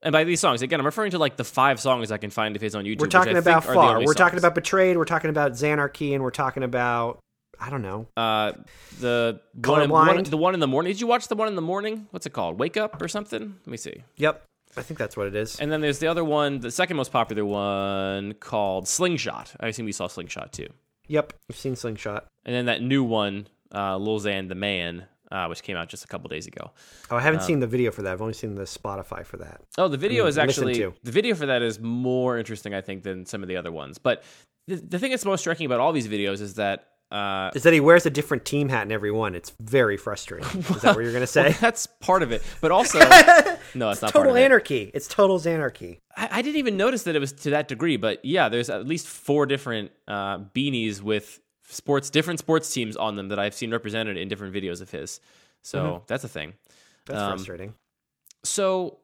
And 0.04 0.14
by 0.14 0.24
these 0.24 0.40
songs, 0.40 0.64
again, 0.64 0.80
I'm 0.80 0.86
referring 0.86 1.12
to 1.12 1.20
like 1.20 1.36
the 1.38 1.44
five 1.44 1.80
songs 1.80 2.12
I 2.12 2.18
can 2.18 2.32
find 2.32 2.56
of 2.56 2.62
his 2.62 2.74
on 2.74 2.86
YouTube. 2.86 3.02
We're 3.02 3.06
which 3.06 3.16
I 3.16 3.20
talking 3.20 3.38
about 3.38 3.64
far. 3.64 4.04
We're 4.04 4.14
talking 4.16 4.40
about 4.40 4.56
betrayed. 4.56 4.98
We're 4.98 5.06
talking 5.06 5.30
about 5.30 5.52
Xanarchy, 5.52 6.14
and 6.14 6.24
we're 6.24 6.32
talking 6.32 6.64
about 6.64 7.20
I 7.64 7.70
don't 7.70 7.84
know. 7.84 8.08
uh, 8.18 8.54
the 9.00 9.40
one, 9.64 9.84
in- 9.84 9.90
one, 9.92 10.24
the 10.24 10.36
one 10.38 10.54
in 10.56 10.60
the 10.60 10.68
morning. 10.68 10.92
Did 10.92 11.00
you 11.02 11.08
watch 11.08 11.28
the 11.28 11.36
one 11.36 11.48
in 11.48 11.56
the 11.56 11.62
morning? 11.62 12.08
What's 12.10 12.26
it 12.26 12.32
called? 12.34 12.58
Wake 12.60 12.76
up 12.76 13.02
or 13.02 13.08
something? 13.08 13.56
Let 13.66 13.68
me 13.68 13.78
see. 13.78 14.04
Yep, 14.18 14.44
I 14.78 14.82
think 14.82 14.98
that's 14.98 15.16
what 15.16 15.28
it 15.28 15.36
is. 15.36 15.60
And 15.60 15.72
then 15.72 15.80
there's 15.82 16.00
the 16.00 16.08
other 16.08 16.24
one, 16.26 16.60
the 16.60 16.72
second 16.72 16.98
most 16.98 17.12
popular 17.12 17.46
one 17.46 18.34
called 18.34 18.88
Slingshot. 18.88 19.54
I 19.60 19.68
assume 19.68 19.86
we 19.86 19.92
saw 19.92 20.08
Slingshot 20.08 20.52
too. 20.54 20.68
Yep, 21.08 21.34
I've 21.50 21.56
seen 21.58 21.76
Slingshot. 21.76 22.26
And 22.46 22.56
then 22.56 22.66
that 22.66 22.82
new 22.82 23.04
one, 23.04 23.48
uh, 23.76 23.98
Lil 23.98 24.20
Xan 24.20 24.48
the 24.50 24.56
Man, 24.56 25.06
uh, 25.32 25.46
which 25.48 25.62
came 25.62 25.78
out 25.78 25.88
just 25.90 26.04
a 26.04 26.08
couple 26.08 26.30
days 26.30 26.48
ago. 26.48 26.72
Oh, 27.10 27.16
I 27.18 27.22
haven't 27.22 27.44
seen 27.44 27.60
the 27.60 27.68
video 27.68 27.92
for 27.92 28.02
that. 28.02 28.14
I've 28.14 28.22
only 28.22 28.34
seen 28.34 28.56
the 28.56 28.64
Spotify 28.64 29.26
for 29.26 29.38
that. 29.38 29.62
Oh, 29.78 29.88
the 29.88 29.98
video 29.98 30.26
Mm, 30.26 30.30
is 30.30 30.38
actually 30.38 30.80
the 31.04 31.12
video 31.12 31.36
for 31.36 31.46
that 31.46 31.62
is 31.62 31.80
more 31.80 32.38
interesting, 32.38 32.74
I 32.74 32.82
think, 32.82 33.04
than 33.04 33.26
some 33.26 33.44
of 33.44 33.50
the 33.50 33.58
other 33.58 33.72
ones. 33.72 33.98
But 33.98 34.24
the, 34.68 34.76
the 34.78 35.00
thing 35.00 35.12
that's 35.12 35.26
most 35.26 35.42
striking 35.42 35.66
about 35.66 35.80
all 35.80 35.92
these 35.92 36.08
videos 36.08 36.42
is 36.42 36.56
that 36.56 36.88
uh, 37.12 37.52
Is 37.54 37.64
that 37.64 37.74
he 37.74 37.80
wears 37.80 38.06
a 38.06 38.10
different 38.10 38.46
team 38.46 38.70
hat 38.70 38.84
in 38.84 38.92
every 38.92 39.12
one? 39.12 39.36
It's 39.36 39.52
very 39.60 39.98
frustrating. 39.98 40.48
Is 40.62 40.82
that 40.82 40.96
what 40.96 41.04
you're 41.04 41.14
gonna 41.14 41.28
say? 41.40 41.52
that's 41.60 41.86
part 41.88 42.24
of 42.24 42.32
it. 42.32 42.42
But 42.62 42.72
also, 42.72 43.00
no, 43.76 43.90
that's 43.90 44.02
not 44.02 44.14
part 44.14 44.14
total 44.14 44.32
of 44.32 44.38
it. 44.38 44.44
anarchy. 44.46 44.92
It's 44.94 45.08
total 45.08 45.40
anarchy. 45.48 46.00
I, 46.16 46.30
I 46.32 46.42
didn't 46.42 46.58
even 46.58 46.78
notice 46.78 47.04
that 47.04 47.16
it 47.16 47.20
was 47.20 47.34
to 47.34 47.50
that 47.52 47.68
degree. 47.68 47.98
But 47.98 48.24
yeah, 48.24 48.50
there's 48.50 48.70
at 48.70 48.88
least 48.88 49.08
four 49.08 49.46
different 49.46 49.92
uh, 50.08 50.40
beanies 50.56 51.02
with 51.02 51.40
sports, 51.68 52.10
different 52.10 52.40
sports 52.40 52.72
teams 52.74 52.96
on 52.98 53.16
them 53.16 53.30
that 53.30 53.40
I've 53.40 53.54
seen 53.54 53.72
represented 53.72 54.18
in 54.18 54.28
different 54.28 54.54
videos 54.54 54.82
of 54.82 54.90
his. 54.92 55.20
So 55.62 55.84
Mm-hmm. 55.84 56.04
that's 56.08 56.24
a 56.24 56.28
thing. 56.30 56.54
That's 57.06 57.20
Um, 57.20 57.32
frustrating. 57.38 57.74
so 58.44 58.98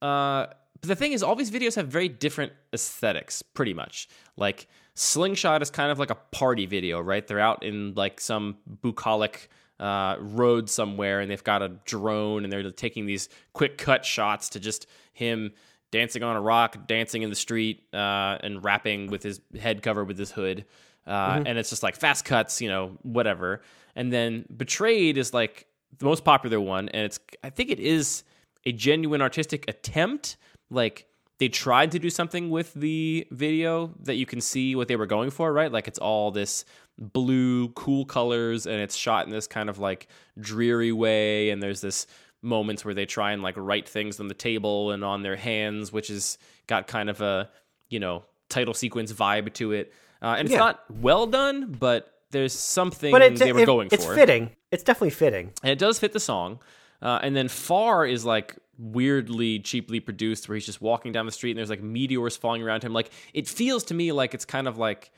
uh 0.00 0.46
but 0.82 0.88
the 0.88 0.96
thing 0.96 1.12
is, 1.12 1.22
all 1.22 1.36
these 1.36 1.50
videos 1.50 1.76
have 1.76 1.86
very 1.86 2.08
different 2.08 2.52
aesthetics, 2.74 3.40
pretty 3.40 3.72
much. 3.72 4.08
Like 4.36 4.66
Slingshot 4.94 5.62
is 5.62 5.70
kind 5.70 5.92
of 5.92 6.00
like 6.00 6.10
a 6.10 6.16
party 6.16 6.66
video, 6.66 7.00
right? 7.00 7.24
They're 7.24 7.38
out 7.38 7.62
in 7.62 7.94
like 7.94 8.20
some 8.20 8.56
bucolic 8.82 9.48
uh, 9.78 10.16
road 10.18 10.68
somewhere, 10.68 11.20
and 11.20 11.30
they've 11.30 11.44
got 11.44 11.62
a 11.62 11.68
drone, 11.84 12.42
and 12.42 12.52
they're 12.52 12.68
taking 12.72 13.06
these 13.06 13.28
quick 13.52 13.78
cut 13.78 14.04
shots 14.04 14.48
to 14.50 14.60
just 14.60 14.88
him 15.12 15.52
dancing 15.92 16.24
on 16.24 16.34
a 16.34 16.40
rock, 16.40 16.88
dancing 16.88 17.22
in 17.22 17.30
the 17.30 17.36
street, 17.36 17.84
uh, 17.94 18.38
and 18.40 18.64
rapping 18.64 19.06
with 19.06 19.22
his 19.22 19.40
head 19.60 19.82
covered 19.82 20.08
with 20.08 20.18
his 20.18 20.32
hood. 20.32 20.64
Uh, 21.06 21.36
mm-hmm. 21.36 21.46
And 21.46 21.58
it's 21.58 21.70
just 21.70 21.84
like 21.84 21.94
fast 21.94 22.24
cuts, 22.24 22.60
you 22.60 22.68
know, 22.68 22.98
whatever. 23.02 23.62
And 23.94 24.12
then 24.12 24.46
Betrayed 24.56 25.16
is 25.16 25.32
like 25.32 25.66
the 25.98 26.06
most 26.06 26.24
popular 26.24 26.60
one, 26.60 26.88
and 26.88 27.04
it's 27.04 27.20
I 27.44 27.50
think 27.50 27.70
it 27.70 27.78
is 27.78 28.24
a 28.64 28.72
genuine 28.72 29.22
artistic 29.22 29.64
attempt. 29.68 30.36
Like 30.72 31.06
they 31.38 31.48
tried 31.48 31.92
to 31.92 31.98
do 31.98 32.10
something 32.10 32.50
with 32.50 32.72
the 32.74 33.26
video 33.30 33.92
that 34.04 34.14
you 34.14 34.26
can 34.26 34.40
see 34.40 34.76
what 34.76 34.88
they 34.88 34.96
were 34.96 35.06
going 35.06 35.30
for, 35.30 35.52
right? 35.52 35.72
Like 35.72 35.88
it's 35.88 35.98
all 35.98 36.30
this 36.30 36.64
blue, 36.98 37.68
cool 37.70 38.04
colors, 38.04 38.66
and 38.66 38.76
it's 38.76 38.94
shot 38.94 39.26
in 39.26 39.32
this 39.32 39.46
kind 39.46 39.68
of 39.68 39.78
like 39.78 40.08
dreary 40.38 40.92
way, 40.92 41.50
and 41.50 41.62
there's 41.62 41.80
this 41.80 42.06
moments 42.42 42.84
where 42.84 42.94
they 42.94 43.06
try 43.06 43.32
and 43.32 43.42
like 43.42 43.54
write 43.56 43.88
things 43.88 44.20
on 44.20 44.28
the 44.28 44.34
table 44.34 44.90
and 44.90 45.04
on 45.04 45.22
their 45.22 45.36
hands, 45.36 45.92
which 45.92 46.08
has 46.08 46.38
got 46.66 46.86
kind 46.86 47.10
of 47.10 47.20
a 47.20 47.50
you 47.88 48.00
know 48.00 48.24
title 48.48 48.74
sequence 48.74 49.12
vibe 49.12 49.52
to 49.54 49.72
it. 49.72 49.92
Uh, 50.20 50.36
and 50.38 50.46
it's 50.46 50.52
yeah. 50.52 50.58
not 50.58 50.84
well 51.00 51.26
done, 51.26 51.72
but 51.72 52.12
there's 52.30 52.52
something 52.52 53.10
but 53.10 53.36
they 53.36 53.52
were 53.52 53.60
it, 53.60 53.66
going 53.66 53.88
it's 53.90 54.04
for. 54.04 54.12
It's 54.12 54.20
fitting. 54.20 54.50
It's 54.70 54.84
definitely 54.84 55.10
fitting, 55.10 55.52
and 55.62 55.72
it 55.72 55.78
does 55.78 55.98
fit 55.98 56.12
the 56.12 56.20
song. 56.20 56.60
Uh, 57.00 57.18
and 57.20 57.34
then 57.34 57.48
Far 57.48 58.06
is 58.06 58.24
like 58.24 58.56
weirdly 58.78 59.58
cheaply 59.58 60.00
produced, 60.00 60.48
where 60.48 60.54
he's 60.56 60.66
just 60.66 60.80
walking 60.80 61.12
down 61.12 61.26
the 61.26 61.32
street 61.32 61.52
and 61.52 61.58
there's 61.58 61.70
like 61.70 61.82
meteors 61.82 62.36
falling 62.36 62.62
around 62.62 62.82
him. 62.82 62.92
Like 62.92 63.10
it 63.34 63.48
feels 63.48 63.84
to 63.84 63.94
me 63.94 64.12
like 64.12 64.34
it's 64.34 64.44
kind 64.44 64.68
of 64.68 64.78
like 64.78 65.12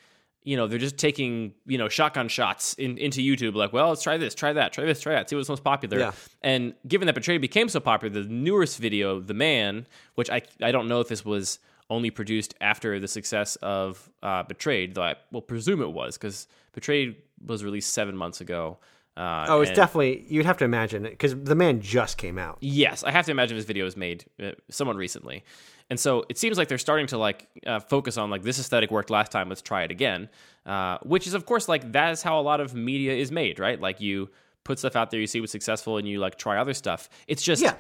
you 0.44 0.58
know, 0.58 0.66
they're 0.66 0.78
just 0.78 0.98
taking, 0.98 1.54
you 1.66 1.78
know, 1.78 1.88
shotgun 1.88 2.28
shots 2.28 2.74
in, 2.74 2.98
into 2.98 3.20
YouTube, 3.20 3.54
like, 3.54 3.72
well, 3.72 3.88
let's 3.88 4.02
try 4.02 4.18
this, 4.18 4.34
try 4.34 4.52
that, 4.52 4.74
try 4.74 4.84
this, 4.84 5.00
try 5.00 5.14
that, 5.14 5.28
see 5.28 5.36
what's 5.36 5.48
most 5.48 5.64
popular. 5.64 5.98
Yeah. 5.98 6.12
And 6.42 6.74
given 6.86 7.06
that 7.06 7.14
Betrayed 7.14 7.40
became 7.40 7.70
so 7.70 7.80
popular, 7.80 8.22
the 8.22 8.28
newest 8.28 8.78
video, 8.78 9.20
The 9.20 9.32
Man, 9.32 9.86
which 10.16 10.28
I, 10.28 10.42
I 10.62 10.70
don't 10.70 10.86
know 10.86 11.00
if 11.00 11.08
this 11.08 11.24
was 11.24 11.58
only 11.88 12.10
produced 12.10 12.54
after 12.60 13.00
the 13.00 13.08
success 13.08 13.56
of 13.56 14.10
uh, 14.22 14.42
Betrayed, 14.42 14.94
though 14.94 15.04
I 15.04 15.16
will 15.32 15.42
presume 15.42 15.80
it 15.80 15.90
was, 15.90 16.18
because 16.18 16.46
Betrayed 16.72 17.16
was 17.44 17.64
released 17.64 17.92
seven 17.94 18.14
months 18.14 18.42
ago. 18.42 18.78
Uh, 19.16 19.46
oh, 19.48 19.61
it's 19.61 19.68
and, 19.68 19.77
definitely 19.77 20.24
you'd 20.29 20.46
have 20.46 20.57
to 20.59 20.64
imagine 20.64 21.07
it 21.07 21.11
because 21.11 21.35
the 21.37 21.55
man 21.55 21.81
just 21.81 22.18
came 22.18 22.37
out. 22.37 22.59
Yes, 22.61 23.05
I 23.05 23.12
have 23.12 23.24
to 23.27 23.31
imagine 23.31 23.57
this 23.57 23.66
video 23.66 23.85
was 23.85 23.96
made 23.96 24.24
uh, 24.42 24.53
somewhat 24.70 24.96
recently, 24.96 25.44
and 25.88 26.00
so 26.00 26.24
it 26.29 26.37
seems 26.37 26.59
like 26.59 26.66
they're 26.66 26.79
starting 26.79 27.07
to 27.09 27.18
like 27.18 27.46
uh, 27.64 27.79
focus 27.79 28.16
on 28.18 28.29
like 28.29 28.42
this 28.42 28.59
aesthetic 28.59 28.90
worked 28.90 29.11
last 29.11 29.31
time, 29.31 29.48
let's 29.48 29.62
try 29.62 29.85
it 29.85 29.92
again. 29.92 30.29
Uh, 30.66 30.98
which 31.03 31.27
is 31.27 31.35
of 31.35 31.46
course 31.46 31.68
like 31.68 31.92
that 31.92 32.11
is 32.11 32.22
how 32.22 32.40
a 32.40 32.42
lot 32.42 32.61
of 32.61 32.74
media 32.74 33.14
is 33.14 33.31
made, 33.31 33.61
right? 33.61 33.81
Like 33.81 34.00
you 34.00 34.31
put 34.64 34.81
stuff 34.81 34.96
out 34.96 35.11
there, 35.11 35.20
you 35.20 35.29
see 35.29 35.40
what's 35.40 35.53
successful, 35.53 35.96
and 35.96 36.09
you 36.09 36.18
like 36.18 36.37
try 36.37 36.59
other 36.59 36.74
stuff. 36.74 37.09
It's 37.29 37.42
just 37.42 37.62
yeah. 37.62 37.74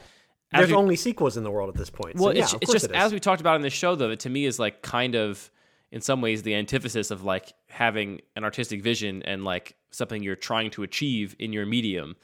There's 0.52 0.68
we, 0.68 0.76
only 0.76 0.94
sequels 0.94 1.36
in 1.36 1.42
the 1.42 1.50
world 1.50 1.68
at 1.68 1.74
this 1.74 1.90
point. 1.90 2.14
Well, 2.14 2.32
so, 2.32 2.38
it's, 2.38 2.52
yeah, 2.52 2.58
it's 2.60 2.72
just 2.72 2.84
it 2.84 2.92
as 2.92 3.12
we 3.12 3.18
talked 3.18 3.40
about 3.40 3.56
in 3.56 3.62
this 3.62 3.72
show, 3.72 3.96
though, 3.96 4.08
that 4.08 4.20
to 4.20 4.30
me 4.30 4.44
is 4.44 4.60
like 4.60 4.82
kind 4.82 5.16
of 5.16 5.50
in 5.90 6.00
some 6.00 6.20
ways 6.20 6.42
the 6.42 6.54
antithesis 6.54 7.10
of 7.10 7.24
like 7.24 7.52
having 7.68 8.20
an 8.36 8.44
artistic 8.44 8.82
vision 8.82 9.22
and 9.24 9.44
like 9.44 9.76
something 9.94 10.22
you're 10.22 10.36
trying 10.36 10.70
to 10.72 10.82
achieve 10.82 11.36
in 11.38 11.52
your 11.52 11.66
medium. 11.66 12.16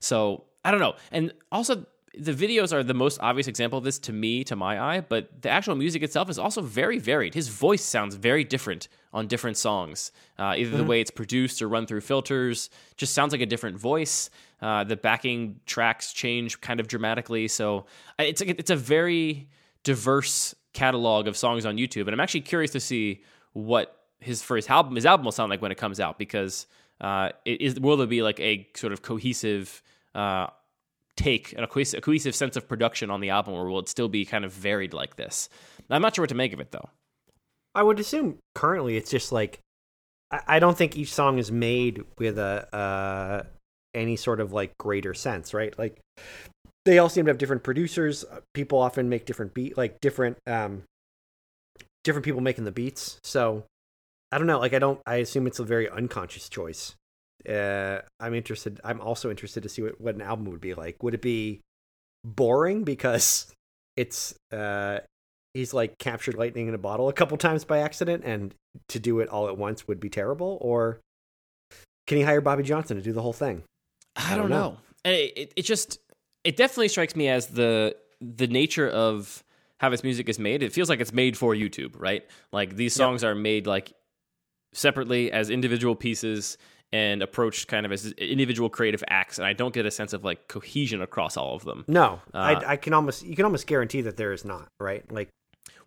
So 0.00 0.44
I 0.64 0.70
don't 0.70 0.80
know. 0.80 0.94
And 1.12 1.32
also 1.50 1.86
the 2.16 2.32
videos 2.32 2.72
are 2.72 2.82
the 2.82 2.94
most 2.94 3.18
obvious 3.20 3.48
example 3.48 3.78
of 3.78 3.84
this 3.84 3.98
to 4.00 4.12
me, 4.12 4.44
to 4.44 4.56
my 4.56 4.80
eye, 4.80 5.00
but 5.00 5.42
the 5.42 5.48
actual 5.48 5.74
music 5.74 6.02
itself 6.02 6.30
is 6.30 6.38
also 6.38 6.62
very 6.62 6.98
varied. 6.98 7.34
His 7.34 7.48
voice 7.48 7.82
sounds 7.82 8.14
very 8.14 8.44
different 8.44 8.88
on 9.12 9.26
different 9.26 9.56
songs. 9.56 10.12
Uh, 10.38 10.54
either 10.56 10.70
mm-hmm. 10.70 10.78
the 10.78 10.84
way 10.84 11.00
it's 11.00 11.10
produced 11.10 11.60
or 11.60 11.68
run 11.68 11.86
through 11.86 12.02
filters 12.02 12.70
just 12.96 13.14
sounds 13.14 13.32
like 13.32 13.40
a 13.40 13.46
different 13.46 13.78
voice. 13.78 14.30
Uh, 14.60 14.84
the 14.84 14.96
backing 14.96 15.60
tracks 15.66 16.12
change 16.12 16.60
kind 16.60 16.80
of 16.80 16.88
dramatically. 16.88 17.48
So 17.48 17.86
it's 18.18 18.40
a, 18.40 18.48
it's 18.48 18.70
a 18.70 18.76
very 18.76 19.48
diverse 19.82 20.54
catalog 20.72 21.26
of 21.28 21.36
songs 21.36 21.66
on 21.66 21.76
YouTube, 21.76 22.02
and 22.02 22.10
I'm 22.10 22.20
actually 22.20 22.42
curious 22.42 22.72
to 22.72 22.80
see 22.80 23.22
what 23.52 24.00
his 24.20 24.42
first 24.42 24.70
album 24.70 24.94
his 24.94 25.06
album 25.06 25.24
will 25.24 25.32
sound 25.32 25.50
like 25.50 25.60
when 25.60 25.70
it 25.70 25.76
comes 25.76 26.00
out 26.00 26.18
because 26.18 26.66
uh, 27.00 27.30
is 27.44 27.78
will 27.78 27.96
there 27.96 28.06
be 28.06 28.22
like 28.22 28.40
a 28.40 28.68
sort 28.74 28.92
of 28.92 29.02
cohesive 29.02 29.82
uh, 30.14 30.46
take 31.16 31.54
a 31.56 31.66
cohesive, 31.66 31.98
a 31.98 32.00
cohesive 32.00 32.34
sense 32.34 32.56
of 32.56 32.68
production 32.68 33.10
on 33.10 33.20
the 33.20 33.30
album, 33.30 33.54
or 33.54 33.68
will 33.68 33.80
it 33.80 33.88
still 33.88 34.08
be 34.08 34.24
kind 34.24 34.44
of 34.44 34.52
varied 34.52 34.92
like 34.92 35.16
this? 35.16 35.48
I'm 35.90 36.02
not 36.02 36.14
sure 36.14 36.22
what 36.22 36.30
to 36.30 36.34
make 36.34 36.52
of 36.52 36.60
it 36.60 36.70
though. 36.70 36.88
I 37.74 37.82
would 37.82 37.98
assume 37.98 38.38
currently 38.54 38.96
it's 38.96 39.10
just 39.10 39.32
like 39.32 39.60
I, 40.30 40.58
don't 40.58 40.76
think 40.76 40.96
each 40.96 41.12
song 41.12 41.38
is 41.38 41.52
made 41.52 42.02
with 42.18 42.38
a 42.38 42.74
uh, 42.74 43.42
any 43.94 44.16
sort 44.16 44.40
of 44.40 44.52
like 44.52 44.76
greater 44.78 45.14
sense, 45.14 45.54
right? 45.54 45.76
Like 45.78 46.00
they 46.84 46.98
all 46.98 47.08
seem 47.08 47.26
to 47.26 47.30
have 47.30 47.38
different 47.38 47.62
producers. 47.62 48.24
People 48.52 48.78
often 48.78 49.08
make 49.08 49.26
different 49.26 49.54
beat, 49.54 49.76
like 49.76 50.00
different 50.00 50.38
um, 50.46 50.82
different 52.02 52.24
people 52.24 52.40
making 52.40 52.64
the 52.64 52.72
beats. 52.72 53.18
So 53.22 53.64
I 54.34 54.38
don't 54.38 54.46
know. 54.46 54.58
Like 54.58 54.74
I 54.74 54.78
don't. 54.80 55.00
I 55.06 55.16
assume 55.16 55.46
it's 55.46 55.60
a 55.60 55.64
very 55.64 55.88
unconscious 55.88 56.48
choice 56.48 56.96
uh, 57.48 57.98
I'm 58.20 58.34
interested. 58.34 58.80
I'm 58.84 59.00
also 59.00 59.30
interested 59.30 59.62
to 59.64 59.68
see 59.68 59.82
what, 59.82 60.00
what 60.00 60.14
an 60.14 60.22
album 60.22 60.46
would 60.46 60.60
be 60.60 60.74
like. 60.74 61.02
Would 61.02 61.14
it 61.14 61.22
be 61.22 61.60
boring 62.24 62.84
because 62.84 63.52
it's 63.96 64.34
uh, 64.52 65.00
he's 65.52 65.74
like 65.74 65.98
captured 65.98 66.36
lightning 66.36 66.68
in 66.68 66.74
a 66.74 66.78
bottle 66.78 67.08
a 67.08 67.12
couple 67.12 67.36
times 67.36 67.64
by 67.64 67.80
accident, 67.80 68.24
and 68.24 68.54
to 68.88 68.98
do 68.98 69.20
it 69.20 69.28
all 69.28 69.48
at 69.48 69.58
once 69.58 69.86
would 69.86 70.00
be 70.00 70.08
terrible, 70.08 70.58
or 70.60 71.00
can 72.06 72.18
he 72.18 72.24
hire 72.24 72.40
Bobby 72.40 72.62
Johnson 72.62 72.96
to 72.96 73.02
do 73.02 73.12
the 73.12 73.22
whole 73.22 73.32
thing? 73.32 73.62
I, 74.16 74.34
I 74.34 74.36
don't, 74.36 74.48
know. 74.48 74.78
know. 75.04 75.10
It, 75.10 75.32
it, 75.36 75.52
it 75.56 75.62
just 75.62 75.98
it 76.44 76.56
definitely 76.56 76.88
strikes 76.88 77.14
me 77.14 77.28
as 77.28 77.48
the 77.48 77.96
the 78.20 78.46
nature 78.46 78.88
of 78.88 79.42
how 79.80 79.90
this 79.90 80.02
music 80.02 80.30
is 80.30 80.38
made. 80.38 80.62
It 80.62 80.72
feels 80.72 80.88
like 80.88 81.00
it's 81.00 81.12
made 81.12 81.36
for 81.36 81.54
YouTube, 81.54 81.92
right? 81.98 82.24
Like 82.52 82.76
these 82.76 82.94
songs 82.94 83.22
yep. 83.22 83.32
are 83.32 83.34
made 83.34 83.66
like 83.66 83.92
separately 84.74 85.32
as 85.32 85.50
individual 85.50 85.94
pieces 85.94 86.58
and 86.92 87.22
approached 87.22 87.66
kind 87.66 87.84
of 87.86 87.92
as 87.92 88.12
individual 88.12 88.68
creative 88.68 89.02
acts, 89.08 89.38
and 89.38 89.46
I 89.46 89.52
don't 89.52 89.74
get 89.74 89.86
a 89.86 89.90
sense 89.90 90.12
of 90.12 90.24
like 90.24 90.46
cohesion 90.48 91.02
across 91.02 91.36
all 91.36 91.56
of 91.56 91.64
them. 91.64 91.84
No, 91.88 92.20
uh, 92.32 92.38
I, 92.38 92.72
I, 92.72 92.76
can 92.76 92.92
almost 92.92 93.24
you 93.24 93.34
can 93.34 93.44
almost 93.44 93.66
guarantee 93.66 94.02
that 94.02 94.16
there 94.16 94.32
is 94.32 94.44
not 94.44 94.68
right. 94.78 95.10
Like, 95.10 95.28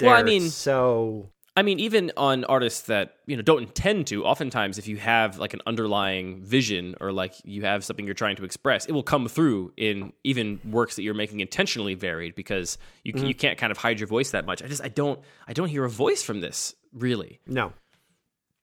well, 0.02 0.14
I 0.14 0.24
mean, 0.24 0.50
so 0.50 1.30
I 1.58 1.64
mean, 1.64 1.80
even 1.80 2.12
on 2.16 2.44
artists 2.46 2.84
that 2.84 3.16
you 3.26 3.36
know 3.36 3.42
don't 3.42 3.64
intend 3.64 4.06
to, 4.08 4.24
oftentimes 4.24 4.78
if 4.78 4.88
you 4.88 4.98
have 4.98 5.40
like 5.40 5.56
an 5.56 5.62
underlying 5.66 6.44
vision 6.44 6.96
or 7.02 7.12
like 7.12 7.34
you 7.44 7.64
have 7.64 7.84
something 7.84 8.06
you're 8.06 8.14
trying 8.14 8.36
to 8.36 8.44
express, 8.44 8.86
it 8.86 8.92
will 8.92 9.02
come 9.02 9.28
through 9.28 9.74
in 9.76 10.14
even 10.24 10.60
works 10.64 10.98
that 10.98 11.02
you're 11.02 11.16
making 11.16 11.40
intentionally 11.40 11.96
varied 11.96 12.36
because 12.36 12.78
you 13.04 13.12
mm-hmm. 13.12 13.26
you 13.26 13.34
can't 13.34 13.58
kind 13.58 13.72
of 13.72 13.78
hide 13.78 14.00
your 14.00 14.08
voice 14.08 14.32
that 14.32 14.46
much. 14.46 14.62
I 14.62 14.68
just 14.68 14.84
I 14.84 14.90
don't 14.90 15.20
I 15.48 15.54
don't 15.54 15.68
hear 15.68 15.84
a 15.84 15.90
voice 15.90 16.22
from 16.22 16.42
this 16.42 16.76
really. 16.94 17.40
No, 17.48 17.74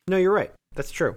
no, 0.08 0.16
you're 0.16 0.32
right. 0.32 0.52
That's 0.74 0.90
true. 0.90 1.16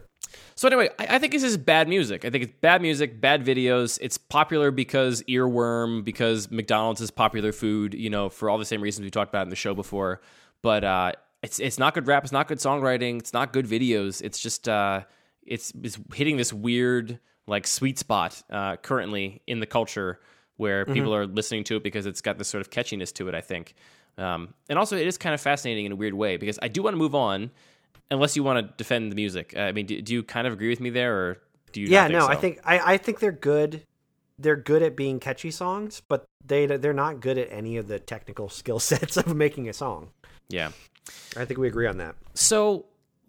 So 0.56 0.68
anyway, 0.68 0.90
I, 1.00 1.16
I, 1.16 1.20
think 1.20 1.34
this 1.34 1.44
is 1.44 1.58
bad 1.58 1.88
music. 1.88 2.26
I 2.26 2.30
think 2.30 2.44
it's 2.44 2.54
bad 2.62 2.82
music, 2.82 3.22
bad 3.22 3.46
videos. 3.46 3.98
It's 4.02 4.18
popular 4.18 4.72
because 4.72 5.24
earworm, 5.24 6.04
because 6.04 6.52
McDonald's 6.52 7.02
is 7.02 7.12
popular 7.12 7.52
food. 7.52 7.94
You 7.94 8.10
know, 8.10 8.30
for 8.30 8.50
all 8.50 8.58
the 8.58 8.66
same 8.66 8.82
reasons 8.82 9.06
we 9.06 9.10
talked 9.10 9.30
about 9.32 9.44
in 9.44 9.50
the 9.50 9.56
show 9.56 9.74
before. 9.74 10.22
But 10.62 10.84
uh, 10.84 11.12
it's 11.44 11.60
it's 11.60 11.78
not 11.78 11.94
good 11.94 12.08
rap. 12.08 12.24
It's 12.24 12.34
not 12.34 12.48
good 12.48 12.58
songwriting. 12.58 13.20
It's 13.20 13.34
not 13.34 13.54
good 13.54 13.68
videos. 13.68 14.22
It's 14.22 14.40
just 14.40 14.68
uh, 14.68 15.04
it's 15.46 15.72
it's 15.82 16.00
hitting 16.14 16.38
this 16.38 16.52
weird 16.52 17.20
like 17.48 17.66
sweet 17.68 17.98
spot 17.98 18.42
uh, 18.50 18.78
currently 18.78 19.42
in 19.48 19.60
the 19.60 19.66
culture 19.66 20.20
where 20.58 20.84
mm-hmm. 20.84 20.94
people 20.94 21.16
are 21.16 21.26
listening 21.26 21.64
to 21.66 21.78
it 21.78 21.84
because 21.84 22.06
it's 22.06 22.22
got 22.22 22.38
this 22.38 22.48
sort 22.48 22.62
of 22.62 22.70
catchiness 22.70 23.14
to 23.14 23.28
it. 23.28 23.36
I 23.36 23.42
think. 23.42 23.76
Um, 24.18 24.56
and 24.68 24.80
also, 24.80 24.98
it 24.98 25.06
is 25.06 25.18
kind 25.18 25.36
of 25.36 25.42
fascinating 25.42 25.86
in 25.86 25.92
a 25.92 25.96
weird 25.96 26.16
way 26.16 26.38
because 26.38 26.58
I 26.62 26.68
do 26.70 26.82
want 26.82 26.96
to 26.96 26.98
move 26.98 27.14
on 27.14 27.52
unless 28.12 28.36
you 28.36 28.44
want 28.44 28.66
to 28.66 28.74
defend 28.78 29.12
the 29.12 29.16
music. 29.16 29.54
Uh, 29.56 29.62
I 29.62 29.72
mean, 29.72 29.86
do, 29.86 30.02
do, 30.02 30.14
you 30.14 30.24
kind 30.24 30.48
of 30.48 30.54
agree 30.54 30.70
with 30.70 30.80
me 30.80 30.90
there, 30.90 31.16
or 31.16 31.42
do 31.72 31.82
you? 31.82 31.88
Yeah, 31.88 32.08
no, 32.08 32.22
so? 32.22 32.28
I 32.28 32.36
think 32.36 32.60
I, 32.64 32.94
I 32.94 32.98
think 32.98 33.20
they're 33.20 33.32
good. 33.32 33.84
They're 34.40 34.56
good 34.56 34.84
at 34.84 34.96
being 34.96 35.20
catchy 35.20 35.52
songs, 35.52 36.02
but 36.08 36.26
they 36.46 36.66
they're 36.66 36.94
not 36.94 37.20
good 37.20 37.38
at 37.38 37.52
any 37.52 37.78
of 37.78 37.88
the 37.88 38.00
technical 38.00 38.50
skill 38.50 38.80
sets 38.80 39.18
of 39.18 39.36
making 39.36 39.70
a 39.70 39.74
song. 39.74 40.10
Yeah, 40.50 40.72
I 41.36 41.46
think 41.46 41.60
we 41.60 41.68
agree 41.68 41.88
on 41.88 41.98
that. 41.98 42.16
So 42.34 42.86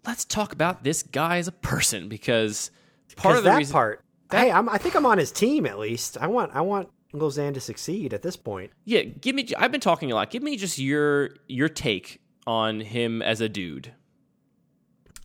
let's 0.07 0.24
talk 0.24 0.53
about 0.53 0.84
this 0.84 1.03
guy 1.03 1.38
as 1.38 1.48
a 1.48 1.53
person 1.53 2.09
because 2.09 2.70
part 3.16 3.36
of 3.36 3.44
the 3.44 3.50
that 3.50 3.59
reason, 3.59 3.72
part. 3.72 4.03
That, 4.30 4.44
hey, 4.44 4.50
I'm, 4.53 4.68
I 4.68 4.78
think 4.78 4.94
I'm 4.94 5.07
on 5.07 5.18
his 5.18 5.32
team 5.32 5.66
at 5.66 5.78
least. 5.78 6.18
I 6.20 6.26
want 6.26 6.55
I 6.55 6.61
want 6.61 6.88
Lil 7.12 7.30
Xan 7.30 7.55
to 7.55 7.61
succeed 7.61 8.12
at 8.12 8.22
this 8.22 8.36
point. 8.36 8.70
Yeah, 8.84 9.03
give 9.03 9.34
me. 9.34 9.48
I've 9.57 9.72
been 9.72 9.80
talking 9.80 10.12
a 10.12 10.14
lot. 10.14 10.30
Give 10.30 10.42
me 10.42 10.57
just 10.57 10.78
your 10.78 11.30
your 11.48 11.68
take 11.68 12.20
on 12.46 12.80
him 12.80 13.22
as 13.22 13.40
a 13.40 13.48
dude. 13.48 13.92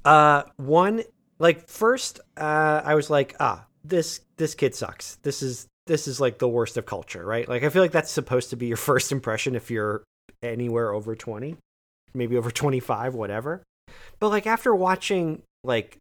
Uh, 0.06 0.44
one 0.58 1.04
like 1.40 1.68
first, 1.68 2.20
uh, 2.38 2.82
I 2.84 2.96
was 2.96 3.10
like, 3.10 3.36
ah, 3.40 3.66
this 3.84 4.22
this 4.38 4.56
kid 4.56 4.76
sucks. 4.76 5.16
This 5.24 5.42
is 5.42 5.68
this 5.88 6.08
is 6.08 6.20
like 6.22 6.40
the 6.40 6.48
worst 6.48 6.78
of 6.78 6.86
culture, 6.86 7.26
right? 7.26 7.48
Like 7.48 7.64
I 7.64 7.70
feel 7.70 7.82
like 7.82 7.92
that's 7.92 8.12
supposed 8.12 8.50
to 8.52 8.56
be 8.56 8.68
your 8.68 8.78
first 8.92 9.12
impression 9.12 9.56
if 9.56 9.70
you're 9.70 10.04
anywhere 10.42 10.94
over 10.94 11.16
20, 11.16 11.58
maybe 12.14 12.38
over 12.38 12.52
25, 12.52 13.16
whatever. 13.16 13.64
But 14.20 14.30
like 14.30 14.48
after 14.48 14.74
watching 14.74 15.44
like 15.64 15.98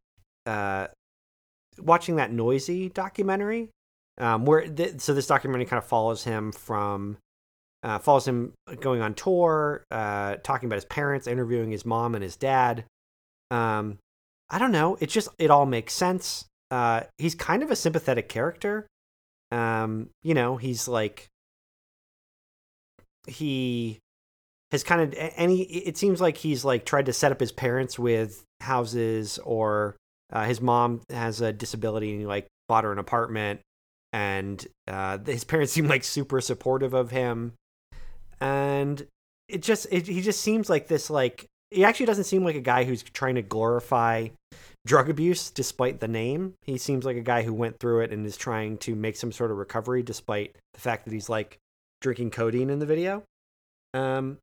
uh 0.46 0.88
watching 1.78 2.16
that 2.16 2.32
Noisey 2.32 2.92
documentary, 2.92 3.70
um 4.18 4.44
where 4.44 4.66
th- 4.66 5.00
so 5.00 5.14
this 5.14 5.26
documentary 5.26 5.66
kind 5.66 5.78
of 5.78 5.86
follows 5.86 6.24
him 6.24 6.52
from 6.52 7.18
uh, 7.84 7.98
follows 7.98 8.26
him 8.28 8.52
going 8.80 9.00
on 9.00 9.14
tour, 9.14 9.84
uh, 9.90 10.36
talking 10.44 10.68
about 10.68 10.76
his 10.76 10.84
parents, 10.84 11.26
interviewing 11.26 11.72
his 11.72 11.84
mom 11.84 12.14
and 12.14 12.22
his 12.22 12.36
dad. 12.36 12.84
Um, 13.52 13.98
I 14.50 14.58
don't 14.58 14.72
know. 14.72 14.96
It 15.00 15.08
just 15.08 15.28
it 15.38 15.50
all 15.50 15.66
makes 15.66 15.94
sense. 15.94 16.46
Uh, 16.70 17.02
he's 17.18 17.34
kind 17.34 17.62
of 17.62 17.70
a 17.70 17.76
sympathetic 17.76 18.28
character. 18.28 18.86
Um, 19.50 20.10
you 20.22 20.34
know, 20.34 20.56
he's 20.56 20.88
like 20.88 21.28
he 23.26 23.98
has 24.70 24.82
kind 24.82 25.00
of 25.02 25.14
any. 25.36 25.62
It 25.62 25.96
seems 25.96 26.20
like 26.20 26.38
he's 26.38 26.64
like 26.64 26.84
tried 26.84 27.06
to 27.06 27.12
set 27.12 27.32
up 27.32 27.40
his 27.40 27.52
parents 27.52 27.98
with 27.98 28.44
houses, 28.60 29.38
or 29.44 29.96
uh, 30.32 30.44
his 30.44 30.60
mom 30.60 31.02
has 31.10 31.40
a 31.40 31.52
disability 31.52 32.10
and 32.10 32.20
he 32.20 32.26
like 32.26 32.46
bought 32.68 32.84
her 32.84 32.92
an 32.92 32.98
apartment, 32.98 33.60
and 34.12 34.66
uh, 34.88 35.18
his 35.18 35.44
parents 35.44 35.72
seem 35.74 35.88
like 35.88 36.04
super 36.04 36.40
supportive 36.40 36.94
of 36.94 37.10
him 37.10 37.52
and 38.42 39.06
it 39.48 39.62
just 39.62 39.86
it, 39.90 40.08
he 40.08 40.20
just 40.20 40.40
seems 40.40 40.68
like 40.68 40.88
this 40.88 41.08
like 41.08 41.46
he 41.72 41.84
actually 41.84 42.06
doesn't 42.06 42.24
seem 42.24 42.44
like 42.44 42.56
a 42.56 42.60
guy 42.60 42.84
who's 42.84 43.02
trying 43.02 43.34
to 43.34 43.42
glorify 43.42 44.28
drug 44.84 45.08
abuse 45.08 45.50
despite 45.50 46.00
the 46.00 46.08
name 46.08 46.54
he 46.62 46.76
seems 46.76 47.04
like 47.04 47.16
a 47.16 47.22
guy 47.22 47.42
who 47.42 47.54
went 47.54 47.78
through 47.78 48.00
it 48.00 48.12
and 48.12 48.26
is 48.26 48.36
trying 48.36 48.76
to 48.76 48.94
make 48.94 49.16
some 49.16 49.30
sort 49.30 49.50
of 49.50 49.56
recovery 49.56 50.02
despite 50.02 50.56
the 50.74 50.80
fact 50.80 51.04
that 51.04 51.12
he's 51.12 51.28
like 51.28 51.58
drinking 52.00 52.30
codeine 52.30 52.68
in 52.68 52.80
the 52.80 52.86
video 52.86 53.22
um 53.94 54.38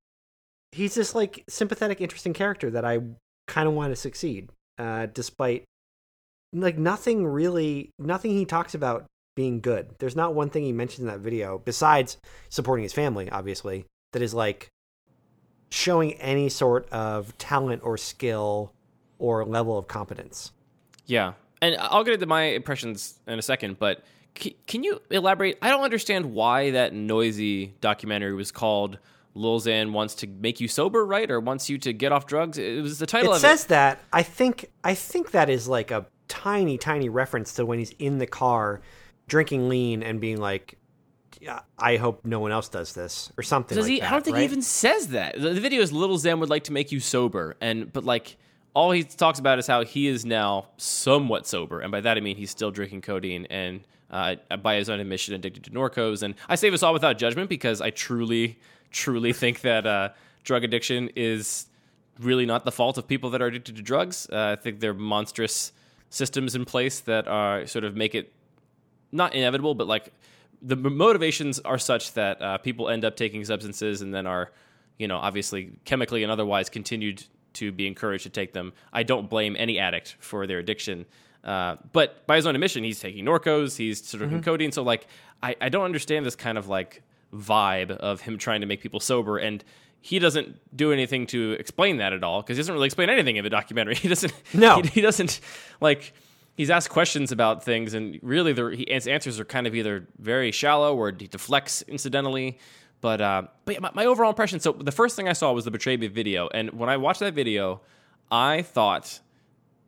he's 0.71 0.95
this 0.95 1.13
like 1.13 1.43
sympathetic 1.49 1.99
interesting 1.99 2.33
character 2.33 2.69
that 2.69 2.85
i 2.85 2.99
kind 3.47 3.67
of 3.67 3.73
want 3.73 3.91
to 3.91 3.95
succeed 3.97 4.49
uh 4.77 5.07
despite 5.07 5.65
like 6.53 6.77
nothing 6.77 7.25
really 7.25 7.89
nothing 7.99 8.31
he 8.31 8.45
talks 8.45 8.73
about 8.73 9.05
being 9.39 9.61
good. 9.61 9.95
There's 9.99 10.17
not 10.17 10.33
one 10.35 10.49
thing 10.49 10.63
he 10.63 10.73
mentions 10.73 10.99
in 10.99 11.05
that 11.05 11.21
video 11.21 11.61
besides 11.63 12.17
supporting 12.49 12.83
his 12.83 12.91
family, 12.91 13.29
obviously, 13.29 13.85
that 14.11 14.21
is 14.21 14.33
like 14.33 14.67
showing 15.69 16.13
any 16.13 16.49
sort 16.49 16.89
of 16.89 17.37
talent 17.37 17.81
or 17.83 17.97
skill 17.97 18.73
or 19.17 19.45
level 19.45 19.77
of 19.77 19.87
competence. 19.87 20.51
Yeah. 21.05 21.33
And 21.61 21.75
I'll 21.79 22.03
get 22.03 22.15
into 22.15 22.25
my 22.25 22.43
impressions 22.43 23.19
in 23.27 23.37
a 23.37 23.41
second, 23.41 23.79
but 23.79 24.03
can 24.67 24.83
you 24.83 25.01
elaborate? 25.09 25.57
I 25.61 25.69
don't 25.69 25.83
understand 25.83 26.33
why 26.33 26.71
that 26.71 26.93
Noisey 26.93 27.71
documentary 27.81 28.33
was 28.33 28.51
called 28.51 28.97
Lil 29.35 29.59
Xan 29.59 29.91
wants 29.91 30.15
to 30.15 30.27
make 30.27 30.59
you 30.59 30.67
sober, 30.67 31.05
right? 31.05 31.29
Or 31.29 31.39
wants 31.39 31.69
you 31.69 31.77
to 31.79 31.93
get 31.93 32.11
off 32.11 32.25
drugs. 32.25 32.57
It 32.57 32.81
was 32.81 32.99
the 32.99 33.05
title 33.05 33.33
it 33.33 33.35
of 33.35 33.41
says 33.41 33.65
it. 33.65 33.69
that. 33.69 33.99
I 34.13 34.23
think 34.23 34.71
I 34.83 34.95
think 34.95 35.31
that 35.31 35.49
is 35.49 35.67
like 35.67 35.91
a 35.91 36.05
tiny, 36.27 36.77
tiny 36.77 37.09
reference 37.09 37.53
to 37.55 37.65
when 37.65 37.79
he's 37.79 37.91
in 37.99 38.17
the 38.17 38.27
car 38.27 38.81
drinking 39.27 39.69
lean 39.69 40.01
and 40.01 40.19
being 40.19 40.37
like, 40.37 40.77
I 41.77 41.97
hope 41.97 42.25
no 42.25 42.39
one 42.39 42.51
else 42.51 42.69
does 42.69 42.93
this 42.93 43.31
or 43.37 43.43
something. 43.43 43.75
Does 43.75 43.85
like 43.85 43.93
he? 43.93 43.99
That, 43.99 44.09
I 44.09 44.11
don't 44.11 44.25
think 44.25 44.35
right? 44.35 44.41
he 44.41 44.45
even 44.45 44.61
says 44.61 45.09
that. 45.09 45.39
The, 45.39 45.53
the 45.53 45.61
video 45.61 45.81
is 45.81 45.93
Little 45.93 46.17
Xan 46.17 46.39
would 46.39 46.49
like 46.49 46.65
to 46.65 46.73
make 46.73 46.91
you 46.91 46.99
sober, 46.99 47.55
and 47.61 47.91
but 47.91 48.03
like 48.03 48.37
all 48.73 48.91
he 48.91 49.03
talks 49.03 49.39
about 49.39 49.59
is 49.59 49.67
how 49.67 49.83
he 49.83 50.07
is 50.07 50.25
now 50.25 50.67
somewhat 50.77 51.47
sober, 51.47 51.79
and 51.79 51.91
by 51.91 52.01
that 52.01 52.17
I 52.17 52.19
mean 52.19 52.35
he's 52.35 52.51
still 52.51 52.71
drinking 52.71 53.01
codeine 53.01 53.45
and 53.49 53.81
uh, 54.11 54.35
by 54.61 54.75
his 54.75 54.89
own 54.89 54.99
admission 54.99 55.33
addicted 55.33 55.63
to 55.65 55.71
Norcos. 55.71 56.23
And 56.23 56.35
I 56.47 56.55
say 56.55 56.69
this 56.69 56.83
all 56.83 56.93
without 56.93 57.17
judgment 57.17 57.49
because 57.49 57.81
I 57.81 57.89
truly, 57.89 58.59
truly 58.91 59.33
think 59.33 59.61
that 59.61 59.85
uh, 59.85 60.09
drug 60.43 60.63
addiction 60.63 61.09
is 61.15 61.67
really 62.19 62.45
not 62.45 62.65
the 62.65 62.71
fault 62.71 62.97
of 62.97 63.07
people 63.07 63.29
that 63.31 63.41
are 63.41 63.47
addicted 63.47 63.75
to 63.75 63.81
drugs. 63.81 64.27
Uh, 64.31 64.55
I 64.57 64.61
think 64.61 64.79
there 64.79 64.91
are 64.91 64.95
monstrous 64.95 65.71
systems 66.09 66.55
in 66.55 66.65
place 66.65 66.99
that 67.01 67.27
are 67.27 67.65
sort 67.67 67.85
of 67.85 67.95
make 67.95 68.15
it 68.15 68.33
not 69.11 69.33
inevitable, 69.33 69.75
but 69.75 69.87
like 69.87 70.11
the 70.61 70.75
motivations 70.75 71.59
are 71.59 71.77
such 71.77 72.13
that 72.13 72.41
uh, 72.41 72.57
people 72.57 72.89
end 72.89 73.05
up 73.05 73.15
taking 73.15 73.43
substances 73.45 74.01
and 74.01 74.13
then 74.13 74.27
are, 74.27 74.51
you 74.97 75.07
know, 75.07 75.17
obviously 75.17 75.71
chemically 75.85 76.23
and 76.23 76.31
otherwise 76.31 76.69
continued 76.69 77.23
to 77.53 77.71
be 77.71 77.87
encouraged 77.87 78.23
to 78.23 78.29
take 78.29 78.53
them. 78.53 78.73
I 78.91 79.03
don't 79.03 79.29
blame 79.29 79.55
any 79.57 79.79
addict 79.79 80.17
for 80.19 80.47
their 80.47 80.59
addiction. 80.59 81.05
Uh, 81.43 81.77
but 81.93 82.25
by 82.27 82.35
his 82.35 82.45
own 82.45 82.55
admission, 82.55 82.83
he's 82.83 82.99
taking 82.99 83.25
Norcos, 83.25 83.77
he's 83.77 84.05
sort 84.05 84.23
of 84.23 84.29
mm-hmm. 84.29 84.41
codeine. 84.41 84.71
So, 84.71 84.83
like, 84.83 85.07
I, 85.41 85.55
I 85.61 85.69
don't 85.69 85.85
understand 85.85 86.25
this 86.25 86.35
kind 86.35 86.57
of 86.57 86.67
like 86.67 87.01
vibe 87.33 87.91
of 87.91 88.21
him 88.21 88.37
trying 88.37 88.61
to 88.61 88.67
make 88.67 88.81
people 88.81 88.99
sober. 88.99 89.37
And 89.37 89.63
he 90.01 90.19
doesn't 90.19 90.59
do 90.75 90.91
anything 90.91 91.27
to 91.27 91.53
explain 91.53 91.97
that 91.97 92.13
at 92.13 92.23
all 92.23 92.41
because 92.41 92.57
he 92.57 92.61
doesn't 92.61 92.73
really 92.73 92.87
explain 92.87 93.09
anything 93.09 93.37
in 93.37 93.43
the 93.43 93.49
documentary. 93.49 93.95
He 93.99 94.07
doesn't. 94.07 94.33
No, 94.53 94.81
he, 94.81 94.87
he 94.89 95.01
doesn't 95.01 95.39
like 95.81 96.13
he's 96.55 96.69
asked 96.69 96.89
questions 96.89 97.31
about 97.31 97.63
things, 97.63 97.93
and 97.93 98.19
really, 98.21 98.53
the, 98.53 98.85
his 98.87 99.07
answers 99.07 99.39
are 99.39 99.45
kind 99.45 99.67
of 99.67 99.75
either 99.75 100.07
very 100.17 100.51
shallow 100.51 100.95
or 100.95 101.11
he 101.11 101.27
deflects 101.27 101.81
incidentally. 101.83 102.59
But 103.01 103.21
uh, 103.21 103.43
but 103.65 103.81
my, 103.81 103.91
my, 103.93 104.05
overall 104.05 104.29
impression. 104.29 104.59
So 104.59 104.73
the 104.73 104.91
first 104.91 105.15
thing 105.15 105.27
I 105.27 105.33
saw 105.33 105.53
was 105.53 105.65
the 105.65 105.71
Betray 105.71 105.97
Me 105.97 106.07
video, 106.07 106.49
and 106.53 106.71
when 106.71 106.89
I 106.89 106.97
watched 106.97 107.21
that 107.21 107.33
video, 107.33 107.81
I 108.31 108.61
thought 108.61 109.21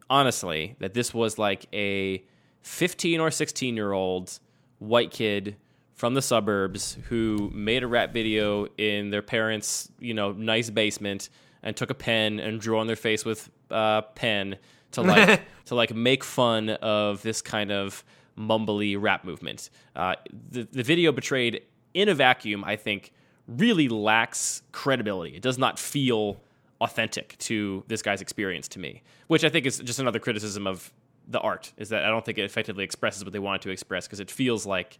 honestly 0.10 0.76
that 0.80 0.94
this 0.94 1.14
was 1.14 1.38
like 1.38 1.66
a 1.74 2.24
15 2.62 3.20
or 3.20 3.32
16 3.32 3.76
year 3.76 3.92
old 3.92 4.40
white 4.80 5.12
kid 5.12 5.56
from 5.94 6.14
the 6.14 6.22
suburbs 6.22 6.98
who 7.10 7.52
made 7.54 7.84
a 7.84 7.88
rap 7.88 8.12
video 8.12 8.66
in 8.78 9.10
their 9.10 9.22
parents' 9.22 9.92
you 10.00 10.14
know 10.14 10.32
nice 10.32 10.70
basement 10.70 11.30
and 11.64 11.76
took 11.76 11.90
a 11.90 11.96
pen 11.96 12.40
and 12.40 12.60
drew 12.60 12.80
on 12.80 12.88
their 12.88 12.96
face 12.96 13.24
with 13.24 13.50
a 13.70 13.76
uh, 13.76 14.02
pen 14.02 14.58
to 14.92 15.02
like 15.02 15.42
to 15.66 15.76
like 15.76 15.94
make 15.94 16.24
fun 16.24 16.70
of 16.70 17.22
this 17.22 17.42
kind 17.42 17.72
of 17.72 18.04
mumbly 18.38 18.96
rap 19.00 19.24
movement. 19.24 19.70
Uh, 19.96 20.16
the 20.52 20.68
the 20.72 20.84
video 20.84 21.12
betrayed 21.12 21.64
in 21.94 22.10
a 22.10 22.14
vacuum, 22.14 22.64
I 22.64 22.76
think, 22.76 23.12
really 23.48 23.90
lacks 23.90 24.62
credibility. 24.72 25.36
It 25.36 25.42
does 25.42 25.58
not 25.58 25.80
feel 25.80 26.42
authentic 26.80 27.38
to 27.38 27.84
this 27.88 28.02
guy's 28.02 28.22
experience 28.22 28.68
to 28.70 28.80
me, 28.80 29.04
which 29.28 29.44
I 29.44 29.50
think 29.50 29.66
is 29.66 29.80
just 29.80 30.00
another 30.00 30.20
criticism 30.20 30.66
of 30.68 30.92
the 31.28 31.40
art. 31.40 31.74
Is 31.78 31.90
that 31.90 32.04
I 32.04 32.10
don't 32.10 32.26
think 32.26 32.38
it 32.38 32.44
effectively 32.44 32.84
expresses 32.84 33.24
what 33.24 33.34
they 33.34 33.40
wanted 33.40 33.62
to 33.64 33.70
express 33.70 34.08
because 34.08 34.20
it 34.20 34.32
feels 34.32 34.66
like 34.66 35.00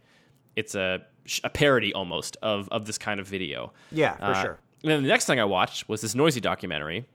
it's 0.56 0.74
a 0.74 1.02
a 1.44 1.50
parody 1.50 1.92
almost 1.94 2.36
of 2.42 2.68
of 2.70 2.86
this 2.86 2.98
kind 2.98 3.20
of 3.20 3.26
video. 3.26 3.72
Yeah, 3.90 4.16
for 4.16 4.24
uh, 4.24 4.42
sure. 4.42 4.58
And 4.82 4.90
then 4.90 5.02
the 5.02 5.08
next 5.08 5.26
thing 5.26 5.38
I 5.38 5.44
watched 5.44 5.88
was 5.88 6.00
this 6.00 6.14
Noisey 6.14 6.40
documentary 6.40 7.06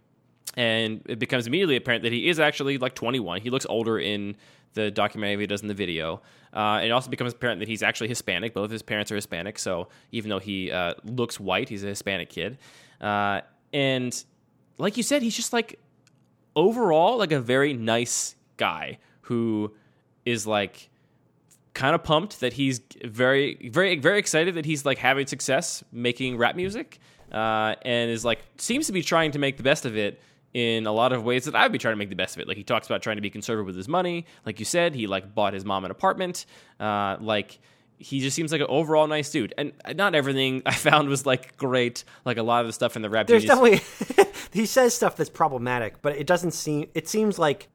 and 0.56 1.02
it 1.08 1.20
becomes 1.20 1.48
immediately 1.48 1.76
apparent 1.76 2.04
that 2.04 2.12
he 2.12 2.30
is 2.30 2.40
actually 2.40 2.78
like 2.78 2.96
21. 2.96 3.42
He 3.42 3.50
looks 3.50 3.66
older 3.68 4.00
in 4.00 4.36
the 4.74 4.92
documentary 4.92 5.36
than 5.36 5.42
he 5.42 5.48
does 5.48 5.62
in 5.62 5.68
the 5.68 5.74
video. 5.74 6.22
Uh, 6.54 6.82
it 6.84 6.90
also 6.92 7.10
becomes 7.10 7.34
apparent 7.34 7.60
that 7.60 7.68
he's 7.68 7.84
actually 7.84 8.08
Hispanic. 8.08 8.54
Both 8.54 8.66
of 8.66 8.72
his 8.72 8.82
parents 8.82 9.12
are 9.12 9.16
Hispanic, 9.16 9.60
so 9.60 9.90
even 10.12 10.30
though 10.30 10.40
he 10.40 10.72
uh, 10.72 10.94
looks 11.04 11.40
white, 11.40 11.70
he's 11.70 11.84
a 11.84 11.88
Hispanic 11.88 12.30
kid. 12.30 12.58
Uh, 13.02 13.42
and 13.74 14.24
like 14.78 14.98
you 14.98 15.04
said, 15.04 15.22
he's 15.22 15.36
just 15.36 15.54
like 15.54 15.80
overall 16.56 17.18
like 17.18 17.32
a 17.32 17.40
very 17.40 17.74
nice 17.74 18.36
guy 18.58 18.98
who 19.22 19.74
is 20.26 20.48
like 20.48 20.90
kind 21.74 21.94
of 21.94 22.04
pumped 22.04 22.40
that 22.40 22.54
he's 22.54 22.82
very 23.06 23.70
very 23.72 24.00
very 24.00 24.18
excited 24.18 24.56
that 24.56 24.66
he's 24.66 24.84
like 24.84 24.98
having 24.98 25.28
success 25.28 25.84
making 25.92 26.36
rap 26.36 26.56
music 26.56 26.98
uh, 27.32 27.76
and 27.84 28.10
is 28.10 28.26
like 28.26 28.40
seems 28.58 28.88
to 28.88 28.92
be 28.92 29.04
trying 29.04 29.30
to 29.30 29.38
make 29.38 29.58
the 29.58 29.64
best 29.64 29.86
of 29.86 29.96
it 29.96 30.20
in 30.54 30.88
a 30.88 30.92
lot 30.92 31.14
of 31.14 31.24
ways 31.24 31.46
that 31.46 31.56
I'd 31.56 31.72
be 31.72 31.78
trying 31.78 31.94
to 31.94 31.98
make 31.98 32.10
the 32.10 32.16
best 32.16 32.36
of 32.36 32.42
it. 32.42 32.48
Like 32.48 32.58
he 32.58 32.64
talks 32.64 32.88
about 32.88 33.02
trying 33.02 33.18
to 33.18 33.22
be 33.22 33.30
conservative 33.30 33.66
with 33.66 33.76
his 33.76 33.88
money. 33.88 34.26
Like 34.46 34.60
you 34.60 34.66
said, 34.66 34.96
he 34.96 35.08
like 35.08 35.34
bought 35.36 35.54
his 35.54 35.66
mom 35.66 35.86
an 35.86 35.92
apartment. 35.92 36.46
Uh, 36.80 37.18
like 37.20 37.60
he 38.00 38.20
just 38.20 38.36
seems 38.36 38.52
like 38.52 38.62
an 38.62 38.68
overall 38.70 39.08
nice 39.08 39.30
dude. 39.30 39.54
And 39.58 39.74
not 39.96 40.16
everything 40.16 40.62
I 40.66 40.74
found 40.74 41.10
was 41.10 41.26
like 41.26 41.58
great. 41.58 42.04
Like 42.26 42.38
a 42.38 42.44
lot 42.44 42.62
of 42.62 42.68
the 42.68 42.74
stuff 42.74 42.96
in 42.96 43.02
the 43.02 43.10
rap. 43.10 43.28
There's 43.28 43.46
definitely 43.46 43.82
he 44.52 44.66
says 44.66 44.94
stuff 44.94 45.16
that's 45.16 45.30
problematic, 45.30 46.02
but 46.02 46.16
it 46.16 46.28
doesn't 46.28 46.52
seem. 46.52 46.90
It 46.94 47.08
seems 47.08 47.38
like 47.38 47.68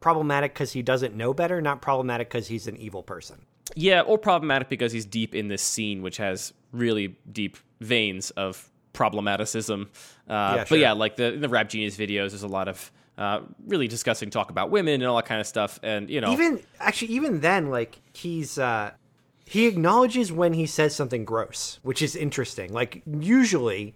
problematic 0.00 0.54
because 0.54 0.72
he 0.72 0.82
doesn't 0.82 1.14
know 1.14 1.34
better, 1.34 1.60
not 1.60 1.82
problematic 1.82 2.28
because 2.28 2.48
he's 2.48 2.66
an 2.66 2.76
evil 2.76 3.02
person. 3.02 3.46
Yeah, 3.74 4.00
or 4.00 4.16
problematic 4.16 4.68
because 4.68 4.92
he's 4.92 5.04
deep 5.04 5.34
in 5.34 5.48
this 5.48 5.62
scene, 5.62 6.02
which 6.02 6.16
has 6.16 6.54
really 6.72 7.18
deep 7.30 7.56
veins 7.80 8.30
of 8.30 8.70
problematicism. 8.98 9.84
Uh, 9.84 9.86
yeah, 10.28 10.54
sure. 10.56 10.66
But 10.70 10.78
yeah, 10.80 10.92
like 10.92 11.16
the 11.16 11.30
the 11.32 11.48
Rap 11.48 11.68
Genius 11.68 11.96
videos, 11.96 12.30
there's 12.30 12.42
a 12.42 12.48
lot 12.48 12.68
of 12.68 12.90
uh, 13.16 13.40
really 13.66 13.88
discussing 13.88 14.30
talk 14.30 14.50
about 14.50 14.70
women 14.70 14.94
and 14.94 15.04
all 15.04 15.16
that 15.16 15.26
kind 15.26 15.40
of 15.40 15.46
stuff. 15.46 15.78
And 15.82 16.10
you 16.10 16.20
know, 16.20 16.32
even 16.32 16.60
actually, 16.80 17.12
even 17.12 17.40
then, 17.40 17.70
like 17.70 18.00
he's 18.12 18.58
uh, 18.58 18.92
he 19.44 19.66
acknowledges 19.66 20.32
when 20.32 20.52
he 20.52 20.66
says 20.66 20.94
something 20.94 21.24
gross, 21.24 21.78
which 21.82 22.02
is 22.02 22.16
interesting. 22.16 22.72
Like 22.72 23.02
usually, 23.06 23.94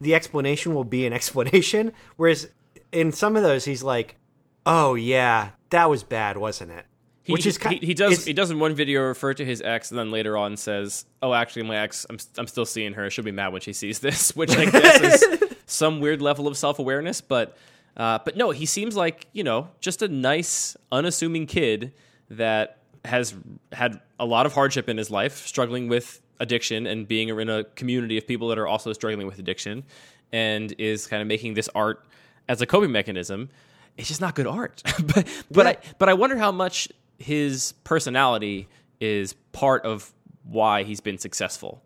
the 0.00 0.14
explanation 0.14 0.74
will 0.74 0.84
be 0.84 1.06
an 1.06 1.12
explanation, 1.20 1.92
whereas 2.16 2.48
in 2.90 3.12
some 3.12 3.36
of 3.36 3.42
those, 3.42 3.64
he's 3.64 3.82
like, 3.82 4.16
"Oh 4.64 4.94
yeah, 4.94 5.50
that 5.70 5.90
was 5.90 6.02
bad, 6.02 6.38
wasn't 6.38 6.72
it?" 6.72 6.86
He, 7.28 7.34
Which 7.34 7.44
is 7.44 7.58
he, 7.58 7.76
he 7.76 7.92
does 7.92 8.24
he 8.24 8.32
does 8.32 8.50
in 8.50 8.58
one 8.58 8.74
video 8.74 9.02
refer 9.02 9.34
to 9.34 9.44
his 9.44 9.60
ex, 9.60 9.90
and 9.90 9.98
then 9.98 10.10
later 10.10 10.38
on 10.38 10.56
says, 10.56 11.04
"Oh, 11.20 11.34
actually, 11.34 11.64
my 11.64 11.76
ex, 11.76 12.06
I'm 12.08 12.16
I'm 12.38 12.46
still 12.46 12.64
seeing 12.64 12.94
her. 12.94 13.10
She'll 13.10 13.22
be 13.22 13.32
mad 13.32 13.52
when 13.52 13.60
she 13.60 13.74
sees 13.74 13.98
this," 13.98 14.30
which 14.34 14.56
I 14.56 14.64
guess 14.64 15.22
is 15.22 15.54
some 15.66 16.00
weird 16.00 16.22
level 16.22 16.46
of 16.48 16.56
self 16.56 16.78
awareness. 16.78 17.20
But 17.20 17.54
uh, 17.98 18.20
but 18.24 18.38
no, 18.38 18.50
he 18.50 18.64
seems 18.64 18.96
like 18.96 19.26
you 19.34 19.44
know 19.44 19.68
just 19.82 20.00
a 20.00 20.08
nice, 20.08 20.74
unassuming 20.90 21.46
kid 21.46 21.92
that 22.30 22.78
has 23.04 23.34
had 23.72 24.00
a 24.18 24.24
lot 24.24 24.46
of 24.46 24.54
hardship 24.54 24.88
in 24.88 24.96
his 24.96 25.10
life, 25.10 25.46
struggling 25.46 25.86
with 25.86 26.22
addiction 26.40 26.86
and 26.86 27.06
being 27.06 27.28
in 27.28 27.50
a 27.50 27.64
community 27.64 28.16
of 28.16 28.26
people 28.26 28.48
that 28.48 28.56
are 28.58 28.66
also 28.66 28.94
struggling 28.94 29.26
with 29.26 29.38
addiction, 29.38 29.84
and 30.32 30.74
is 30.78 31.06
kind 31.06 31.20
of 31.20 31.28
making 31.28 31.52
this 31.52 31.68
art 31.74 32.06
as 32.48 32.62
a 32.62 32.66
coping 32.66 32.90
mechanism. 32.90 33.50
It's 33.98 34.08
just 34.08 34.22
not 34.22 34.34
good 34.34 34.46
art. 34.46 34.82
but 35.02 35.28
but 35.50 35.66
Yeah. 35.66 35.72
I 35.72 35.76
but 35.98 36.08
I 36.08 36.14
wonder 36.14 36.38
how 36.38 36.52
much 36.52 36.88
his 37.18 37.72
personality 37.84 38.68
is 39.00 39.34
part 39.52 39.84
of 39.84 40.12
why 40.44 40.84
he's 40.84 41.00
been 41.00 41.18
successful. 41.18 41.82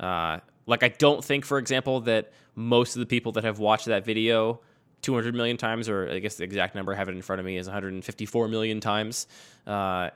Uh, 0.00 0.38
like 0.66 0.82
I 0.82 0.88
don't 0.88 1.24
think, 1.24 1.44
for 1.44 1.58
example, 1.58 2.00
that 2.02 2.32
most 2.54 2.96
of 2.96 3.00
the 3.00 3.06
people 3.06 3.32
that 3.32 3.44
have 3.44 3.58
watched 3.58 3.86
that 3.86 4.04
video 4.04 4.60
200 5.02 5.34
million 5.34 5.56
times, 5.56 5.88
or 5.88 6.10
I 6.10 6.18
guess 6.18 6.36
the 6.36 6.44
exact 6.44 6.74
number 6.74 6.92
I 6.92 6.96
have 6.96 7.08
it 7.08 7.14
in 7.14 7.22
front 7.22 7.40
of 7.40 7.46
me 7.46 7.56
is 7.56 7.66
154 7.66 8.48
million 8.48 8.80
times. 8.80 9.26
Uh, 9.66 10.10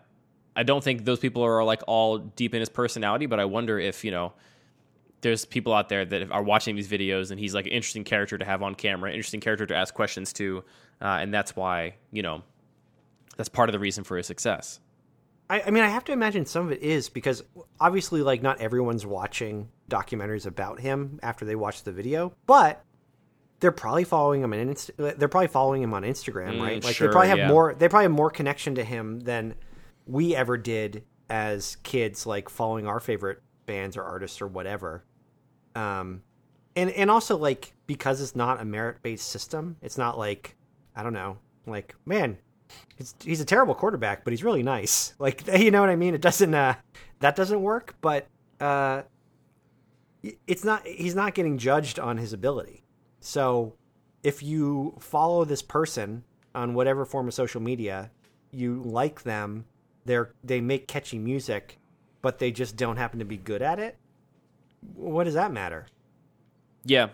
I 0.57 0.63
don't 0.65 0.83
think 0.83 1.05
those 1.05 1.21
people 1.21 1.43
are 1.45 1.63
like 1.63 1.83
all 1.87 2.19
deep 2.19 2.55
in 2.55 2.61
his 2.61 2.69
personality, 2.69 3.27
but 3.27 3.39
I 3.39 3.45
wonder 3.45 3.79
if 3.79 4.05
you 4.05 4.11
know 4.11 4.33
there's 5.21 5.45
people 5.45 5.73
out 5.73 5.89
there 5.89 6.05
that 6.05 6.31
are 6.33 6.43
watching 6.43 6.75
these 6.77 6.89
videos 6.89 7.31
and 7.31 7.39
he's 7.39 7.55
like 7.55 7.67
an 7.67 7.73
interesting 7.73 8.05
character 8.05 8.39
to 8.39 8.45
have 8.45 8.63
on 8.63 8.75
camera, 8.75 9.11
interesting 9.11 9.41
character 9.41 9.67
to 9.67 9.77
ask 9.77 9.95
questions 9.95 10.33
to, 10.33 10.65
uh, 11.01 11.19
and 11.21 11.33
that's 11.33 11.55
why 11.55 11.95
you 12.11 12.23
know 12.23 12.43
that's 13.41 13.49
part 13.49 13.71
of 13.71 13.73
the 13.73 13.79
reason 13.79 14.05
for 14.05 14.19
his 14.19 14.27
success. 14.27 14.81
I, 15.49 15.63
I 15.63 15.71
mean, 15.71 15.83
I 15.83 15.89
have 15.89 16.05
to 16.05 16.13
imagine 16.13 16.45
some 16.45 16.67
of 16.67 16.73
it 16.73 16.83
is 16.83 17.09
because 17.09 17.43
obviously, 17.81 18.21
like, 18.21 18.43
not 18.43 18.61
everyone's 18.61 19.07
watching 19.07 19.71
documentaries 19.89 20.45
about 20.45 20.79
him 20.79 21.19
after 21.23 21.47
they 21.47 21.57
watch 21.57 21.83
the 21.83 21.91
video, 21.91 22.35
but 22.45 22.85
they're 23.61 23.73
probably 23.73 24.05
following 24.05 24.43
him 24.43 24.53
on 24.53 24.59
Inst- 24.59 24.91
they're 24.99 25.27
probably 25.27 25.49
following 25.49 25.83
him 25.83 25.95
on 25.95 26.03
Instagram, 26.03 26.57
Mm, 26.57 26.61
right? 26.61 26.85
Like, 26.85 26.95
sure, 26.95 27.09
they 27.09 27.13
probably 27.13 27.29
have 27.31 27.39
yeah. 27.39 27.49
more 27.49 27.73
they 27.73 27.89
probably 27.89 28.05
have 28.05 28.13
more 28.13 28.29
connection 28.29 28.75
to 28.75 28.85
him 28.85 29.21
than 29.21 29.55
we 30.07 30.37
ever 30.37 30.59
did 30.59 31.05
as 31.31 31.77
kids, 31.77 32.27
like 32.27 32.51
following 32.51 32.87
our 32.87 33.01
favorite 33.01 33.41
bands 33.65 33.97
or 33.97 34.03
artists 34.03 34.43
or 34.43 34.49
whatever. 34.49 35.03
Um, 35.75 36.25
and 36.77 36.91
and 36.91 37.11
also 37.11 37.39
like 37.39 37.73
because 37.87 38.21
it's 38.21 38.37
not 38.37 38.61
a 38.61 38.67
merit 38.67 39.01
based 39.01 39.29
system, 39.29 39.77
it's 39.81 39.97
not 39.97 40.19
like 40.19 40.59
I 40.95 41.03
don't 41.03 41.15
know, 41.15 41.39
like 41.67 41.95
man, 42.05 42.37
he's 42.97 43.15
he's 43.23 43.41
a 43.41 43.45
terrible 43.45 43.75
quarterback, 43.75 44.25
but 44.25 44.33
he's 44.33 44.45
really 44.45 44.63
nice. 44.63 45.15
Like 45.21 45.47
you 45.59 45.71
know 45.71 45.81
what 45.81 45.91
I 45.91 45.97
mean? 45.97 46.15
It 46.15 46.21
doesn't 46.21 46.55
uh 46.55 46.75
that 47.21 47.37
doesn't 47.37 47.63
work, 47.63 47.97
but 48.01 48.27
uh 48.61 49.03
it's 50.47 50.65
not 50.65 50.87
he's 50.87 51.15
not 51.15 51.35
getting 51.35 51.59
judged 51.59 51.99
on 51.99 52.19
his 52.19 52.33
ability. 52.33 52.85
So 53.21 53.75
if 54.23 54.43
you 54.43 54.97
follow 55.01 55.45
this 55.45 55.63
person 55.63 56.25
on 56.55 56.75
whatever 56.75 57.05
form 57.05 57.29
of 57.29 57.35
social 57.35 57.61
media, 57.61 58.11
you 58.51 58.83
like 58.85 59.23
them, 59.23 59.65
they're 60.05 60.33
they 60.43 60.61
make 60.61 60.89
catchy 60.89 61.19
music, 61.19 61.79
but 62.23 62.39
they 62.39 62.51
just 62.51 62.77
don't 62.77 62.97
happen 62.97 63.19
to 63.19 63.25
be 63.25 63.37
good 63.37 63.63
at 63.63 63.79
it. 63.79 63.97
What 64.95 65.25
does 65.25 65.35
that 65.35 65.53
matter? 65.53 65.87
Yeah. 66.85 67.09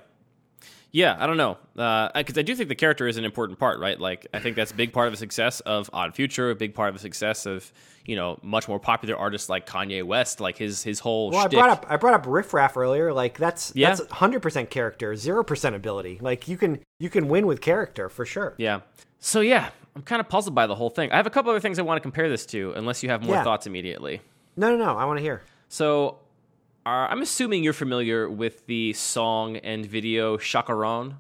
Yeah, 0.97 1.15
I 1.21 1.27
don't 1.27 1.37
know. 1.37 1.59
Uh, 1.77 2.09
because 2.15 2.39
I 2.39 2.43
do 2.43 2.55
think 2.57 2.71
the 2.71 2.75
character 2.75 3.07
is 3.07 3.19
an 3.19 3.27
important 3.27 3.59
part, 3.59 3.79
right? 3.81 4.01
Like, 4.01 4.27
I 4.33 4.39
think 4.39 4.57
that's 4.57 4.71
a 4.71 4.75
big 4.75 4.95
part 4.95 5.09
of 5.09 5.13
the 5.13 5.19
success 5.19 5.61
of 5.61 5.91
Odd 5.93 6.15
Future, 6.15 6.49
a 6.51 6.55
big 6.55 6.75
part 6.75 6.89
of 6.89 6.95
the 6.95 7.01
success 7.01 7.45
of, 7.45 7.71
you 8.07 8.17
know, 8.17 8.39
much 8.43 8.67
more 8.67 8.81
popular 8.81 9.15
artists 9.15 9.51
like 9.51 9.67
Kanye 9.67 10.03
West, 10.03 10.41
like 10.41 10.57
his 10.57 10.83
his 10.83 10.99
whole 11.01 11.31
Well, 11.33 11.43
shtick. 11.49 11.59
I 11.59 11.61
brought 11.61 11.71
up 11.71 11.87
I 11.91 11.97
brought 11.99 12.15
up 12.15 12.25
Riff 12.27 12.55
Raff 12.55 12.79
earlier. 12.79 13.13
Like 13.13 13.37
that's 13.37 13.73
Yeah. 13.77 13.95
that's 13.95 14.11
hundred 14.11 14.41
percent 14.41 14.71
character, 14.71 15.15
zero 15.17 15.45
percent 15.45 15.77
ability. 15.77 16.19
Like 16.23 16.49
you 16.49 16.57
can 16.57 16.81
you 16.99 17.11
can 17.11 17.29
win 17.29 17.47
with 17.47 17.61
character 17.61 18.09
for 18.09 18.25
sure. 18.25 18.55
Yeah. 18.57 18.81
So, 19.19 19.43
yeah, 19.43 19.69
I'm 19.95 20.01
kind 20.03 20.21
of 20.21 20.31
puzzled 20.31 20.55
by 20.55 20.67
the 20.67 20.77
whole 20.77 20.89
thing. 20.89 21.13
I 21.13 21.17
have 21.17 21.27
a 21.27 21.31
couple 21.31 21.51
other 21.51 21.61
things 21.61 21.79
I 21.79 21.83
want 21.83 21.99
to 21.99 22.03
compare 22.03 22.31
this 22.31 22.47
to, 22.47 22.73
unless 22.75 23.03
you 23.03 23.11
have 23.11 23.23
more 23.23 23.35
Yeah. 23.37 23.45
thoughts 23.45 23.67
immediately. 23.67 24.23
No, 24.57 24.75
no, 24.75 24.83
no. 24.83 24.97
I 24.97 25.05
want 25.05 25.19
to 25.19 25.23
hear. 25.23 25.43
So, 25.69 26.21
uh, 26.87 27.09
I'm 27.11 27.21
assuming 27.21 27.65
you're 27.65 27.73
familiar 27.73 28.31
with 28.31 28.65
the 28.67 28.93
song 28.93 29.57
and 29.57 29.85
video 29.85 30.37
Chacaron. 30.37 31.17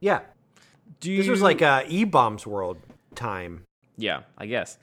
Yeah, 0.00 0.20
Do 1.00 1.16
this 1.16 1.28
was 1.28 1.40
like 1.40 1.62
uh, 1.62 1.84
E 1.88 2.04
Bombs 2.04 2.46
World 2.46 2.78
time. 3.14 3.64
Yeah, 3.96 4.22
I 4.36 4.46
guess. 4.46 4.76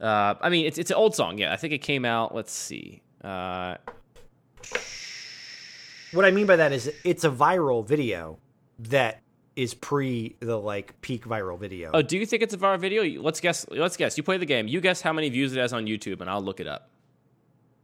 Uh, 0.00 0.34
I 0.40 0.48
mean, 0.48 0.66
it's 0.66 0.78
it's 0.78 0.90
an 0.90 0.96
old 0.96 1.14
song. 1.14 1.38
Yeah, 1.38 1.52
I 1.52 1.56
think 1.56 1.72
it 1.72 1.78
came 1.78 2.04
out. 2.04 2.34
Let's 2.34 2.52
see. 2.52 3.02
Uh, 3.22 3.76
What 6.12 6.24
I 6.24 6.30
mean 6.32 6.46
by 6.46 6.56
that 6.56 6.72
is 6.72 6.92
it's 7.04 7.22
a 7.24 7.30
viral 7.30 7.86
video 7.86 8.38
that 8.80 9.22
is 9.56 9.74
pre 9.74 10.36
the 10.40 10.56
like 10.56 11.00
peak 11.02 11.24
viral 11.24 11.58
video. 11.58 11.90
oh, 11.94 12.02
do 12.02 12.18
you 12.18 12.26
think 12.26 12.42
it's 12.42 12.54
a 12.54 12.58
viral 12.58 12.80
video? 12.80 13.04
Let's 13.22 13.40
guess. 13.40 13.66
Let's 13.68 13.96
guess. 13.96 14.16
You 14.16 14.24
play 14.24 14.38
the 14.38 14.46
game. 14.46 14.66
You 14.66 14.80
guess 14.80 15.00
how 15.00 15.12
many 15.12 15.28
views 15.28 15.54
it 15.54 15.60
has 15.60 15.72
on 15.72 15.86
YouTube, 15.86 16.20
and 16.20 16.28
I'll 16.30 16.42
look 16.42 16.58
it 16.60 16.66
up. 16.66 16.90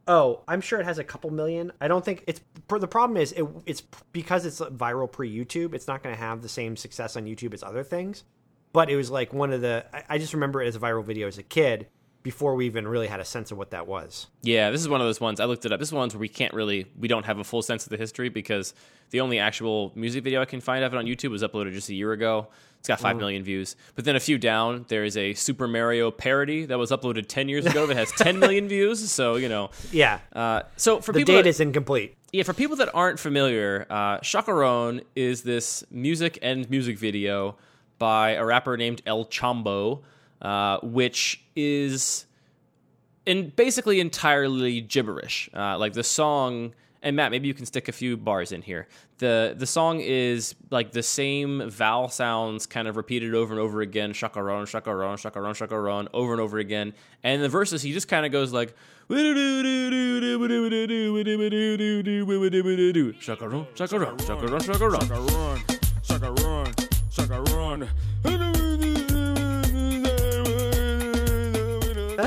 Oh, 0.07 0.43
I'm 0.47 0.61
sure 0.61 0.79
it 0.79 0.85
has 0.85 0.99
a 0.99 1.03
couple 1.03 1.29
million. 1.31 1.71
I 1.81 1.87
don't 1.87 2.03
think 2.03 2.23
it's 2.27 2.39
the 2.69 2.87
problem 2.87 3.17
is 3.17 3.33
it, 3.33 3.45
it's 3.65 3.81
because 4.11 4.45
it's 4.45 4.59
viral 4.59 5.11
pre 5.11 5.33
YouTube. 5.33 5.73
It's 5.73 5.87
not 5.87 6.01
going 6.01 6.15
to 6.15 6.19
have 6.19 6.41
the 6.41 6.49
same 6.49 6.77
success 6.77 7.17
on 7.17 7.25
YouTube 7.25 7.53
as 7.53 7.63
other 7.63 7.83
things. 7.83 8.23
But 8.73 8.89
it 8.89 8.95
was 8.95 9.09
like 9.09 9.33
one 9.33 9.51
of 9.51 9.61
the. 9.61 9.85
I, 9.93 10.03
I 10.09 10.17
just 10.17 10.33
remember 10.33 10.61
it 10.61 10.67
as 10.67 10.75
a 10.75 10.79
viral 10.79 11.03
video 11.03 11.27
as 11.27 11.37
a 11.37 11.43
kid 11.43 11.87
before 12.27 12.55
we 12.55 12.65
even 12.65 12.85
really 12.85 13.07
had 13.07 13.21
a 13.21 13.25
sense 13.25 13.51
of 13.53 13.57
what 13.57 13.71
that 13.71 13.87
was. 13.87 14.27
Yeah, 14.41 14.69
this 14.69 14.81
is 14.81 14.89
one 14.89 14.99
of 14.99 15.07
those 15.07 15.21
ones. 15.21 15.39
I 15.39 15.45
looked 15.45 15.65
it 15.65 15.71
up. 15.71 15.79
This 15.79 15.87
is 15.87 15.93
ones 15.93 16.13
where 16.13 16.19
we 16.19 16.27
can't 16.27 16.53
really, 16.53 16.85
we 16.99 17.07
don't 17.07 17.25
have 17.25 17.39
a 17.39 17.43
full 17.45 17.61
sense 17.61 17.85
of 17.85 17.89
the 17.89 17.95
history 17.95 18.27
because 18.27 18.73
the 19.11 19.21
only 19.21 19.39
actual 19.39 19.93
music 19.95 20.25
video 20.25 20.41
I 20.41 20.45
can 20.45 20.59
find 20.59 20.83
of 20.83 20.93
it 20.93 20.97
on 20.97 21.05
YouTube 21.05 21.31
was 21.31 21.41
uploaded 21.41 21.71
just 21.71 21.87
a 21.87 21.93
year 21.93 22.11
ago. 22.11 22.47
It's 22.79 22.89
got 22.89 22.99
five 22.99 23.15
Mm. 23.15 23.19
million 23.19 23.43
views. 23.43 23.77
But 23.95 24.03
then 24.03 24.17
a 24.17 24.19
few 24.19 24.37
down, 24.37 24.83
there 24.89 25.05
is 25.05 25.15
a 25.15 25.33
Super 25.35 25.69
Mario 25.69 26.11
parody 26.11 26.65
that 26.65 26.77
was 26.77 26.91
uploaded 26.91 27.27
10 27.29 27.47
years 27.47 27.65
ago 27.65 27.87
that 27.87 27.95
has 27.95 28.11
10 28.11 28.39
million 28.43 28.67
views. 28.67 29.09
So, 29.09 29.37
you 29.37 29.47
know. 29.47 29.69
Yeah, 29.93 30.19
Uh, 30.33 30.63
so 30.75 30.99
for 30.99 31.13
the 31.13 31.19
people 31.19 31.35
data 31.35 31.47
is 31.47 31.61
incomplete. 31.61 32.17
yeah, 32.33 32.43
for 32.43 32.53
people 32.53 32.75
that 32.75 32.89
aren't 32.93 33.19
familiar, 33.21 33.85
uh, 33.89 34.17
Chacaron 34.19 35.01
is 35.15 35.43
this 35.43 35.85
music 35.89 36.37
and 36.41 36.69
music 36.69 36.97
video 36.99 37.55
by 37.99 38.31
a 38.31 38.43
rapper 38.43 38.75
named 38.75 39.01
El 39.05 39.23
Chombo, 39.25 40.01
uh, 40.41 40.79
which 40.81 41.43
is 41.55 42.25
in 43.25 43.49
basically 43.55 43.99
entirely 43.99 44.81
gibberish. 44.81 45.49
Uh, 45.53 45.77
like 45.77 45.93
the 45.93 46.03
song, 46.03 46.73
and 47.01 47.15
Matt, 47.15 47.31
maybe 47.31 47.47
you 47.47 47.53
can 47.53 47.65
stick 47.65 47.87
a 47.87 47.91
few 47.91 48.17
bars 48.17 48.51
in 48.51 48.61
here. 48.61 48.87
the 49.17 49.55
The 49.57 49.67
song 49.67 49.99
is 49.99 50.55
like 50.71 50.91
the 50.91 51.03
same 51.03 51.69
vowel 51.69 52.09
sounds, 52.09 52.65
kind 52.65 52.87
of 52.87 52.97
repeated 52.97 53.35
over 53.35 53.53
and 53.53 53.61
over 53.61 53.81
again. 53.81 54.13
Chacaron, 54.13 54.65
chacaron, 54.65 55.17
chacaron, 55.17 55.55
chacaron, 55.55 56.07
over 56.13 56.31
and 56.31 56.41
over 56.41 56.57
again. 56.57 56.93
And 57.23 57.43
the 57.43 57.49
verses, 57.49 57.81
he 57.81 57.93
just 57.93 58.07
kind 58.07 58.25
of 58.25 58.31
goes 58.31 58.53
like. 58.53 58.75
Chacaron, 63.21 64.17
chacaron, 64.17 64.59
chacaron, 64.59 64.99
chacaron. 65.01 65.77
Shaka 66.07 66.31
run, 66.31 67.85
shaka 68.23 68.66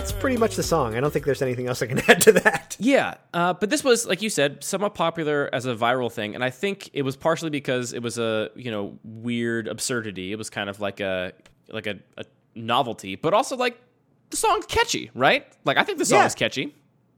That's 0.01 0.13
pretty 0.13 0.39
much 0.39 0.57
the 0.57 0.63
song. 0.63 0.95
I 0.97 1.01
don't 1.01 1.11
think 1.13 1.27
there's 1.27 1.43
anything 1.43 1.67
else 1.67 1.83
I 1.83 1.87
can 1.87 1.99
add 2.09 2.23
to 2.23 2.33
that. 2.33 2.75
Yeah, 2.81 3.17
uh, 3.35 3.53
but 3.53 3.69
this 3.69 3.85
was, 3.85 4.07
like 4.07 4.23
you 4.23 4.31
said, 4.31 4.65
somewhat 4.65 4.95
popular 4.95 5.51
as 5.53 5.67
a 5.67 5.75
viral 5.75 6.11
thing, 6.11 6.35
and 6.35 6.43
I 6.43 6.49
think 6.49 6.89
it 6.95 7.03
was 7.03 7.17
partially 7.17 7.51
because 7.51 7.93
it 7.93 8.03
was 8.03 8.17
a 8.17 8.49
you 8.57 8.71
know 8.71 8.99
weird 9.05 9.69
absurdity. 9.69 10.33
It 10.33 10.37
was 10.37 10.49
kind 10.49 10.71
of 10.71 10.81
like 10.81 11.01
a 11.01 11.35
like 11.69 11.87
a, 11.87 11.99
a 12.17 12.25
novelty, 12.55 13.15
but 13.15 13.35
also 13.35 13.59
like 13.59 13.79
the 14.31 14.39
song's 14.39 14.65
catchy, 14.65 15.11
right? 15.15 15.47
Like 15.67 15.77
I 15.77 15.85
think 15.85 15.99
the 15.99 16.07
song 16.07 16.21
Yeah. 16.21 16.27
is 16.29 16.35
catchy. 16.35 16.75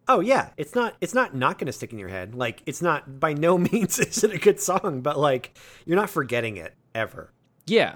Oh 0.09 0.19
yeah, 0.19 0.49
it's 0.57 0.75
not 0.75 0.97
it's 1.01 1.15
not 1.15 1.37
not 1.37 1.61
going 1.61 1.67
to 1.69 1.73
stick 1.73 1.93
in 1.93 2.01
your 2.01 2.09
head. 2.09 2.35
Like 2.35 2.65
it's 2.67 2.83
not 2.83 3.21
by 3.21 3.33
no 3.33 3.59
means 3.73 4.01
is 4.01 4.25
it 4.25 4.33
a 4.33 4.39
good 4.39 4.59
song, 4.59 5.03
but 5.03 5.17
like 5.17 5.57
you're 5.87 5.95
not 5.95 6.11
forgetting 6.11 6.57
it 6.57 6.75
ever. 6.97 7.33
Yeah. 7.65 7.95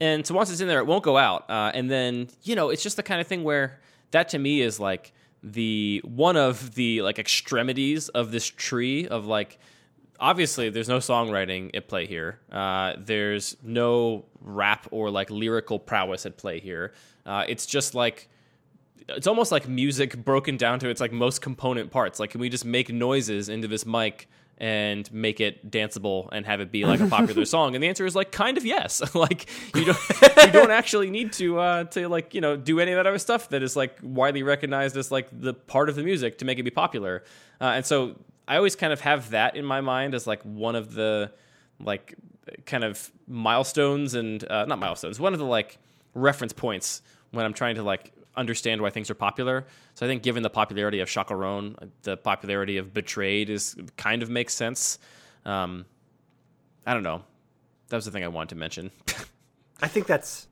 And 0.00 0.26
so 0.26 0.34
once 0.34 0.50
it's 0.50 0.62
in 0.62 0.66
there, 0.68 0.78
it 0.78 0.86
won't 0.86 1.04
go 1.04 1.18
out. 1.18 1.48
Uh, 1.50 1.70
and 1.74 1.90
then, 1.90 2.28
you 2.42 2.56
know, 2.56 2.70
it's 2.70 2.82
just 2.82 2.96
the 2.96 3.02
kind 3.02 3.20
of 3.20 3.26
thing 3.26 3.44
where 3.44 3.80
that 4.14 4.30
to 4.30 4.38
me 4.38 4.60
is 4.60 4.80
like 4.80 5.12
the 5.42 6.00
one 6.04 6.36
of 6.36 6.74
the 6.74 7.02
like 7.02 7.18
extremities 7.18 8.08
of 8.08 8.30
this 8.30 8.46
tree 8.46 9.06
of 9.06 9.26
like, 9.26 9.58
obviously 10.18 10.70
there's 10.70 10.88
no 10.88 10.98
songwriting 10.98 11.70
at 11.76 11.88
play 11.88 12.06
here. 12.06 12.38
Uh, 12.50 12.94
there's 12.96 13.56
no 13.62 14.24
rap 14.40 14.86
or 14.90 15.10
like 15.10 15.30
lyrical 15.30 15.78
prowess 15.78 16.24
at 16.24 16.36
play 16.36 16.60
here. 16.60 16.92
Uh, 17.26 17.44
it's 17.48 17.66
just 17.66 17.94
like 17.94 18.28
it's 19.08 19.26
almost 19.26 19.52
like 19.52 19.68
music 19.68 20.16
broken 20.24 20.56
down 20.56 20.78
to 20.78 20.88
its 20.88 21.00
like 21.00 21.12
most 21.12 21.42
component 21.42 21.90
parts. 21.90 22.18
Like, 22.18 22.30
can 22.30 22.40
we 22.40 22.48
just 22.48 22.64
make 22.64 22.90
noises 22.90 23.48
into 23.48 23.68
this 23.68 23.84
mic 23.84 24.28
and 24.58 25.12
make 25.12 25.40
it 25.40 25.70
danceable 25.70 26.28
and 26.32 26.46
have 26.46 26.60
it 26.60 26.70
be 26.70 26.84
like 26.84 27.00
a 27.00 27.06
popular 27.06 27.44
song? 27.56 27.74
And 27.74 27.82
the 27.82 27.88
answer 27.88 28.06
is 28.06 28.14
like 28.14 28.32
kind 28.32 28.56
of 28.56 28.64
yes. 28.64 29.02
like 29.14 29.46
you 29.74 29.84
don't 29.84 29.98
you 30.44 30.52
don't 30.52 30.70
actually 30.70 31.10
need 31.10 31.32
to 31.34 31.58
uh, 31.58 31.84
to 31.84 32.08
like 32.08 32.34
you 32.34 32.40
know 32.40 32.56
do 32.56 32.80
any 32.80 32.92
of 32.92 32.96
that 32.96 33.06
other 33.06 33.18
stuff 33.18 33.48
that 33.50 33.62
is 33.62 33.76
like 33.76 33.98
widely 34.02 34.42
recognized 34.42 34.96
as 34.96 35.10
like 35.10 35.28
the 35.32 35.54
part 35.54 35.88
of 35.88 35.96
the 35.96 36.02
music 36.02 36.38
to 36.38 36.44
make 36.44 36.58
it 36.58 36.62
be 36.62 36.70
popular. 36.70 37.24
Uh, 37.60 37.64
and 37.64 37.86
so 37.86 38.16
I 38.46 38.56
always 38.56 38.76
kind 38.76 38.92
of 38.92 39.00
have 39.00 39.30
that 39.30 39.56
in 39.56 39.64
my 39.64 39.80
mind 39.80 40.14
as 40.14 40.26
like 40.26 40.42
one 40.42 40.76
of 40.76 40.94
the 40.94 41.32
like 41.80 42.14
kind 42.66 42.84
of 42.84 43.10
milestones 43.26 44.14
and 44.14 44.48
uh, 44.50 44.64
not 44.66 44.78
milestones, 44.78 45.18
one 45.18 45.32
of 45.32 45.38
the 45.38 45.46
like 45.46 45.78
reference 46.14 46.52
points 46.52 47.02
when 47.30 47.44
I'm 47.44 47.54
trying 47.54 47.76
to 47.76 47.82
like 47.82 48.12
understand 48.36 48.80
why 48.82 48.90
things 48.90 49.10
are 49.10 49.14
popular. 49.14 49.66
So 49.94 50.04
I 50.06 50.08
think 50.08 50.22
given 50.22 50.42
the 50.42 50.50
popularity 50.50 51.00
of 51.00 51.08
Chacarone, 51.08 51.90
the 52.02 52.16
popularity 52.16 52.76
of 52.78 52.92
Betrayed 52.94 53.50
is 53.50 53.76
kind 53.96 54.22
of 54.22 54.30
makes 54.30 54.54
sense. 54.54 54.98
Um, 55.44 55.84
I 56.86 56.94
don't 56.94 57.02
know. 57.02 57.22
That 57.88 57.96
was 57.96 58.04
the 58.04 58.10
thing 58.10 58.24
I 58.24 58.28
wanted 58.28 58.50
to 58.50 58.56
mention. 58.56 58.90
I 59.82 59.88
think 59.88 60.06
that's 60.06 60.48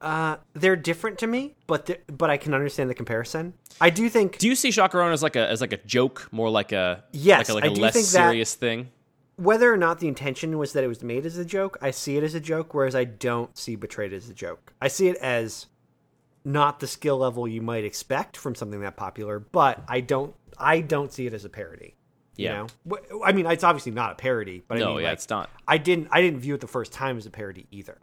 uh, 0.00 0.36
they're 0.54 0.76
different 0.76 1.18
to 1.18 1.26
me, 1.26 1.56
but 1.66 2.00
but 2.16 2.30
I 2.30 2.36
can 2.36 2.54
understand 2.54 2.88
the 2.88 2.94
comparison. 2.94 3.54
I 3.80 3.90
do 3.90 4.08
think 4.08 4.38
Do 4.38 4.48
you 4.48 4.54
see 4.54 4.68
Chacarone 4.70 5.12
as 5.12 5.22
like 5.22 5.36
a 5.36 5.48
as 5.48 5.60
like 5.60 5.72
a 5.72 5.78
joke, 5.78 6.28
more 6.30 6.48
like 6.50 6.72
a 6.72 7.02
Yes, 7.12 7.38
like 7.40 7.48
a, 7.48 7.54
like 7.54 7.64
I 7.64 7.66
a 7.68 7.74
do 7.74 7.80
less 7.80 7.94
think 7.94 8.06
that- 8.06 8.28
serious 8.30 8.54
thing? 8.54 8.90
whether 9.36 9.72
or 9.72 9.76
not 9.76 10.00
the 10.00 10.08
intention 10.08 10.58
was 10.58 10.72
that 10.72 10.82
it 10.82 10.88
was 10.88 11.00
made 11.00 11.24
as 11.24 11.38
a 11.38 11.44
joke, 11.44 11.78
I 11.80 11.92
see 11.92 12.16
it 12.16 12.24
as 12.24 12.34
a 12.34 12.40
joke, 12.40 12.74
whereas 12.74 12.96
I 12.96 13.04
don't 13.04 13.56
see 13.56 13.76
Betrayed 13.76 14.12
as 14.12 14.28
a 14.28 14.34
joke. 14.34 14.72
I 14.82 14.88
see 14.88 15.06
it 15.06 15.16
as 15.18 15.66
not 16.48 16.80
the 16.80 16.86
skill 16.86 17.18
level 17.18 17.46
you 17.46 17.60
might 17.60 17.84
expect 17.84 18.36
from 18.36 18.54
something 18.54 18.80
that 18.80 18.96
popular, 18.96 19.38
but 19.38 19.82
I 19.86 20.00
don't 20.00 20.34
I 20.58 20.80
don't 20.80 21.12
see 21.12 21.26
it 21.26 21.34
as 21.34 21.44
a 21.44 21.48
parody. 21.48 21.94
Yeah. 22.36 22.66
You 22.86 22.96
know? 22.96 23.22
I 23.24 23.32
mean, 23.32 23.46
it's 23.46 23.64
obviously 23.64 23.92
not 23.92 24.12
a 24.12 24.14
parody, 24.14 24.62
but 24.66 24.78
I 24.78 24.80
No, 24.80 24.94
mean, 24.94 25.00
yeah, 25.02 25.08
like, 25.08 25.14
it's 25.14 25.28
not. 25.28 25.50
I 25.66 25.78
didn't 25.78 26.08
I 26.10 26.22
didn't 26.22 26.40
view 26.40 26.54
it 26.54 26.60
the 26.60 26.66
first 26.66 26.92
time 26.92 27.18
as 27.18 27.26
a 27.26 27.30
parody 27.30 27.66
either. 27.70 27.98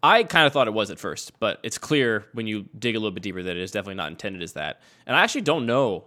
I 0.00 0.22
kind 0.22 0.46
of 0.46 0.52
thought 0.52 0.68
it 0.68 0.74
was 0.74 0.90
at 0.92 1.00
first, 1.00 1.38
but 1.40 1.58
it's 1.64 1.76
clear 1.76 2.24
when 2.32 2.46
you 2.46 2.66
dig 2.78 2.94
a 2.94 3.00
little 3.00 3.10
bit 3.10 3.24
deeper 3.24 3.42
that 3.42 3.56
it 3.56 3.60
is 3.62 3.72
definitely 3.72 3.96
not 3.96 4.12
intended 4.12 4.42
as 4.42 4.52
that. 4.52 4.80
And 5.06 5.16
I 5.16 5.22
actually 5.24 5.40
don't 5.40 5.66
know 5.66 6.04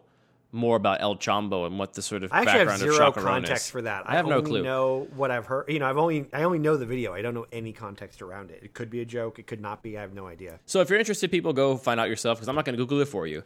more 0.51 0.75
about 0.75 1.01
El 1.01 1.15
Chombo 1.15 1.65
and 1.65 1.79
what 1.79 1.93
the 1.93 2.01
sort 2.01 2.23
of 2.23 2.31
I 2.31 2.39
actually 2.39 2.59
have 2.59 2.67
background 2.67 2.79
zero 2.93 3.07
of 3.07 3.15
Chacarone 3.15 3.23
context 3.23 3.65
is. 3.65 3.71
for 3.71 3.81
that. 3.83 4.03
I 4.09 4.15
have 4.15 4.25
no 4.25 4.41
clue. 4.41 4.63
Know 4.63 5.07
what 5.15 5.31
I've 5.31 5.45
heard. 5.45 5.69
You 5.69 5.79
know, 5.79 5.89
I've 5.89 5.97
only 5.97 6.25
I 6.33 6.43
only 6.43 6.59
know 6.59 6.77
the 6.77 6.85
video. 6.85 7.13
I 7.13 7.21
don't 7.21 7.33
know 7.33 7.45
any 7.51 7.71
context 7.71 8.21
around 8.21 8.51
it. 8.51 8.61
It 8.63 8.73
could 8.73 8.89
be 8.89 9.01
a 9.01 9.05
joke. 9.05 9.39
It 9.39 9.47
could 9.47 9.61
not 9.61 9.81
be. 9.81 9.97
I 9.97 10.01
have 10.01 10.13
no 10.13 10.27
idea. 10.27 10.59
So 10.65 10.81
if 10.81 10.89
you're 10.89 10.99
interested, 10.99 11.31
people 11.31 11.53
go 11.53 11.77
find 11.77 11.99
out 11.99 12.09
yourself 12.09 12.37
because 12.37 12.49
I'm 12.49 12.55
not 12.55 12.65
going 12.65 12.77
to 12.77 12.83
Google 12.83 12.99
it 13.01 13.07
for 13.07 13.27
you. 13.27 13.43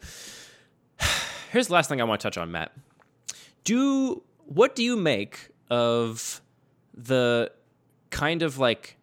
Here's 1.51 1.67
the 1.67 1.73
last 1.73 1.89
thing 1.89 2.01
I 2.01 2.03
want 2.05 2.21
to 2.21 2.25
touch 2.25 2.37
on, 2.37 2.51
Matt. 2.51 2.71
Do 3.63 4.23
what 4.45 4.75
do 4.75 4.83
you 4.83 4.95
make 4.95 5.49
of 5.69 6.41
the 6.93 7.51
kind 8.09 8.41
of 8.41 8.57
like 8.57 8.97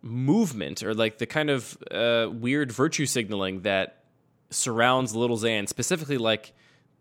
movement 0.00 0.82
or 0.82 0.94
like 0.94 1.18
the 1.18 1.26
kind 1.26 1.50
of 1.50 1.78
uh, 1.90 2.28
weird 2.32 2.72
virtue 2.72 3.06
signaling 3.06 3.62
that 3.62 4.04
surrounds 4.50 5.14
Little 5.14 5.36
Xan, 5.36 5.68
specifically 5.68 6.18
like 6.18 6.52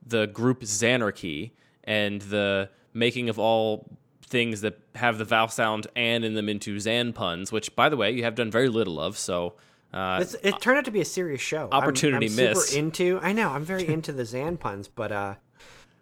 the 0.06 0.28
group 0.28 0.62
Xanarchy 0.62 1.52
and 1.84 2.22
the 2.22 2.70
making 2.94 3.30
of 3.30 3.40
all 3.40 3.88
things 4.24 4.62
that 4.62 4.80
have 4.96 5.18
the 5.18 5.26
vowel 5.26 5.48
sound 5.50 5.88
and 5.96 6.24
in 6.24 6.34
them 6.36 6.48
into 6.50 6.76
Xan 6.78 7.14
puns, 7.14 7.52
which 7.52 7.76
by 7.76 7.90
the 7.90 7.98
way 7.98 8.12
you 8.12 8.24
have 8.24 8.36
done 8.36 8.50
very 8.50 8.70
little 8.70 9.00
of. 9.00 9.18
So 9.18 9.56
uh, 9.94 10.20
It's, 10.22 10.36
it 10.42 10.62
turned 10.62 10.78
out 10.78 10.86
to 10.86 10.92
be 10.92 11.02
a 11.02 11.06
serious 11.06 11.42
show. 11.42 11.68
I'm- 11.72 11.74
Opportunity 11.84 12.28
I'm, 12.28 12.32
super 12.32 12.50
missed. 12.52 12.74
into. 12.76 13.20
I 13.22 13.34
know. 13.34 13.50
I'm 13.50 13.64
very 13.66 13.88
into 13.88 14.12
the 14.14 14.24
Xan 14.24 14.58
puns, 14.60 14.88
but 14.88 15.12
uh, 15.12 15.36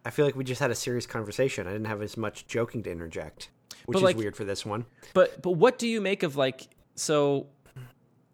I 0.06 0.12
feel 0.12 0.26
like 0.26 0.36
we 0.36 0.44
just 0.44 0.62
had 0.62 0.72
a 0.72 0.76
serious 0.76 1.06
conversation. 1.06 1.68
I 1.68 1.72
didn't 1.72 1.88
have 1.88 2.02
as 2.02 2.18
much 2.18 2.48
joking 2.48 2.84
to 2.84 2.92
interject, 2.92 3.50
which 3.86 4.02
is 4.02 4.16
weird 4.16 4.36
for 4.36 4.44
this 4.44 4.66
one. 4.66 4.86
But 5.14 5.42
but 5.42 5.52
what 5.52 5.78
do 5.80 5.88
you 5.88 6.02
make 6.02 6.24
of 6.24 6.36
like 6.36 6.68
so? 6.96 7.48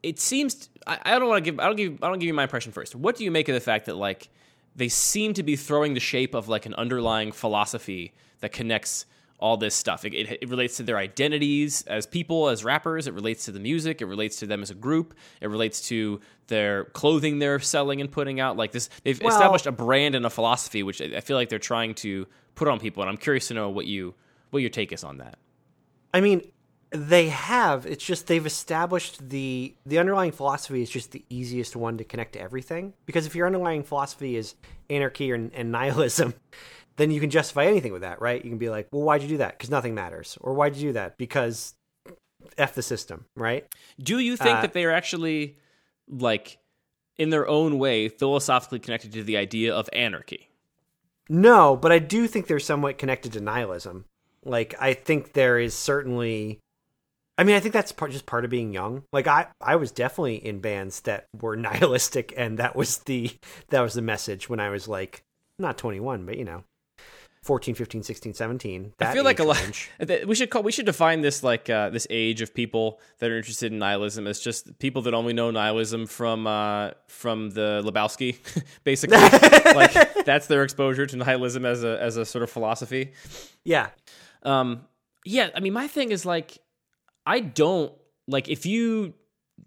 It 0.03 0.19
seems 0.19 0.69
I, 0.85 0.99
I 1.03 1.19
don't 1.19 1.27
want 1.27 1.43
to 1.43 1.51
give 1.51 1.59
I 1.59 1.65
don't 1.65 1.75
give 1.77 2.03
I 2.03 2.07
don't 2.09 2.19
give 2.19 2.27
you 2.27 2.33
my 2.33 2.43
impression 2.43 2.71
first. 2.71 2.95
What 2.95 3.15
do 3.15 3.23
you 3.23 3.31
make 3.31 3.47
of 3.49 3.55
the 3.55 3.61
fact 3.61 3.85
that 3.85 3.95
like 3.95 4.29
they 4.75 4.89
seem 4.89 5.33
to 5.33 5.43
be 5.43 5.55
throwing 5.55 5.93
the 5.93 5.99
shape 5.99 6.33
of 6.33 6.47
like 6.47 6.65
an 6.65 6.73
underlying 6.75 7.31
philosophy 7.31 8.13
that 8.41 8.51
connects 8.51 9.05
all 9.39 9.57
this 9.57 9.75
stuff. 9.75 10.05
It, 10.05 10.13
it, 10.13 10.39
it 10.43 10.49
relates 10.49 10.77
to 10.77 10.83
their 10.83 10.97
identities 10.97 11.83
as 11.87 12.05
people, 12.05 12.47
as 12.47 12.63
rappers. 12.63 13.05
It 13.07 13.13
relates 13.13 13.45
to 13.45 13.51
the 13.51 13.59
music. 13.59 14.01
It 14.01 14.05
relates 14.05 14.37
to 14.37 14.47
them 14.47 14.61
as 14.61 14.69
a 14.71 14.75
group. 14.75 15.13
It 15.41 15.47
relates 15.47 15.81
to 15.89 16.21
their 16.47 16.85
clothing 16.85 17.39
they're 17.39 17.59
selling 17.59 17.99
and 18.01 18.11
putting 18.11 18.39
out. 18.39 18.55
Like 18.57 18.71
this, 18.71 18.89
they've 19.03 19.21
Well- 19.21 19.33
established 19.33 19.65
a 19.65 19.71
brand 19.71 20.15
and 20.15 20.25
a 20.25 20.29
philosophy, 20.29 20.83
which 20.83 21.01
I 21.01 21.17
I 21.17 21.21
feel 21.21 21.37
like 21.37 21.49
they're 21.49 21.59
trying 21.59 21.95
to 21.95 22.27
put 22.55 22.67
on 22.67 22.79
people. 22.79 23.03
And 23.03 23.09
I'm 23.09 23.17
curious 23.17 23.47
to 23.49 23.53
know 23.53 23.69
what 23.69 23.85
you 23.87 24.15
what 24.51 24.59
your 24.59 24.69
take 24.69 24.93
is 24.93 25.03
on 25.03 25.17
that. 25.17 25.37
I 26.13 26.21
mean, 26.21 26.49
they 26.95 27.29
have. 27.29 27.85
It's 27.85 28.03
just 28.03 28.27
they've 28.27 28.45
established 28.45 29.29
the 29.29 29.75
the 29.85 29.99
underlying 29.99 30.31
philosophy 30.31 30.81
is 30.81 30.89
just 30.89 31.11
the 31.11 31.23
easiest 31.29 31.75
one 31.75 31.97
to 31.97 32.03
connect 32.03 32.33
to 32.33 32.41
everything. 32.41 32.93
Because 33.05 33.25
if 33.25 33.35
your 33.35 33.45
underlying 33.47 33.83
philosophy 33.83 34.35
is 34.35 34.55
anarchy 34.89 35.31
or, 35.31 35.35
and 35.35 35.71
nihilism, 35.71 36.33
then 36.97 37.11
you 37.11 37.19
can 37.19 37.29
justify 37.29 37.65
anything 37.65 37.93
with 37.93 38.01
that, 38.01 38.21
right? 38.21 38.43
You 38.43 38.49
can 38.49 38.57
be 38.57 38.69
like, 38.69 38.87
well, 38.91 39.03
why'd 39.03 39.21
you 39.21 39.27
do 39.27 39.37
that? 39.37 39.57
Because 39.57 39.69
nothing 39.69 39.95
matters. 39.95 40.37
Or 40.41 40.53
why'd 40.53 40.75
you 40.75 40.89
do 40.89 40.93
that? 40.93 41.17
Because 41.17 41.73
f 42.57 42.75
the 42.75 42.83
system, 42.83 43.25
right? 43.35 43.65
Do 43.99 44.19
you 44.19 44.37
think 44.37 44.57
Uh, 44.57 44.61
that 44.61 44.73
they 44.73 44.85
are 44.85 44.91
actually 44.91 45.57
like 46.07 46.59
in 47.17 47.29
their 47.29 47.47
own 47.47 47.79
way 47.79 48.09
philosophically 48.09 48.79
connected 48.79 49.11
to 49.13 49.23
the 49.23 49.37
idea 49.37 49.73
of 49.73 49.89
anarchy? 49.93 50.49
No, 51.27 51.75
but 51.75 51.91
I 51.91 51.99
do 51.99 52.27
think 52.27 52.47
they're 52.47 52.59
somewhat 52.59 52.97
connected 52.97 53.33
to 53.33 53.41
nihilism. 53.41 54.05
Like 54.43 54.75
I 54.79 54.93
think 54.93 55.33
there 55.33 55.57
is 55.57 55.73
certainly 55.73 56.59
I 57.37 57.43
mean, 57.43 57.55
I 57.55 57.59
think 57.59 57.73
that's 57.73 57.91
part, 57.91 58.11
just 58.11 58.25
part 58.25 58.45
of 58.45 58.51
being 58.51 58.73
young. 58.73 59.03
Like 59.11 59.27
I 59.27 59.47
I 59.61 59.75
was 59.75 59.91
definitely 59.91 60.35
in 60.35 60.59
bands 60.59 61.01
that 61.01 61.27
were 61.39 61.55
nihilistic 61.57 62.33
and 62.37 62.57
that 62.59 62.75
was 62.75 62.99
the 62.99 63.31
that 63.69 63.81
was 63.81 63.93
the 63.93 64.01
message 64.01 64.49
when 64.49 64.59
I 64.59 64.69
was 64.69 64.87
like 64.87 65.23
not 65.59 65.77
21, 65.77 66.25
but 66.25 66.37
you 66.37 66.45
know, 66.45 66.63
14, 67.43 67.75
15, 67.75 68.01
16, 68.01 68.33
17. 68.33 68.93
I 68.99 69.13
feel 69.13 69.23
like 69.23 69.39
a 69.39 69.43
age 69.43 69.89
lot. 69.99 70.25
We 70.27 70.33
should 70.33 70.49
call. 70.49 70.63
We 70.63 70.71
should 70.71 70.87
define 70.87 71.21
this 71.21 71.43
like 71.43 71.69
uh, 71.69 71.91
this 71.91 72.07
age 72.09 72.41
of 72.41 72.55
people 72.55 72.99
that 73.19 73.29
are 73.29 73.37
interested 73.37 73.71
in 73.71 73.77
nihilism 73.77 74.25
as 74.25 74.39
just 74.39 74.79
people 74.79 75.03
that 75.03 75.13
only 75.13 75.31
know 75.33 75.51
nihilism 75.51 76.07
from 76.07 76.47
uh, 76.47 76.91
from 77.07 77.51
the 77.51 77.83
Lebowski, 77.85 78.37
basically. 78.83 79.19
like 79.75 80.25
that's 80.25 80.47
their 80.47 80.63
exposure 80.63 81.05
to 81.05 81.17
nihilism 81.17 81.65
as 81.65 81.83
a 81.83 82.01
as 82.01 82.17
a 82.17 82.25
sort 82.25 82.43
of 82.43 82.49
philosophy. 82.49 83.11
Yeah. 83.63 83.89
Um, 84.41 84.81
yeah, 85.23 85.49
I 85.55 85.59
mean, 85.59 85.73
my 85.73 85.87
thing 85.87 86.11
is 86.11 86.25
like, 86.25 86.59
I 87.25 87.39
don't 87.39 87.93
like 88.27 88.49
if 88.49 88.65
you 88.65 89.13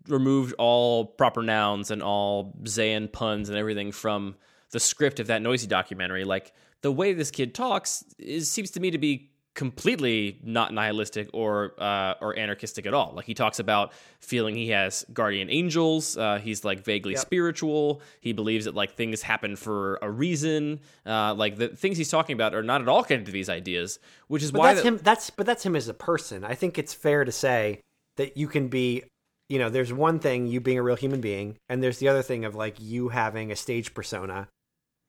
removed 0.09 0.55
all 0.59 1.05
proper 1.05 1.43
nouns 1.43 1.91
and 1.91 2.03
all 2.03 2.57
Xan 2.63 3.13
puns 3.13 3.49
and 3.49 3.59
everything 3.59 3.93
from 3.93 4.37
the 4.71 4.81
script 4.81 5.21
of 5.21 5.29
that 5.29 5.43
Noisey 5.43 5.69
documentary, 5.69 6.25
like 6.25 6.53
the 6.83 6.93
way 6.93 7.13
this 7.13 7.31
kid 7.31 7.55
talks 7.55 8.05
is 8.19 8.51
seems 8.51 8.71
to 8.73 8.81
me 8.81 8.91
to 8.91 8.99
be 8.99 9.31
completely 9.59 10.39
not 10.45 10.73
nihilistic 10.73 11.29
or 11.33 11.75
uh, 11.79 12.15
or 12.21 12.39
anarchistic 12.39 12.87
at 12.87 12.95
all. 12.95 13.13
Like 13.17 13.27
he 13.27 13.35
talks 13.35 13.59
about 13.59 13.93
feeling 14.21 14.55
he 14.55 14.69
has 14.69 15.05
guardian 15.13 15.51
angels. 15.51 16.17
Uh, 16.17 16.39
he's 16.39 16.65
like 16.65 16.85
vaguely 16.85 17.15
Yep. 17.15 17.21
spiritual. 17.23 18.01
He 18.21 18.33
believes 18.33 18.67
that 18.67 18.77
like 18.77 18.95
things 18.95 19.21
happen 19.21 19.57
for 19.57 19.99
a 20.01 20.09
reason. 20.09 20.79
Uh, 21.05 21.35
like 21.35 21.57
the 21.57 21.69
things 21.69 21.99
he's 21.99 22.09
talking 22.09 22.35
about 22.35 22.55
are 22.55 22.63
not 22.63 22.83
at 22.83 22.89
all 22.89 23.03
connected 23.03 23.27
to 23.27 23.33
these 23.33 23.49
ideas, 23.49 23.99
which 24.29 24.45
is 24.45 24.53
But 24.53 24.59
why 24.61 24.75
that's 24.75 24.83
the- 24.83 24.89
him 24.89 24.99
that's 25.03 25.31
but 25.31 25.45
that's 25.45 25.65
him 25.67 25.75
as 25.75 25.89
a 25.89 25.95
person. 25.95 26.45
I 26.45 26.55
think 26.55 26.79
it's 26.79 26.95
fair 26.95 27.25
to 27.25 27.33
say 27.33 27.81
that 28.17 28.37
you 28.37 28.47
can 28.47 28.69
be 28.69 29.03
you 29.49 29.59
know, 29.59 29.71
there's 29.71 29.93
one 29.93 30.19
thing 30.21 30.47
you 30.47 30.61
being 30.61 30.79
a 30.79 30.83
real 30.83 30.95
human 30.95 31.21
being, 31.23 31.57
and 31.71 31.83
there's 31.83 31.99
the 31.99 32.07
other 32.09 32.23
thing 32.23 32.45
of 32.45 32.55
like 32.55 32.77
you 32.79 33.09
having 33.09 33.51
a 33.51 33.57
stage 33.57 33.93
persona, 33.95 34.47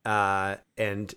uh, 0.06 0.56
and 0.78 1.14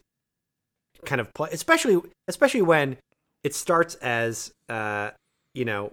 kind 1.07 1.21
of 1.21 1.33
play, 1.33 1.49
especially 1.53 1.99
especially 2.29 2.63
when 2.63 2.99
it 3.45 3.55
starts 3.55 3.95
as 3.97 4.53
uh, 4.69 5.11
you 5.55 5.65
know, 5.65 5.93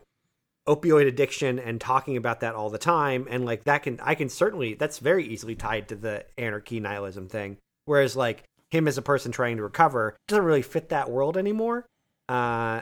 opioid 0.67 1.07
addiction 1.07 1.59
and 1.59 1.81
talking 1.81 2.15
about 2.17 2.41
that 2.41 2.55
all 2.55 2.69
the 2.69 2.77
time, 2.77 3.27
and 3.29 3.45
like 3.45 3.63
that 3.63 3.83
can 3.83 3.99
I 4.01 4.15
can 4.15 4.29
certainly 4.29 4.75
that's 4.75 4.99
very 4.99 5.25
easily 5.25 5.55
tied 5.55 5.89
to 5.89 5.95
the 5.95 6.25
anarchy 6.37 6.79
nihilism 6.79 7.27
thing. 7.27 7.57
Whereas 7.85 8.15
like 8.15 8.43
him 8.69 8.87
as 8.87 8.97
a 8.97 9.01
person 9.01 9.31
trying 9.31 9.57
to 9.57 9.63
recover 9.63 10.15
doesn't 10.27 10.45
really 10.45 10.61
fit 10.61 10.89
that 10.89 11.09
world 11.09 11.37
anymore. 11.37 11.85
Uh, 12.27 12.81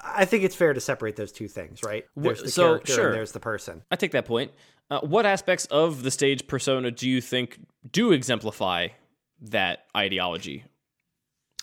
I 0.00 0.26
think 0.26 0.44
it's 0.44 0.54
fair 0.54 0.74
to 0.74 0.80
separate 0.80 1.16
those 1.16 1.32
two 1.32 1.48
things, 1.48 1.82
right? 1.82 2.04
There's 2.14 2.42
the 2.42 2.50
so, 2.50 2.64
character 2.64 2.92
sure. 2.92 3.06
and 3.06 3.14
there's 3.14 3.32
the 3.32 3.40
person. 3.40 3.82
I 3.90 3.96
take 3.96 4.10
that 4.10 4.26
point. 4.26 4.52
Uh, 4.90 5.00
what 5.00 5.24
aspects 5.24 5.64
of 5.66 6.02
the 6.02 6.10
stage 6.10 6.46
persona 6.46 6.90
do 6.90 7.08
you 7.08 7.22
think 7.22 7.58
do 7.90 8.12
exemplify 8.12 8.88
that 9.40 9.86
ideology? 9.96 10.64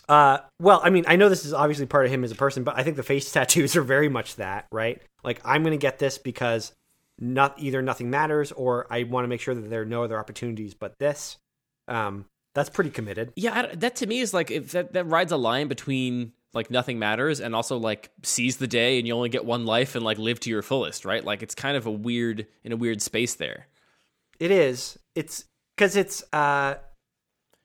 Uh, 0.08 0.38
well, 0.60 0.80
I 0.82 0.90
mean, 0.90 1.04
I 1.06 1.16
know 1.16 1.28
this 1.28 1.44
is 1.44 1.52
obviously 1.52 1.86
part 1.86 2.06
of 2.06 2.12
him 2.12 2.24
as 2.24 2.32
a 2.32 2.36
person, 2.36 2.64
but 2.64 2.78
I 2.78 2.82
think 2.82 2.96
the 2.96 3.02
face 3.02 3.30
tattoos 3.32 3.76
are 3.76 3.82
very 3.82 4.08
much 4.08 4.36
that, 4.36 4.66
right? 4.72 5.00
Like, 5.24 5.40
I'm 5.44 5.62
going 5.62 5.72
to 5.72 5.78
get 5.78 5.98
this 5.98 6.18
because 6.18 6.72
not 7.18 7.54
either 7.58 7.82
nothing 7.82 8.10
matters 8.10 8.52
or 8.52 8.86
I 8.90 9.04
want 9.04 9.24
to 9.24 9.28
make 9.28 9.40
sure 9.40 9.54
that 9.54 9.70
there 9.70 9.82
are 9.82 9.86
no 9.86 10.02
other 10.04 10.18
opportunities 10.18 10.74
but 10.74 10.98
this. 10.98 11.38
Um, 11.88 12.26
that's 12.54 12.70
pretty 12.70 12.90
committed. 12.90 13.32
Yeah, 13.36 13.68
I- 13.70 13.74
that 13.76 13.96
to 13.96 14.06
me 14.06 14.20
is 14.20 14.34
like 14.34 14.50
if 14.50 14.72
that 14.72 14.92
that 14.92 15.04
rides 15.04 15.32
a 15.32 15.36
line 15.36 15.68
between 15.68 16.32
like 16.52 16.70
nothing 16.70 16.98
matters 16.98 17.40
and 17.40 17.54
also 17.54 17.78
like 17.78 18.10
seize 18.22 18.58
the 18.58 18.66
day 18.66 18.98
and 18.98 19.06
you 19.06 19.14
only 19.14 19.30
get 19.30 19.44
one 19.44 19.64
life 19.64 19.94
and 19.94 20.04
like 20.04 20.18
live 20.18 20.38
to 20.40 20.50
your 20.50 20.60
fullest, 20.62 21.04
right? 21.04 21.24
Like 21.24 21.42
it's 21.42 21.54
kind 21.54 21.76
of 21.76 21.86
a 21.86 21.90
weird 21.90 22.46
in 22.64 22.72
a 22.72 22.76
weird 22.76 23.00
space 23.00 23.34
there. 23.36 23.68
It 24.38 24.50
is. 24.50 24.98
It's 25.14 25.44
because 25.76 25.96
it's 25.96 26.22
uh, 26.32 26.74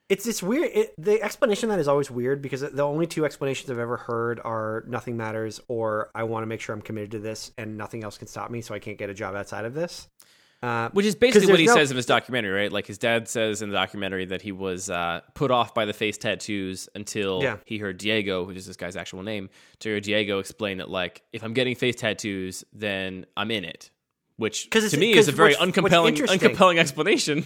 it's 0.09 0.23
this 0.25 0.41
weird. 0.41 0.69
It, 0.73 0.93
the 0.97 1.21
explanation 1.21 1.69
that 1.69 1.79
is 1.79 1.87
always 1.87 2.09
weird 2.09 2.41
because 2.41 2.61
the 2.61 2.83
only 2.83 3.07
two 3.07 3.25
explanations 3.25 3.69
I've 3.69 3.79
ever 3.79 3.97
heard 3.97 4.39
are 4.43 4.83
nothing 4.87 5.17
matters 5.17 5.59
or 5.67 6.11
I 6.15 6.23
want 6.23 6.43
to 6.43 6.47
make 6.47 6.61
sure 6.61 6.73
I'm 6.75 6.81
committed 6.81 7.11
to 7.11 7.19
this 7.19 7.51
and 7.57 7.77
nothing 7.77 8.03
else 8.03 8.17
can 8.17 8.27
stop 8.27 8.49
me, 8.49 8.61
so 8.61 8.73
I 8.73 8.79
can't 8.79 8.97
get 8.97 9.09
a 9.09 9.13
job 9.13 9.35
outside 9.35 9.65
of 9.65 9.73
this. 9.73 10.07
Uh, 10.63 10.89
Which 10.89 11.05
is 11.05 11.13
basically 11.13 11.51
what 11.51 11.59
he 11.59 11.67
no- 11.67 11.75
says 11.75 11.91
in 11.91 11.97
his 11.97 12.07
documentary, 12.07 12.49
right? 12.51 12.71
Like 12.71 12.87
his 12.87 12.97
dad 12.97 13.27
says 13.27 13.61
in 13.61 13.69
the 13.69 13.75
documentary 13.75 14.25
that 14.25 14.41
he 14.41 14.51
was 14.51 14.89
uh, 14.89 15.21
put 15.35 15.51
off 15.51 15.75
by 15.75 15.85
the 15.85 15.93
face 15.93 16.17
tattoos 16.17 16.89
until 16.95 17.43
Yeah. 17.43 17.57
he 17.65 17.77
heard 17.77 17.99
Diego, 17.99 18.43
which 18.43 18.57
is 18.57 18.65
this 18.65 18.75
guy's 18.75 18.95
actual 18.95 19.21
name, 19.21 19.51
to 19.81 19.89
hear 19.89 19.99
Diego 19.99 20.39
explain 20.39 20.77
that 20.79 20.89
like 20.89 21.21
if 21.31 21.43
I'm 21.43 21.53
getting 21.53 21.75
face 21.75 21.95
tattoos, 21.97 22.63
then 22.73 23.27
I'm 23.35 23.51
in 23.51 23.65
it. 23.65 23.91
Which 24.37 24.69
to 24.69 24.97
me 24.97 25.13
is 25.13 25.27
a 25.27 25.31
very 25.31 25.55
uncompelling, 25.55 26.15
uncompelling 26.15 26.77
explanation. 26.79 27.45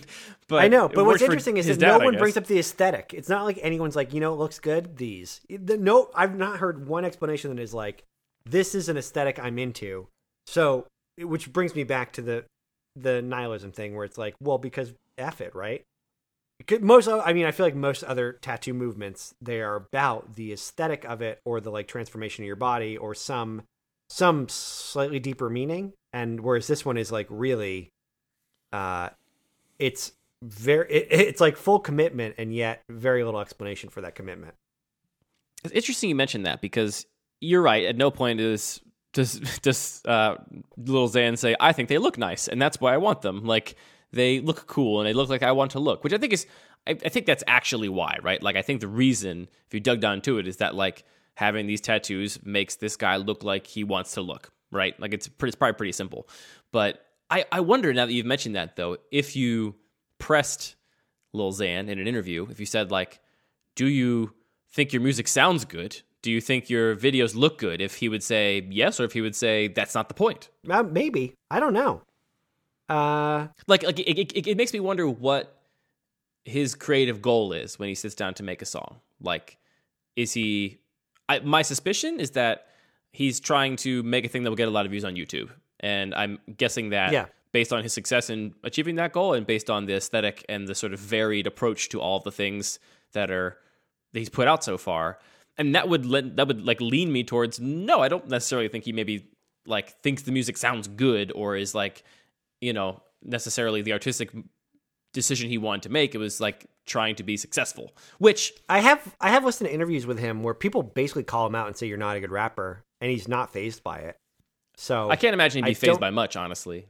But 0.49 0.61
I 0.61 0.67
know, 0.67 0.89
but 0.89 1.05
what's 1.05 1.21
interesting 1.21 1.55
is 1.55 1.67
that 1.67 1.79
dad, 1.79 1.99
no 1.99 2.05
one 2.05 2.17
brings 2.17 2.35
up 2.35 2.47
the 2.47 2.59
aesthetic. 2.59 3.13
It's 3.13 3.29
not 3.29 3.45
like 3.45 3.57
anyone's 3.61 3.95
like, 3.95 4.13
you 4.13 4.19
know, 4.19 4.33
it 4.33 4.37
looks 4.37 4.59
good. 4.59 4.97
These, 4.97 5.39
the, 5.49 5.77
no, 5.77 6.09
I've 6.13 6.35
not 6.35 6.59
heard 6.59 6.89
one 6.89 7.05
explanation 7.05 7.55
that 7.55 7.61
is 7.61 7.73
like, 7.73 8.03
this 8.45 8.75
is 8.75 8.89
an 8.89 8.97
aesthetic 8.97 9.39
I'm 9.39 9.57
into. 9.57 10.07
So, 10.47 10.85
which 11.17 11.53
brings 11.53 11.75
me 11.75 11.85
back 11.85 12.11
to 12.13 12.21
the 12.21 12.43
the 12.97 13.21
nihilism 13.21 13.71
thing, 13.71 13.95
where 13.95 14.03
it's 14.03 14.17
like, 14.17 14.35
well, 14.41 14.57
because 14.57 14.93
f 15.17 15.39
it, 15.39 15.55
right? 15.55 15.83
Most, 16.81 17.07
I 17.07 17.31
mean, 17.33 17.45
I 17.45 17.51
feel 17.51 17.65
like 17.65 17.75
most 17.75 18.03
other 18.03 18.33
tattoo 18.33 18.73
movements, 18.73 19.33
they 19.41 19.61
are 19.61 19.75
about 19.75 20.35
the 20.35 20.51
aesthetic 20.51 21.05
of 21.05 21.21
it, 21.21 21.39
or 21.45 21.61
the 21.61 21.71
like 21.71 21.87
transformation 21.87 22.43
of 22.43 22.47
your 22.47 22.57
body, 22.57 22.97
or 22.97 23.15
some 23.15 23.63
some 24.11 24.49
slightly 24.49 25.19
deeper 25.19 25.49
meaning. 25.49 25.93
And 26.13 26.41
whereas 26.41 26.67
this 26.67 26.83
one 26.83 26.97
is 26.97 27.11
like 27.11 27.27
really, 27.29 27.89
uh, 28.73 29.09
it's 29.79 30.11
very 30.43 30.91
it, 30.91 31.07
it's 31.09 31.41
like 31.41 31.55
full 31.55 31.79
commitment 31.79 32.35
and 32.37 32.53
yet 32.53 32.83
very 32.89 33.23
little 33.23 33.39
explanation 33.39 33.89
for 33.89 34.01
that 34.01 34.15
commitment 34.15 34.55
It's 35.63 35.73
interesting 35.73 36.09
you 36.09 36.15
mentioned 36.15 36.47
that 36.47 36.61
because 36.61 37.05
you're 37.39 37.61
right. 37.61 37.85
At 37.85 37.95
no 37.95 38.11
point 38.11 38.39
is 38.39 38.81
does 39.13 39.39
does 39.61 40.01
uh, 40.05 40.35
little 40.77 41.07
Xan 41.07 41.37
say, 41.37 41.55
"I 41.59 41.71
think 41.73 41.89
they 41.89 41.97
look 41.97 42.17
nice, 42.17 42.47
and 42.47 42.61
that's 42.61 42.81
why 42.81 42.93
I 42.93 42.97
want 42.97 43.21
them." 43.21 43.45
Like 43.45 43.75
they 44.11 44.41
look 44.41 44.67
cool 44.67 44.99
and 44.99 45.07
they 45.07 45.13
look 45.13 45.29
like 45.29 45.43
I 45.43 45.53
want 45.53 45.71
to 45.71 45.79
look, 45.79 46.03
which 46.03 46.11
I 46.11 46.17
think 46.17 46.33
is, 46.33 46.45
I, 46.85 46.91
I 46.91 47.09
think 47.09 47.25
that's 47.25 47.45
actually 47.47 47.87
why, 47.87 48.17
right? 48.21 48.43
Like 48.43 48.57
I 48.57 48.61
think 48.61 48.81
the 48.81 48.87
reason, 48.87 49.47
if 49.67 49.73
you 49.73 49.79
dug 49.79 50.01
down 50.01 50.21
to 50.21 50.37
it, 50.37 50.47
is 50.47 50.57
that 50.57 50.75
like 50.75 51.05
having 51.35 51.67
these 51.67 51.81
tattoos 51.81 52.39
makes 52.45 52.75
this 52.75 52.95
guy 52.95 53.17
look 53.17 53.43
like 53.43 53.67
he 53.67 53.83
wants 53.83 54.13
to 54.13 54.21
look, 54.21 54.51
right? 54.71 54.99
Like 54.99 55.13
it's 55.13 55.27
pretty, 55.27 55.49
it's 55.49 55.55
probably 55.55 55.73
pretty 55.77 55.91
simple. 55.93 56.27
But 56.71 57.05
I 57.29 57.45
I 57.51 57.59
wonder 57.61 57.93
now 57.93 58.05
that 58.05 58.13
you've 58.13 58.25
mentioned 58.25 58.55
that 58.55 58.75
though, 58.75 58.97
if 59.11 59.35
you 59.35 59.75
pressed 60.17 60.75
Lil 61.33 61.51
Xan 61.51 61.87
in 61.89 61.97
an 61.99 62.07
interview, 62.07 62.47
if 62.49 62.59
you 62.59 62.65
said 62.65 62.91
like, 62.91 63.19
"Do 63.75 63.87
you 63.87 64.33
think 64.71 64.93
your 64.93 65.01
music 65.01 65.27
sounds 65.27 65.65
good? 65.65 66.01
Do 66.21 66.29
you 66.31 66.41
think 66.41 66.69
your 66.69 66.95
videos 66.95 67.35
look 67.35 67.57
good?" 67.57 67.81
If 67.81 67.95
he 67.95 68.09
would 68.09 68.21
say 68.23 68.67
yes, 68.69 68.99
or 68.99 69.05
if 69.05 69.13
he 69.13 69.21
would 69.21 69.35
say 69.35 69.67
that's 69.69 69.95
not 69.95 70.07
the 70.09 70.13
point. 70.15 70.49
uh, 70.69 70.83
maybe 70.83 71.33
i 71.49 71.59
don't 71.59 71.73
know 71.73 72.01
uh 72.89 73.47
Like, 73.67 73.83
like 73.83 73.99
it, 73.99 74.19
it, 74.35 74.47
it 74.47 74.57
makes 74.57 74.73
me 74.73 74.79
wonder 74.79 75.07
what 75.07 75.57
his 76.43 76.75
creative 76.75 77.21
goal 77.21 77.53
is 77.53 77.79
when 77.79 77.87
he 77.89 77.95
sits 77.95 78.15
down 78.15 78.33
to 78.35 78.43
make 78.43 78.61
a 78.61 78.65
song. 78.65 78.99
Like, 79.21 79.57
is 80.15 80.33
he? 80.33 80.79
I, 81.31 81.39
my 81.39 81.61
suspicion 81.61 82.19
is 82.19 82.31
that 82.31 82.55
he's 83.11 83.39
trying 83.39 83.75
to 83.85 84.03
make 84.03 84.23
a 84.25 84.29
thing 84.29 84.43
that 84.43 84.49
will 84.51 84.57
get 84.63 84.67
a 84.67 84.75
lot 84.77 84.85
of 84.85 84.91
views 84.91 85.05
on 85.05 85.15
YouTube, 85.15 85.49
and 85.79 86.13
I'm 86.21 86.39
guessing 86.57 86.89
that 86.89 87.11
Yeah. 87.11 87.25
based 87.51 87.71
on 87.73 87.83
his 87.83 87.93
success 87.93 88.29
in 88.29 88.53
achieving 88.63 88.95
that 88.95 89.11
goal, 89.13 89.33
and 89.33 89.45
based 89.45 89.69
on 89.69 89.85
the 89.85 89.95
aesthetic 89.95 90.45
and 90.49 90.67
the 90.67 90.75
sort 90.75 90.93
of 90.93 90.99
varied 90.99 91.47
approach 91.47 91.89
to 91.89 91.99
all 92.01 92.19
the 92.19 92.31
things 92.31 92.79
that 93.13 93.29
are 93.31 93.57
that 94.13 94.19
he's 94.19 94.29
put 94.29 94.47
out 94.47 94.63
so 94.63 94.77
far, 94.77 95.19
and 95.57 95.73
that 95.75 95.87
would 95.89 96.05
le- 96.05 96.29
that 96.37 96.47
would 96.47 96.65
like 96.65 96.79
lean 96.81 97.11
me 97.11 97.23
towards 97.23 97.59
no, 97.59 98.01
I 98.01 98.07
don't 98.07 98.27
necessarily 98.27 98.67
think 98.67 98.83
he 98.85 98.93
maybe 98.93 99.15
like 99.65 100.01
thinks 100.01 100.23
the 100.23 100.31
music 100.31 100.57
sounds 100.57 100.87
good 100.87 101.31
or 101.35 101.55
is 101.55 101.75
like 101.75 102.03
you 102.61 102.73
know 102.73 103.01
necessarily 103.23 103.81
the 103.81 103.93
artistic 103.93 104.29
decision 105.13 105.49
he 105.49 105.57
wanted 105.57 105.83
to 105.83 105.89
make. 105.89 106.15
It 106.15 106.19
was 106.19 106.39
like 106.39 106.65
trying 106.85 107.15
to 107.15 107.23
be 107.23 107.37
successful, 107.37 107.91
which 108.17 108.53
i 108.67 108.79
have 108.79 109.15
i 109.21 109.29
have 109.29 109.45
listened 109.45 109.67
to 109.69 109.73
interviews 109.73 110.05
with 110.07 110.17
him 110.19 110.41
where 110.43 110.53
people 110.55 110.81
basically 110.83 111.23
call 111.23 111.45
him 111.45 111.53
out 111.55 111.67
and 111.67 111.75
say 111.77 111.85
you're 111.87 111.97
not 111.97 112.17
a 112.17 112.19
good 112.19 112.31
rapper 112.31 112.83
and 112.99 113.11
he's 113.11 113.27
not 113.27 113.53
fazed 113.53 113.83
by 113.83 113.99
it 113.99 114.17
so 114.77 115.09
I 115.11 115.15
can't 115.15 115.33
imagine 115.33 115.63
he'd 115.63 115.69
I 115.69 115.71
be 115.71 115.75
fazed 115.75 115.99
by 115.99 116.09
much, 116.09 116.35
honestly. 116.35 116.87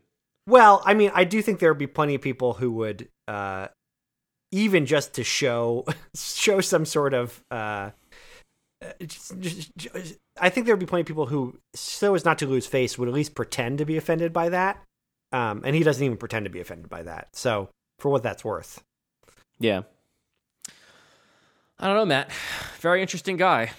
Well, 0.47 0.81
I 0.85 0.93
mean, 0.93 1.11
I 1.13 1.23
do 1.25 1.41
think 1.41 1.59
there 1.59 1.71
would 1.71 1.77
be 1.79 1.87
plenty 1.87 2.15
of 2.15 2.21
people 2.21 2.53
who 2.53 2.71
would, 2.71 3.09
uh, 3.27 3.67
even 4.51 4.85
just 4.85 5.13
to 5.15 5.23
show 5.23 5.85
show 6.15 6.61
some 6.61 6.85
sort 6.85 7.13
of. 7.13 7.43
Uh, 7.51 7.91
uh, 8.81 8.93
just- 9.05 9.39
just- 9.39 9.71
just- 9.77 10.17
I 10.39 10.49
think 10.49 10.65
there 10.65 10.75
would 10.75 10.79
be 10.79 10.85
plenty 10.85 11.01
of 11.01 11.07
people 11.07 11.25
who, 11.25 11.59
so 11.75 12.15
as 12.15 12.23
not 12.23 12.39
to 12.39 12.47
lose 12.47 12.65
face, 12.65 12.97
would 12.97 13.07
at 13.09 13.13
least 13.13 13.35
pretend 13.35 13.79
to 13.79 13.85
be 13.85 13.97
offended 13.97 14.31
by 14.31 14.49
that. 14.49 14.81
Um, 15.33 15.61
and 15.65 15.75
he 15.75 15.83
doesn't 15.83 16.03
even 16.03 16.17
pretend 16.17 16.45
to 16.45 16.49
be 16.49 16.59
offended 16.61 16.89
by 16.89 17.03
that. 17.03 17.35
So, 17.35 17.69
for 18.01 18.09
what 18.09 18.23
that's 18.23 18.43
worth, 18.43 18.81
Yeah. 19.59 19.81
I 21.79 21.87
don't 21.87 21.95
know, 21.95 22.05
Matt. 22.05 22.31
Very 22.79 23.01
interesting 23.01 23.37
guy. 23.37 23.71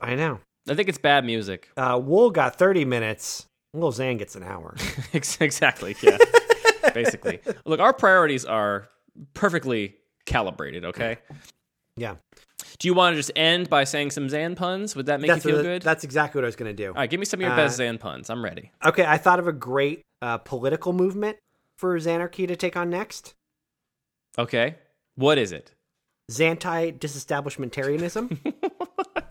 I 0.00 0.14
know. 0.14 0.40
I 0.68 0.74
think 0.74 0.88
it's 0.88 0.98
bad 0.98 1.24
music. 1.24 1.68
Uh, 1.76 2.00
Wool 2.02 2.30
got 2.30 2.56
thirty 2.56 2.84
minutes. 2.84 3.46
Lil 3.74 3.92
Xan 3.92 4.18
gets 4.18 4.36
an 4.36 4.42
hour. 4.42 4.74
Exactly. 5.12 5.96
Yeah. 6.02 6.16
Basically. 6.94 7.40
Look, 7.66 7.78
our 7.80 7.92
priorities 7.92 8.44
are 8.46 8.88
perfectly 9.34 9.96
calibrated, 10.24 10.84
okay? 10.86 11.18
Yeah, 11.98 12.16
Do 12.78 12.88
you 12.88 12.94
want 12.94 13.14
to 13.14 13.18
just 13.18 13.30
end 13.36 13.68
by 13.70 13.84
saying 13.84 14.10
some 14.12 14.28
Xan 14.28 14.54
puns? 14.56 14.94
Would 14.96 15.06
that 15.06 15.20
make 15.20 15.28
that's 15.28 15.44
you 15.44 15.50
feel 15.52 15.58
what- 15.58 15.62
good? 15.64 15.82
That's 15.82 16.04
exactly 16.04 16.38
what 16.38 16.44
I 16.44 16.48
was 16.48 16.56
going 16.56 16.74
to 16.74 16.82
do. 16.82 16.88
All 16.88 16.94
right, 16.94 17.08
give 17.10 17.20
me 17.20 17.26
some 17.26 17.40
of 17.40 17.42
your 17.42 17.52
Uh, 17.52 17.56
best 17.56 17.78
Xan 17.80 17.98
puns. 18.00 18.28
I'm 18.30 18.42
ready. 18.44 18.70
Okay, 18.84 19.04
I 19.06 19.16
thought 19.18 19.38
of 19.38 19.46
a 19.48 19.52
great 19.52 20.02
uh, 20.22 20.38
political 20.38 20.92
movement 20.94 21.36
for 21.78 21.98
Xanarchy 21.98 22.46
to 22.48 22.56
take 22.56 22.76
on 22.76 22.88
next. 22.90 23.34
Okay. 24.38 24.76
What 25.16 25.38
is 25.38 25.52
it? 25.52 25.72
Xanti 26.30 26.98
disestablishmentarianism. 26.98 28.38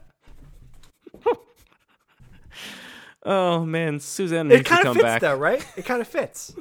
Oh 3.28 3.66
man, 3.66 4.00
Suzanne 4.00 4.48
needs 4.50 4.62
it 4.62 4.66
to 4.66 4.70
come 4.70 4.88
of 4.90 4.94
fits, 4.98 5.04
back. 5.04 5.22
though, 5.22 5.36
right? 5.36 5.66
It 5.76 5.84
kind 5.86 6.00
of 6.00 6.08
fits. 6.18 6.54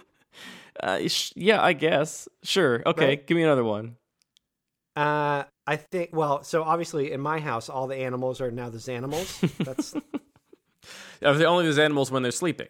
Uh, 0.83 1.07
sh- 1.09 1.33
yeah, 1.37 1.63
I 1.63 1.75
guess. 1.75 2.27
Sure. 2.43 2.83
Okay, 2.87 3.07
Right. 3.09 3.27
give 3.27 3.37
me 3.37 3.43
another 3.43 3.65
one. 3.65 3.97
Uh, 4.97 5.45
I 5.67 5.77
think. 5.77 6.11
Well, 6.15 6.43
so 6.43 6.63
obviously 6.63 7.13
in 7.13 7.21
my 7.21 7.39
house, 7.39 7.69
all 7.69 7.87
the 7.87 7.97
animals 7.97 8.41
are 8.41 8.51
now 8.51 8.71
the 8.71 8.93
animals. 8.93 9.41
That's 9.59 9.95
Are 11.25 11.35
they 11.35 11.45
only 11.45 11.67
those 11.67 11.79
animals 11.79 12.11
when 12.11 12.23
they're 12.23 12.33
sleeping? 12.33 12.69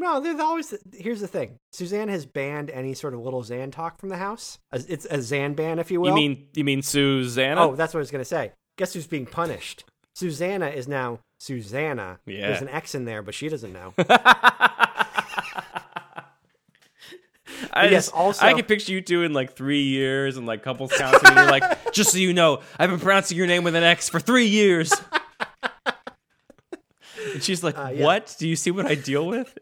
No. 0.00 0.20
There's 0.20 0.40
always. 0.40 0.74
Here's 0.92 1.20
the 1.20 1.28
thing. 1.28 1.56
Suzanne 1.72 2.08
has 2.08 2.26
banned 2.26 2.70
any 2.70 2.94
sort 2.94 3.14
of 3.14 3.20
little 3.20 3.42
Xan 3.42 3.70
talk 3.70 3.98
from 3.98 4.08
the 4.08 4.16
house. 4.16 4.58
It's 4.72 5.04
a 5.06 5.18
Xan 5.18 5.54
ban, 5.54 5.78
if 5.78 5.90
you 5.90 6.00
will. 6.00 6.08
you 6.08 6.14
mean 6.14 6.48
you 6.54 6.64
mean 6.64 6.82
Susanna? 6.82 7.68
Oh, 7.68 7.74
that's 7.76 7.94
what 7.94 7.98
I 7.98 8.02
was 8.02 8.10
gonna 8.10 8.24
say. 8.24 8.52
Guess 8.78 8.94
who's 8.94 9.06
being 9.06 9.26
punished? 9.26 9.84
Susanna 10.14 10.68
is 10.68 10.88
now 10.88 11.20
Susanna. 11.38 12.18
Yeah. 12.26 12.48
There's 12.48 12.62
an 12.62 12.68
X 12.68 12.94
in 12.94 13.04
there, 13.04 13.22
but 13.22 13.34
she 13.34 13.48
doesn't 13.48 13.72
know. 13.72 13.94
I 17.72 17.84
yes, 17.84 18.06
just, 18.06 18.14
also- 18.14 18.46
I 18.46 18.54
can 18.54 18.64
picture 18.64 18.92
you 18.92 19.00
two 19.00 19.22
in 19.22 19.32
like 19.32 19.54
three 19.54 19.82
years 19.82 20.36
and 20.36 20.46
like 20.46 20.62
couples 20.62 20.92
counseling. 20.96 21.26
and 21.26 21.36
you're 21.36 21.50
like, 21.50 21.92
just 21.92 22.12
so 22.12 22.18
you 22.18 22.32
know, 22.32 22.60
I've 22.78 22.90
been 22.90 22.98
pronouncing 23.00 23.36
your 23.36 23.46
name 23.46 23.64
with 23.64 23.74
an 23.74 23.82
X 23.82 24.08
for 24.08 24.18
three 24.18 24.46
years. 24.46 24.92
and 27.34 27.42
she's 27.42 27.62
like, 27.62 27.76
Uh, 27.78 27.90
yeah. 27.94 28.04
"What? 28.04 28.34
Do 28.38 28.48
you 28.48 28.56
see 28.56 28.70
what 28.70 28.86
I 28.86 28.94
deal 28.94 29.26
with?" 29.26 29.56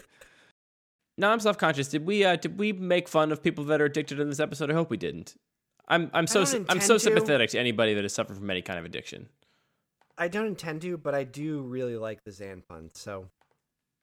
No, 1.19 1.31
I'm 1.31 1.41
self-conscious. 1.41 1.89
Did 1.89 2.07
we 2.07 2.25
uh, 2.25 2.37
did 2.37 2.59
we 2.59 2.73
make 2.73 3.09
fun 3.09 3.33
of 3.33 3.43
people 3.43 3.65
that 3.65 3.81
are 3.81 3.87
addicted 3.87 4.21
in 4.21 4.31
this 4.31 4.39
episode? 4.39 4.71
I 4.71 4.75
hope 4.75 4.89
we 4.89 4.97
didn't. 4.97 5.35
I'm 5.89 6.11
I'm 6.15 6.29
so 6.29 6.43
I'm 6.43 6.47
so 6.47 6.57
intend 6.57 6.83
to. 6.83 6.99
sympathetic 7.01 7.51
to 7.51 7.59
anybody 7.59 7.95
that 7.95 8.05
has 8.05 8.13
suffered 8.13 8.37
from 8.37 8.49
any 8.51 8.63
kind 8.63 8.79
of 8.79 8.85
addiction. 8.85 9.29
I 10.17 10.29
don't 10.29 10.47
intend 10.47 10.83
to, 10.83 10.97
but 10.97 11.15
I 11.15 11.25
do 11.25 11.61
really 11.61 11.97
like 11.97 12.23
the 12.25 12.31
Xan 12.31 12.63
pun. 12.69 12.91
So 12.95 13.27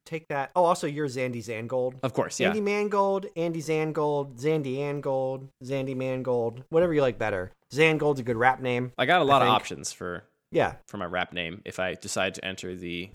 take 0.05 0.28
that. 0.28 0.51
Oh, 0.55 0.66
also 0.66 0.88
you're 0.88 1.07
Zandy 1.07 1.38
Zangold. 1.38 1.95
Of 2.03 2.13
course, 2.13 2.39
yeah. 2.39 2.49
Andy 2.49 2.61
Mangold, 2.61 3.28
Andy 3.38 3.61
Zangold, 3.61 4.38
Zandy 4.38 4.78
Angold, 4.78 5.47
Zandy 5.63 5.95
Mangold, 5.95 6.63
whatever 6.70 6.93
you 6.93 7.01
like 7.01 7.18
better. 7.18 7.51
Zangold's 7.72 8.20
a 8.20 8.24
good 8.24 8.38
rap 8.38 8.59
name. 8.59 8.91
I 8.97 9.05
got 9.05 9.22
a 9.22 9.26
lot 9.26 9.41
of 9.41 9.47
options 9.47 9.93
for 9.93 10.26
Yeah, 10.51 10.76
for 10.88 10.97
my 10.97 11.05
rap 11.05 11.32
name 11.32 11.61
if 11.63 11.80
I 11.80 11.93
decide 11.93 12.36
to 12.36 12.45
enter 12.45 12.76
the 12.76 13.09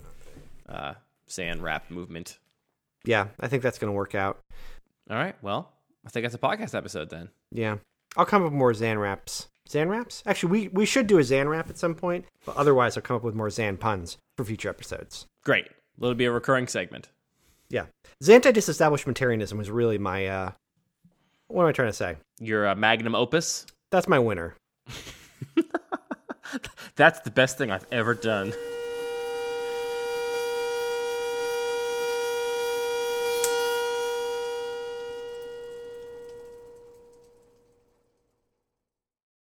uh, 0.67 0.93
Xan 1.29 1.61
rap 1.61 1.91
movement. 1.91 2.39
Yeah, 3.05 3.27
I 3.39 3.47
think 3.47 3.63
that's 3.63 3.79
going 3.79 3.89
to 3.91 3.95
work 3.95 4.15
out. 4.15 4.39
All 5.09 5.17
right. 5.17 5.35
Well, 5.41 5.71
I 6.05 6.09
think 6.09 6.23
that's 6.23 6.35
a 6.35 6.39
podcast 6.39 6.75
episode 6.75 7.09
then. 7.09 7.29
Yeah, 7.51 7.77
I'll 8.17 8.25
come 8.25 8.41
up 8.43 8.51
with 8.51 8.57
more 8.57 8.73
Xan 8.73 8.99
raps. 9.01 9.47
Xan 9.69 9.89
raps? 9.89 10.23
Actually, 10.25 10.51
we 10.51 10.67
we 10.69 10.85
should 10.85 11.07
do 11.07 11.17
a 11.17 11.21
Xan 11.21 11.49
rap 11.49 11.69
at 11.69 11.77
some 11.77 11.95
point, 11.95 12.25
but 12.45 12.55
otherwise, 12.57 12.97
I'll 12.97 13.03
come 13.03 13.15
up 13.17 13.23
with 13.23 13.35
more 13.35 13.47
Xan 13.49 13.79
puns 13.79 14.17
for 14.37 14.43
future 14.45 14.69
episodes. 14.69 15.25
Great. 15.43 15.67
It'll 15.99 16.13
be 16.15 16.25
a 16.25 16.31
recurring 16.31 16.67
segment. 16.67 17.09
Yeah, 17.69 17.85
Xanti 18.23 18.51
disestablishmentarianism 18.53 19.57
was 19.57 19.69
really 19.71 19.97
my. 19.97 20.27
uh 20.27 20.51
What 21.47 21.63
am 21.63 21.69
I 21.69 21.71
trying 21.71 21.89
to 21.89 21.93
say? 21.93 22.17
Your 22.39 22.67
uh, 22.67 22.75
magnum 22.75 23.15
opus. 23.15 23.65
That's 23.91 24.07
my 24.07 24.19
winner. 24.19 24.55
That's 26.95 27.19
the 27.21 27.31
best 27.31 27.57
thing 27.57 27.71
I've 27.71 27.85
ever 27.91 28.13
done. 28.13 28.53